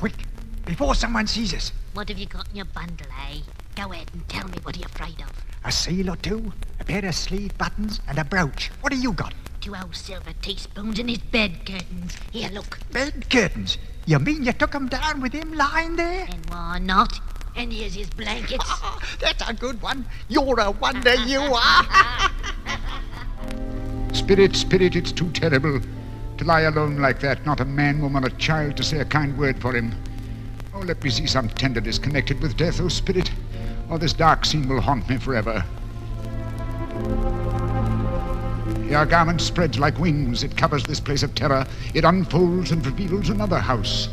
Quick, 0.00 0.24
before 0.64 0.94
someone 0.94 1.26
sees 1.26 1.52
us. 1.52 1.72
What 1.92 2.08
have 2.08 2.18
you 2.18 2.24
got 2.24 2.48
in 2.48 2.56
your 2.56 2.64
bundle, 2.64 3.06
eh? 3.28 3.40
Go 3.76 3.92
ahead 3.92 4.10
and 4.14 4.26
tell 4.30 4.48
me 4.48 4.56
what 4.62 4.74
are 4.74 4.78
you're 4.78 4.88
afraid 4.88 5.20
of. 5.20 5.30
A 5.62 5.70
seal 5.70 6.08
or 6.08 6.16
two, 6.16 6.54
a 6.80 6.84
pair 6.84 7.04
of 7.04 7.14
sleeve 7.14 7.58
buttons, 7.58 8.00
and 8.08 8.18
a 8.18 8.24
brooch. 8.24 8.70
What 8.80 8.94
have 8.94 9.02
you 9.02 9.12
got? 9.12 9.34
Two 9.60 9.76
old 9.76 9.94
silver 9.94 10.32
teaspoons 10.40 10.98
and 10.98 11.10
his 11.10 11.18
bed 11.18 11.66
curtains. 11.66 12.16
Here, 12.32 12.48
look. 12.48 12.78
Bed 12.90 13.28
curtains? 13.28 13.76
You 14.06 14.18
mean 14.20 14.42
you 14.42 14.54
took 14.54 14.74
'em 14.74 14.88
down 14.88 15.20
with 15.20 15.34
him 15.34 15.52
lying 15.52 15.96
there? 15.96 16.26
And 16.30 16.48
why 16.48 16.78
not? 16.78 17.20
And 17.54 17.70
here's 17.70 17.92
his 17.92 18.08
blankets. 18.08 18.72
That's 19.20 19.46
a 19.46 19.52
good 19.52 19.82
one. 19.82 20.06
You're 20.28 20.60
a 20.60 20.70
wonder, 20.70 21.14
you 21.26 21.40
are. 21.40 21.84
Spirit, 24.14 24.56
spirit, 24.56 24.96
it's 24.96 25.12
too 25.12 25.30
terrible. 25.32 25.78
To 26.40 26.46
lie 26.46 26.62
alone 26.62 26.96
like 26.96 27.20
that, 27.20 27.44
not 27.44 27.60
a 27.60 27.66
man, 27.66 28.00
woman, 28.00 28.24
or 28.24 28.30
child 28.30 28.78
to 28.78 28.82
say 28.82 28.98
a 28.98 29.04
kind 29.04 29.36
word 29.36 29.60
for 29.60 29.76
him. 29.76 29.94
Oh, 30.72 30.78
let 30.78 31.04
me 31.04 31.10
see 31.10 31.26
some 31.26 31.50
tenderness 31.50 31.98
connected 31.98 32.40
with 32.40 32.56
death, 32.56 32.80
oh 32.80 32.88
spirit, 32.88 33.30
or 33.90 33.98
this 33.98 34.14
dark 34.14 34.46
scene 34.46 34.66
will 34.66 34.80
haunt 34.80 35.06
me 35.06 35.18
forever. 35.18 35.62
Your 38.88 39.04
garment 39.04 39.42
spreads 39.42 39.78
like 39.78 39.98
wings. 39.98 40.42
It 40.42 40.56
covers 40.56 40.82
this 40.84 40.98
place 40.98 41.22
of 41.22 41.34
terror. 41.34 41.66
It 41.92 42.06
unfolds 42.06 42.70
and 42.70 42.86
reveals 42.86 43.28
another 43.28 43.58
house. 43.58 44.08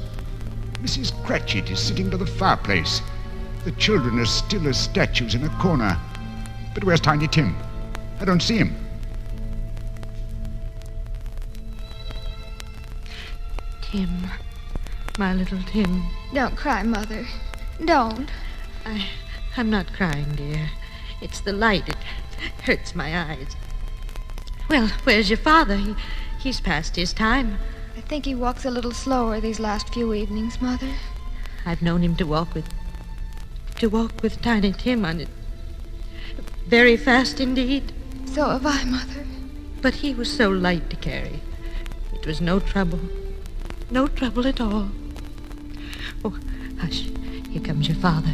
Mrs. 0.81 1.13
Cratchit 1.23 1.69
is 1.69 1.79
sitting 1.79 2.09
by 2.09 2.17
the 2.17 2.25
fireplace. 2.25 3.01
The 3.63 3.71
children 3.71 4.19
are 4.19 4.25
still 4.25 4.67
as 4.67 4.77
statues 4.77 5.33
in 5.33 5.45
a 5.45 5.59
corner. 5.61 5.97
But 6.73 6.83
where's 6.83 6.99
Tiny 6.99 7.29
Tim? 7.29 7.55
I 8.19 8.25
don't 8.25 8.43
see 8.43 8.57
him. 8.57 8.86
Tim. 13.91 14.27
My 15.17 15.33
little 15.33 15.61
Tim. 15.63 16.03
Don't 16.33 16.57
cry, 16.57 16.83
Mother. 16.83 17.25
Don't. 17.83 18.29
I, 18.85 19.07
I'm 19.55 19.69
not 19.69 19.93
crying, 19.93 20.33
dear. 20.35 20.69
It's 21.21 21.39
the 21.39 21.53
light. 21.53 21.87
It 21.87 21.95
hurts 22.63 22.93
my 22.95 23.17
eyes. 23.31 23.55
Well, 24.69 24.89
where's 25.03 25.29
your 25.29 25.37
father? 25.37 25.77
He, 25.77 25.95
he's 26.39 26.59
past 26.59 26.97
his 26.97 27.13
time. 27.13 27.57
I 27.95 28.01
think 28.01 28.25
he 28.25 28.35
walks 28.35 28.65
a 28.65 28.71
little 28.71 28.91
slower 28.91 29.39
these 29.39 29.59
last 29.59 29.93
few 29.93 30.13
evenings, 30.13 30.61
Mother. 30.61 30.91
I've 31.65 31.81
known 31.81 32.01
him 32.03 32.15
to 32.17 32.25
walk 32.25 32.53
with. 32.53 32.67
to 33.77 33.87
walk 33.87 34.21
with 34.21 34.41
Tiny 34.41 34.73
Tim 34.73 35.05
on 35.05 35.21
it. 35.21 35.29
Very 36.67 36.97
fast 36.97 37.39
indeed. 37.39 37.93
So 38.25 38.49
have 38.49 38.65
I, 38.65 38.83
Mother. 38.83 39.25
But 39.81 39.95
he 39.95 40.13
was 40.13 40.31
so 40.31 40.49
light 40.49 40.89
to 40.89 40.95
carry. 40.97 41.39
It 42.13 42.25
was 42.27 42.41
no 42.41 42.59
trouble. 42.59 42.99
No 43.89 44.07
trouble 44.07 44.45
at 44.45 44.59
all. 44.59 44.89
Oh, 46.25 46.37
hush. 46.79 47.09
Here 47.49 47.61
comes 47.61 47.87
your 47.87 47.97
father. 47.97 48.33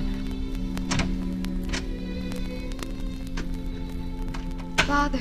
Father. 4.80 5.20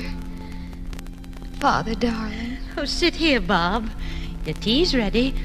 Father, 1.59 1.93
darling. 1.95 2.57
Oh, 2.77 2.85
sit 2.85 3.13
here, 3.15 3.39
Bob. 3.39 3.89
Your 4.45 4.55
tea's 4.55 4.95
ready. 4.95 5.35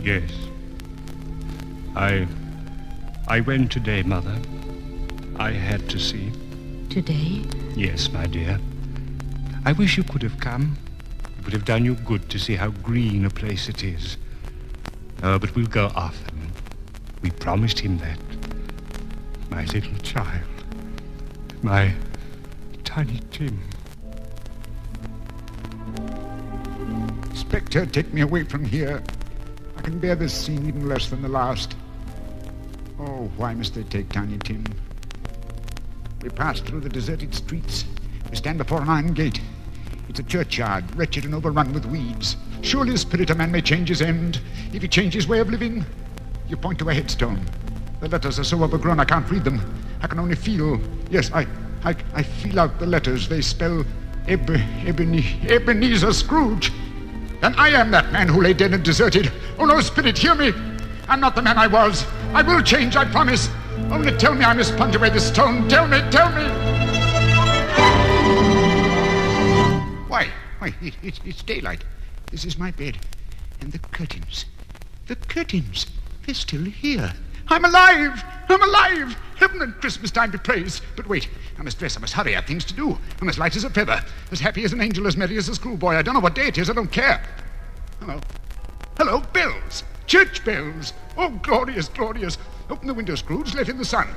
Yes. 0.00 0.30
I. 1.96 2.28
I 3.26 3.40
went 3.40 3.72
today, 3.72 4.04
Mother. 4.04 4.38
I 5.36 5.50
had 5.50 5.88
to 5.90 5.98
see. 5.98 6.30
Today? 6.88 7.42
Yes, 7.74 8.10
my 8.12 8.26
dear. 8.26 8.60
I 9.64 9.72
wish 9.72 9.96
you 9.96 10.04
could 10.04 10.22
have 10.22 10.38
come. 10.38 10.78
It 11.40 11.44
would 11.44 11.52
have 11.52 11.64
done 11.64 11.84
you 11.84 11.96
good 11.96 12.30
to 12.30 12.38
see 12.38 12.54
how 12.54 12.70
green 12.70 13.24
a 13.24 13.30
place 13.30 13.68
it 13.68 13.82
is. 13.82 14.16
Oh, 15.22 15.38
but 15.38 15.54
we'll 15.54 15.66
go 15.66 15.90
often. 15.94 16.52
We 17.22 17.30
promised 17.30 17.78
him 17.78 17.98
that. 17.98 18.18
My 19.50 19.64
little 19.64 19.96
child. 19.98 20.44
My 21.62 21.94
tiny 22.84 23.20
Tim. 23.30 23.60
Spectre, 27.34 27.86
take 27.86 28.12
me 28.12 28.20
away 28.20 28.44
from 28.44 28.64
here. 28.64 29.02
I 29.76 29.80
can 29.80 29.98
bear 29.98 30.14
this 30.14 30.34
scene 30.34 30.66
even 30.66 30.88
less 30.88 31.08
than 31.08 31.22
the 31.22 31.28
last. 31.28 31.74
Oh, 32.98 33.30
why 33.36 33.54
must 33.54 33.74
they 33.74 33.82
take 33.84 34.08
Tiny 34.08 34.38
Tim? 34.38 34.64
We 36.22 36.28
pass 36.30 36.60
through 36.60 36.80
the 36.80 36.88
deserted 36.88 37.34
streets. 37.34 37.84
We 38.30 38.36
stand 38.36 38.58
before 38.58 38.80
an 38.82 38.88
iron 38.88 39.12
gate. 39.12 39.40
It's 40.08 40.20
a 40.20 40.22
churchyard, 40.22 40.96
wretched 40.96 41.24
and 41.24 41.34
overrun 41.34 41.72
with 41.72 41.84
weeds. 41.86 42.36
Surely 42.66 42.90
the 42.90 42.98
spirit 42.98 43.30
of 43.30 43.36
man 43.36 43.52
may 43.52 43.60
change 43.60 43.90
his 43.90 44.02
end, 44.02 44.40
if 44.72 44.82
he 44.82 44.88
change 44.88 45.14
his 45.14 45.28
way 45.28 45.38
of 45.38 45.48
living. 45.48 45.86
You 46.48 46.56
point 46.56 46.80
to 46.80 46.88
a 46.88 46.94
headstone. 46.94 47.40
The 48.00 48.08
letters 48.08 48.40
are 48.40 48.44
so 48.44 48.60
overgrown 48.64 48.98
I 48.98 49.04
can't 49.04 49.30
read 49.30 49.44
them. 49.44 49.60
I 50.02 50.08
can 50.08 50.18
only 50.18 50.34
feel. 50.34 50.80
Yes, 51.08 51.30
I, 51.32 51.46
I, 51.84 51.94
I 52.12 52.24
feel 52.24 52.58
out 52.58 52.80
the 52.80 52.86
letters. 52.86 53.28
They 53.28 53.40
spell 53.40 53.84
Eb, 54.26 54.48
Ebene, 54.48 55.48
Ebenezer 55.48 56.12
Scrooge. 56.12 56.72
Then 57.40 57.54
I 57.54 57.68
am 57.68 57.92
that 57.92 58.10
man 58.10 58.26
who 58.26 58.42
lay 58.42 58.52
dead 58.52 58.74
and 58.74 58.82
deserted. 58.82 59.30
Oh 59.60 59.64
no, 59.64 59.80
spirit, 59.80 60.18
hear 60.18 60.34
me. 60.34 60.52
I'm 61.08 61.20
not 61.20 61.36
the 61.36 61.42
man 61.42 61.58
I 61.58 61.68
was. 61.68 62.04
I 62.34 62.42
will 62.42 62.62
change, 62.62 62.96
I 62.96 63.04
promise. 63.04 63.48
Only 63.92 64.10
tell 64.16 64.34
me 64.34 64.44
I 64.44 64.54
must 64.54 64.74
plunge 64.74 64.96
away 64.96 65.10
this 65.10 65.28
stone. 65.28 65.68
Tell 65.68 65.86
me, 65.86 66.00
tell 66.10 66.30
me. 66.30 66.48
Why? 70.08 70.28
Why, 70.58 70.74
it, 70.82 70.94
it, 71.04 71.20
it's 71.24 71.44
daylight. 71.44 71.84
This 72.36 72.44
is 72.44 72.58
my 72.58 72.70
bed. 72.70 72.98
And 73.62 73.72
the 73.72 73.78
curtains. 73.78 74.44
The 75.06 75.16
curtains. 75.16 75.86
They're 76.26 76.34
still 76.34 76.64
here. 76.64 77.14
I'm 77.48 77.64
alive! 77.64 78.22
I'm 78.50 78.62
alive! 78.62 79.16
Heaven 79.36 79.62
and 79.62 79.72
Christmas 79.76 80.10
time 80.10 80.32
be 80.32 80.36
praised. 80.36 80.82
But 80.96 81.06
wait, 81.06 81.30
I 81.58 81.62
must 81.62 81.78
dress, 81.78 81.96
I 81.96 82.00
must 82.00 82.12
hurry, 82.12 82.34
I 82.34 82.40
have 82.40 82.44
things 82.44 82.66
to 82.66 82.74
do. 82.74 82.98
I'm 83.22 83.30
as 83.30 83.38
light 83.38 83.56
as 83.56 83.64
a 83.64 83.70
feather, 83.70 84.04
as 84.30 84.40
happy 84.40 84.64
as 84.64 84.74
an 84.74 84.82
angel, 84.82 85.06
as 85.06 85.16
merry 85.16 85.38
as 85.38 85.48
a 85.48 85.54
schoolboy. 85.54 85.94
I 85.94 86.02
don't 86.02 86.12
know 86.12 86.20
what 86.20 86.34
day 86.34 86.48
it 86.48 86.58
is, 86.58 86.68
I 86.68 86.74
don't 86.74 86.92
care. 86.92 87.24
Hello. 88.00 88.20
Hello, 88.98 89.20
bells! 89.32 89.82
Church 90.06 90.44
bells! 90.44 90.92
Oh, 91.16 91.30
glorious, 91.42 91.88
glorious. 91.88 92.36
Open 92.68 92.86
the 92.86 92.92
window, 92.92 93.14
Scrooge, 93.14 93.54
let 93.54 93.70
in 93.70 93.78
the 93.78 93.84
sun. 93.86 94.08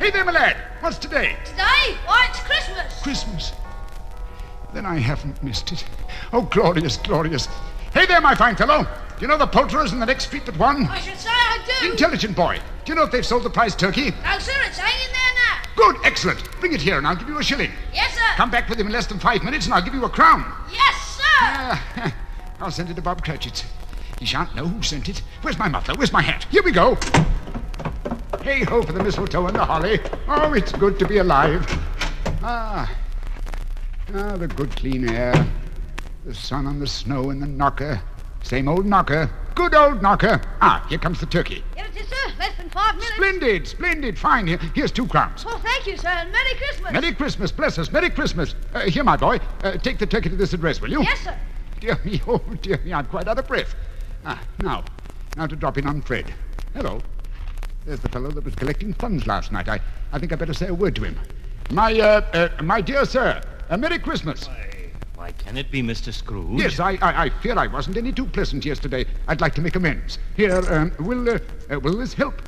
Hey 0.00 0.10
there, 0.10 0.24
my 0.24 0.32
lad. 0.32 0.56
What's 0.80 0.98
today? 0.98 1.36
Today? 1.44 1.96
Why, 2.04 2.26
it's 2.28 2.40
Christmas. 2.40 3.00
Christmas. 3.00 3.52
Then 4.72 4.86
I 4.86 4.98
haven't 4.98 5.42
missed 5.42 5.72
it. 5.72 5.84
Oh, 6.32 6.42
glorious, 6.42 6.96
glorious. 6.96 7.46
Hey 7.92 8.06
there, 8.06 8.20
my 8.20 8.34
fine 8.34 8.56
fellow. 8.56 8.84
Do 8.84 9.20
you 9.20 9.28
know 9.28 9.36
the 9.36 9.46
poulterers 9.46 9.92
in 9.92 10.00
the 10.00 10.06
next 10.06 10.26
street 10.26 10.46
that 10.46 10.56
won? 10.56 10.86
I 10.86 10.98
should 10.98 11.18
say 11.18 11.28
I 11.30 11.58
do. 11.80 11.90
Intelligent 11.90 12.34
boy. 12.34 12.58
Do 12.84 12.92
you 12.92 12.96
know 12.96 13.02
if 13.02 13.10
they've 13.10 13.24
sold 13.24 13.42
the 13.42 13.50
prize 13.50 13.76
turkey? 13.76 14.10
No, 14.10 14.38
sir, 14.38 14.52
it's 14.66 14.78
hanging 14.78 15.12
there 15.12 15.34
now. 15.34 15.62
Good, 15.76 15.96
excellent. 16.04 16.42
Bring 16.58 16.72
it 16.72 16.80
here 16.80 16.96
and 16.96 17.06
I'll 17.06 17.16
give 17.16 17.28
you 17.28 17.38
a 17.38 17.42
shilling. 17.42 17.70
Yes, 17.92 18.14
sir. 18.14 18.20
Come 18.36 18.50
back 18.50 18.68
with 18.68 18.80
him 18.80 18.86
in 18.86 18.92
less 18.92 19.06
than 19.06 19.18
five 19.18 19.44
minutes 19.44 19.66
and 19.66 19.74
I'll 19.74 19.82
give 19.82 19.94
you 19.94 20.04
a 20.04 20.08
crown. 20.08 20.50
Yes, 20.72 21.18
sir. 21.18 22.02
Uh, 22.02 22.10
I'll 22.60 22.70
send 22.70 22.88
it 22.88 22.94
to 22.94 23.02
Bob 23.02 23.22
Cratchit's. 23.22 23.64
He 24.18 24.24
shan't 24.24 24.54
know 24.54 24.66
who 24.66 24.82
sent 24.82 25.08
it. 25.08 25.20
Where's 25.42 25.58
my 25.58 25.68
muffler? 25.68 25.94
Where's 25.96 26.12
my 26.12 26.22
hat? 26.22 26.46
Here 26.50 26.62
we 26.62 26.72
go. 26.72 26.96
Hey 28.42 28.64
ho 28.64 28.82
for 28.82 28.92
the 28.92 29.02
mistletoe 29.02 29.46
and 29.46 29.56
the 29.56 29.64
holly. 29.64 30.00
Oh, 30.28 30.54
it's 30.54 30.72
good 30.72 30.98
to 30.98 31.06
be 31.06 31.18
alive. 31.18 31.66
Ah. 32.42 32.90
Ah, 34.14 34.36
the 34.36 34.48
good 34.48 34.70
clean 34.76 35.08
air. 35.08 35.34
The 36.24 36.34
sun 36.34 36.66
on 36.66 36.78
the 36.78 36.86
snow 36.86 37.30
and 37.30 37.42
the 37.42 37.46
knocker. 37.46 38.00
Same 38.42 38.68
old 38.68 38.86
knocker. 38.86 39.30
Good 39.54 39.74
old 39.74 40.02
knocker. 40.02 40.40
Ah, 40.60 40.84
here 40.88 40.98
comes 40.98 41.20
the 41.20 41.26
turkey. 41.26 41.62
Here 41.76 41.84
it 41.84 42.00
is, 42.00 42.08
sir. 42.08 42.32
Less 42.38 42.56
than 42.56 42.70
five 42.70 42.94
minutes. 42.94 43.14
Splendid, 43.14 43.66
splendid. 43.66 44.18
Fine. 44.18 44.46
Here, 44.46 44.58
here's 44.74 44.90
two 44.90 45.06
crowns. 45.06 45.44
Oh, 45.46 45.60
thank 45.62 45.86
you, 45.86 45.96
sir, 45.96 46.08
and 46.08 46.32
Merry 46.32 46.54
Christmas. 46.54 46.92
Merry 46.92 47.12
Christmas. 47.12 47.52
Bless 47.52 47.78
us. 47.78 47.92
Merry 47.92 48.10
Christmas. 48.10 48.54
Uh, 48.74 48.80
here, 48.80 49.04
my 49.04 49.16
boy. 49.16 49.38
Uh, 49.62 49.72
take 49.72 49.98
the 49.98 50.06
turkey 50.06 50.28
to 50.30 50.36
this 50.36 50.52
address, 50.52 50.80
will 50.80 50.90
you? 50.90 51.02
Yes, 51.02 51.20
sir. 51.20 51.36
Dear 51.80 51.98
me, 52.04 52.20
oh, 52.28 52.38
dear 52.60 52.78
me, 52.84 52.92
I'm 52.92 53.06
quite 53.06 53.28
out 53.28 53.38
of 53.38 53.46
breath. 53.46 53.74
Ah, 54.24 54.40
now, 54.60 54.84
now 55.36 55.46
to 55.46 55.56
drop 55.56 55.78
in 55.78 55.86
on 55.86 56.02
Fred. 56.02 56.32
Hello. 56.74 57.00
There's 57.84 58.00
the 58.00 58.08
fellow 58.08 58.30
that 58.30 58.44
was 58.44 58.54
collecting 58.54 58.94
funds 58.94 59.26
last 59.26 59.50
night. 59.50 59.68
I, 59.68 59.80
I 60.12 60.18
think 60.18 60.32
I'd 60.32 60.38
better 60.38 60.54
say 60.54 60.68
a 60.68 60.74
word 60.74 60.94
to 60.96 61.02
him. 61.02 61.18
My, 61.70 61.98
uh, 61.98 62.50
uh 62.58 62.62
my 62.62 62.80
dear 62.80 63.04
sir, 63.04 63.42
a 63.70 63.78
Merry 63.78 63.98
Christmas. 63.98 64.48
Why, 65.14 65.32
can 65.32 65.56
it 65.56 65.70
be 65.70 65.82
Mr. 65.82 66.12
Scrooge? 66.12 66.60
Yes, 66.60 66.80
I, 66.80 66.98
I, 67.00 67.24
I 67.24 67.30
fear 67.30 67.56
I 67.58 67.68
wasn't 67.68 67.96
any 67.96 68.12
too 68.12 68.26
pleasant 68.26 68.64
yesterday. 68.64 69.04
I'd 69.28 69.40
like 69.40 69.54
to 69.54 69.60
make 69.60 69.76
amends. 69.76 70.18
Here, 70.36 70.56
um, 70.72 70.92
will, 70.98 71.28
uh, 71.28 71.38
uh, 71.70 71.78
will 71.78 71.96
this 71.96 72.12
help? 72.12 72.42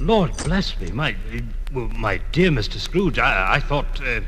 Lord 0.00 0.36
bless 0.44 0.78
me, 0.80 0.90
my, 0.90 1.12
uh, 1.12 1.40
well, 1.72 1.88
my 1.88 2.18
dear 2.32 2.50
Mr. 2.50 2.78
Scrooge, 2.78 3.18
I, 3.18 3.54
I 3.54 3.60
thought, 3.60 4.00
uh, 4.02 4.20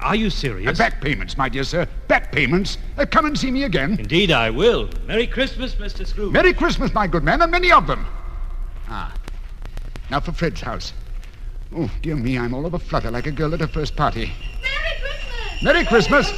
are 0.00 0.16
you 0.16 0.30
serious? 0.30 0.78
Uh, 0.78 0.82
back 0.82 1.00
payments, 1.00 1.36
my 1.38 1.48
dear 1.48 1.64
sir. 1.64 1.86
Back 2.08 2.32
payments. 2.32 2.76
Uh, 2.96 3.06
come 3.06 3.26
and 3.26 3.38
see 3.38 3.50
me 3.50 3.64
again. 3.64 3.96
Indeed, 3.98 4.30
I 4.30 4.50
will. 4.50 4.90
Merry 5.06 5.26
Christmas, 5.26 5.74
Mr. 5.76 6.06
Scrooge. 6.06 6.32
Merry 6.32 6.52
Christmas, 6.52 6.92
my 6.92 7.06
good 7.06 7.24
man, 7.24 7.40
and 7.40 7.50
many 7.50 7.72
of 7.72 7.86
them. 7.86 8.04
Ah, 8.88 9.14
now 10.10 10.20
for 10.20 10.32
Fred's 10.32 10.60
house. 10.60 10.92
Oh, 11.74 11.90
dear 12.02 12.16
me, 12.16 12.38
I'm 12.38 12.54
all 12.54 12.66
of 12.66 12.74
a 12.74 12.78
flutter 12.78 13.10
like 13.10 13.26
a 13.26 13.30
girl 13.30 13.54
at 13.54 13.60
her 13.60 13.66
first 13.66 13.96
party. 13.96 14.32
Merry 14.62 15.00
Christmas! 15.00 15.27
Merry 15.60 15.84
Christmas! 15.84 16.32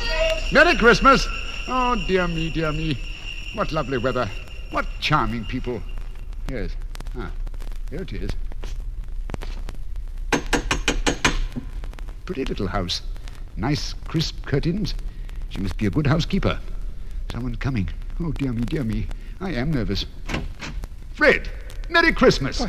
Merry 0.50 0.74
Christmas! 0.76 1.26
Oh, 1.68 1.94
dear 2.08 2.26
me, 2.26 2.50
dear 2.50 2.72
me. 2.72 2.98
What 3.54 3.70
lovely 3.70 3.98
weather. 3.98 4.30
What 4.70 4.86
charming 4.98 5.44
people. 5.44 5.82
Yes. 6.50 6.70
Ah, 7.14 7.30
here 7.90 8.00
it 8.00 8.12
is. 8.14 8.30
Pretty 12.24 12.46
little 12.46 12.66
house. 12.66 13.02
Nice, 13.58 13.92
crisp 14.08 14.46
curtains. 14.46 14.94
She 15.50 15.60
must 15.60 15.76
be 15.76 15.84
a 15.84 15.90
good 15.90 16.06
housekeeper. 16.06 16.58
Someone's 17.30 17.58
coming. 17.58 17.90
Oh, 18.20 18.32
dear 18.32 18.54
me, 18.54 18.62
dear 18.62 18.84
me. 18.84 19.06
I 19.38 19.52
am 19.52 19.70
nervous. 19.70 20.06
Fred, 21.12 21.50
Merry 21.90 22.12
Christmas. 22.12 22.64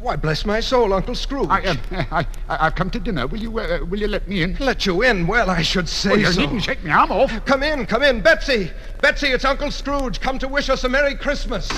Why 0.00 0.16
bless 0.16 0.44
my 0.44 0.60
soul, 0.60 0.92
Uncle 0.92 1.14
Scrooge. 1.14 1.48
I, 1.48 1.62
um, 1.64 1.78
I, 2.10 2.26
I, 2.48 2.64
have 2.64 2.74
come 2.74 2.90
to 2.90 3.00
dinner. 3.00 3.26
Will 3.26 3.38
you, 3.38 3.58
uh, 3.58 3.84
will 3.88 3.98
you 3.98 4.08
let 4.08 4.28
me 4.28 4.42
in? 4.42 4.56
Let 4.60 4.86
you 4.86 5.02
in? 5.02 5.26
Well, 5.26 5.50
I 5.50 5.62
should 5.62 5.88
say 5.88 6.12
oh, 6.12 6.14
you 6.14 6.32
so. 6.32 6.40
needn't 6.40 6.62
shake 6.62 6.82
me 6.84 6.90
arm 6.90 7.10
off. 7.10 7.32
Come 7.44 7.62
in, 7.62 7.86
come 7.86 8.02
in. 8.02 8.20
Betsy, 8.20 8.70
Betsy, 9.00 9.28
it's 9.28 9.44
Uncle 9.44 9.70
Scrooge. 9.70 10.20
Come 10.20 10.38
to 10.38 10.48
wish 10.48 10.70
us 10.70 10.84
a 10.84 10.88
Merry 10.88 11.14
Christmas. 11.14 11.68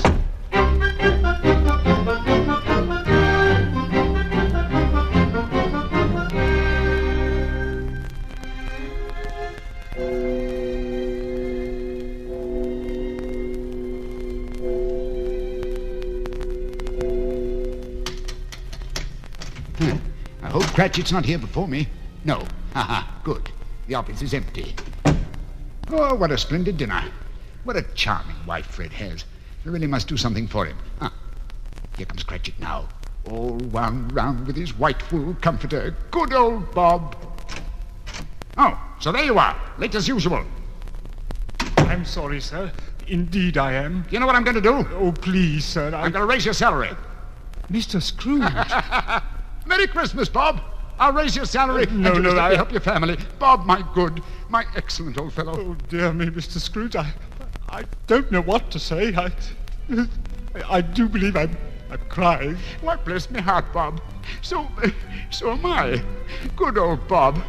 Cratchit's 20.81 21.12
not 21.12 21.26
here 21.26 21.37
before 21.37 21.68
me. 21.68 21.87
No. 22.24 22.37
Ha 22.72 22.81
ha. 22.83 23.20
Good. 23.22 23.51
The 23.87 23.97
office 23.97 24.22
is 24.22 24.33
empty. 24.33 24.74
Oh, 25.91 26.14
what 26.14 26.31
a 26.31 26.39
splendid 26.39 26.78
dinner. 26.78 27.05
What 27.64 27.76
a 27.76 27.83
charming 27.95 28.47
wife 28.47 28.64
Fred 28.64 28.91
has. 28.95 29.26
I 29.66 29.68
really 29.68 29.87
must 29.87 30.09
do 30.09 30.16
something 30.16 30.49
for 30.49 30.64
him. 30.64 30.78
Ah, 31.03 31.12
here 31.99 32.07
comes 32.07 32.24
Cratchit 32.24 32.59
now. 32.59 32.89
All 33.28 33.59
wound 33.59 34.14
round 34.14 34.47
with 34.47 34.57
his 34.57 34.72
white 34.78 35.12
wool 35.12 35.37
comforter. 35.43 35.95
Good 36.11 36.33
old 36.33 36.74
Bob. 36.74 37.14
Oh, 38.57 38.83
so 39.01 39.12
there 39.12 39.24
you 39.24 39.39
are. 39.39 39.55
Late 39.76 39.95
as 39.97 40.09
usual. 40.09 40.43
I'm 41.76 42.07
sorry, 42.07 42.41
sir. 42.41 42.72
Indeed 43.07 43.59
I 43.59 43.74
am. 43.74 44.07
You 44.11 44.18
know 44.18 44.24
what 44.24 44.35
I'm 44.35 44.45
going 44.45 44.55
to 44.55 44.62
do? 44.62 44.89
Oh, 44.95 45.12
please, 45.12 45.66
sir. 45.66 45.95
I... 45.95 46.05
I'm 46.05 46.12
going 46.12 46.22
to 46.22 46.33
raise 46.33 46.47
your 46.47 46.55
salary. 46.55 46.93
Mr. 47.70 48.01
Scrooge. 48.01 48.51
Merry 49.66 49.87
Christmas, 49.87 50.31
Bob. 50.31 50.62
I'll 51.01 51.14
raise 51.14 51.34
your 51.34 51.46
salary. 51.46 51.86
No, 51.86 52.12
and 52.12 52.24
no, 52.24 52.38
I 52.38 52.55
help 52.55 52.70
your 52.70 52.82
family. 52.82 53.16
Bob, 53.38 53.64
my 53.64 53.82
good, 53.94 54.22
my 54.51 54.66
excellent 54.76 55.18
old 55.18 55.32
fellow. 55.32 55.55
Oh, 55.59 55.76
dear 55.88 56.12
me, 56.12 56.26
Mr. 56.26 56.61
Scrooge. 56.61 56.94
I, 56.94 57.11
I 57.70 57.84
don't 58.07 58.30
know 58.30 58.42
what 58.42 58.70
to 58.70 58.78
say. 58.78 59.14
I, 59.16 59.32
I 60.68 60.82
do 60.82 61.09
believe 61.09 61.36
I'm, 61.36 61.57
I'm 61.90 62.01
crying. 62.11 62.59
Why, 62.82 62.96
bless 62.96 63.30
me 63.30 63.40
heart, 63.40 63.72
Bob. 63.72 64.03
So, 64.42 64.68
so 65.30 65.53
am 65.53 65.64
I. 65.64 66.03
Good 66.55 66.76
old 66.76 67.09
Bob. 67.09 67.42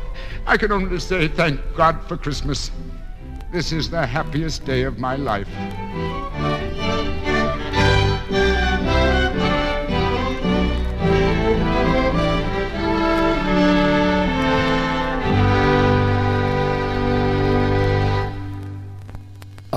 I 0.48 0.56
can 0.56 0.72
only 0.72 0.98
say 1.00 1.28
thank 1.28 1.60
God 1.76 2.00
for 2.08 2.16
Christmas. 2.16 2.72
This 3.52 3.74
is 3.74 3.90
the 3.90 4.06
happiest 4.06 4.64
day 4.64 4.84
of 4.84 4.98
my 4.98 5.18
life. 5.18 5.50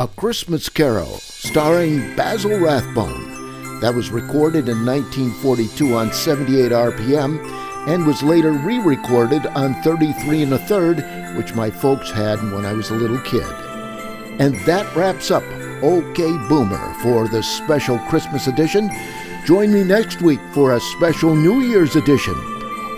A 0.05 0.09
Christmas 0.09 0.68
Carol, 0.68 1.16
starring 1.16 2.14
Basil 2.14 2.59
Rathbone. 2.59 3.80
That 3.80 3.94
was 3.94 4.11
recorded 4.11 4.68
in 4.68 4.84
1942 4.84 5.96
on 5.96 6.12
78 6.12 6.72
RPM 6.72 7.42
and 7.88 8.07
was 8.07 8.22
later 8.22 8.52
re 8.52 8.80
recorded 8.80 9.46
on 9.46 9.80
33 9.80 10.42
and 10.42 10.52
a 10.52 10.59
third, 10.59 10.98
which 11.38 11.55
my 11.55 11.70
folks 11.70 12.11
had 12.11 12.36
when 12.52 12.66
I 12.66 12.74
was 12.74 12.90
a 12.90 12.94
little 12.94 13.18
kid. 13.20 13.46
And 14.38 14.55
that 14.66 14.94
wraps 14.94 15.30
up 15.30 15.42
OK 15.82 16.22
Boomer 16.50 16.94
for 17.00 17.26
this 17.26 17.48
special 17.48 17.98
Christmas 18.00 18.46
edition. 18.46 18.90
Join 19.46 19.72
me 19.72 19.84
next 19.84 20.20
week 20.20 20.40
for 20.52 20.74
a 20.74 20.80
special 20.80 21.34
New 21.34 21.62
Year's 21.62 21.96
edition. 21.96 22.34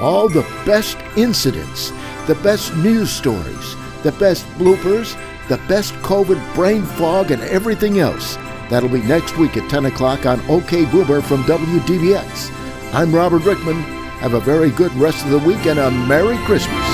All 0.00 0.28
the 0.28 0.42
best 0.66 0.98
incidents, 1.16 1.92
the 2.26 2.34
best 2.42 2.74
news 2.74 3.12
stories, 3.12 3.76
the 4.02 4.16
best 4.18 4.44
bloopers, 4.58 5.16
the 5.48 5.58
best 5.68 5.94
COVID 5.96 6.54
brain 6.54 6.82
fog, 6.84 7.30
and 7.30 7.42
everything 7.42 7.98
else. 7.98 8.36
That'll 8.68 8.88
be 8.88 9.02
next 9.02 9.36
week 9.36 9.56
at 9.56 9.70
10 9.70 9.86
o'clock 9.86 10.26
on 10.26 10.40
OK 10.50 10.84
Boomer 10.86 11.20
from 11.20 11.42
WDBX. 11.44 12.52
I'm 12.92 13.14
Robert 13.14 13.44
Rickman. 13.44 13.80
Have 14.20 14.34
a 14.34 14.40
very 14.40 14.70
good 14.70 14.92
rest 14.94 15.24
of 15.24 15.30
the 15.30 15.38
week 15.38 15.66
and 15.66 15.78
a 15.78 15.90
Merry 15.90 16.36
Christmas. 16.46 16.85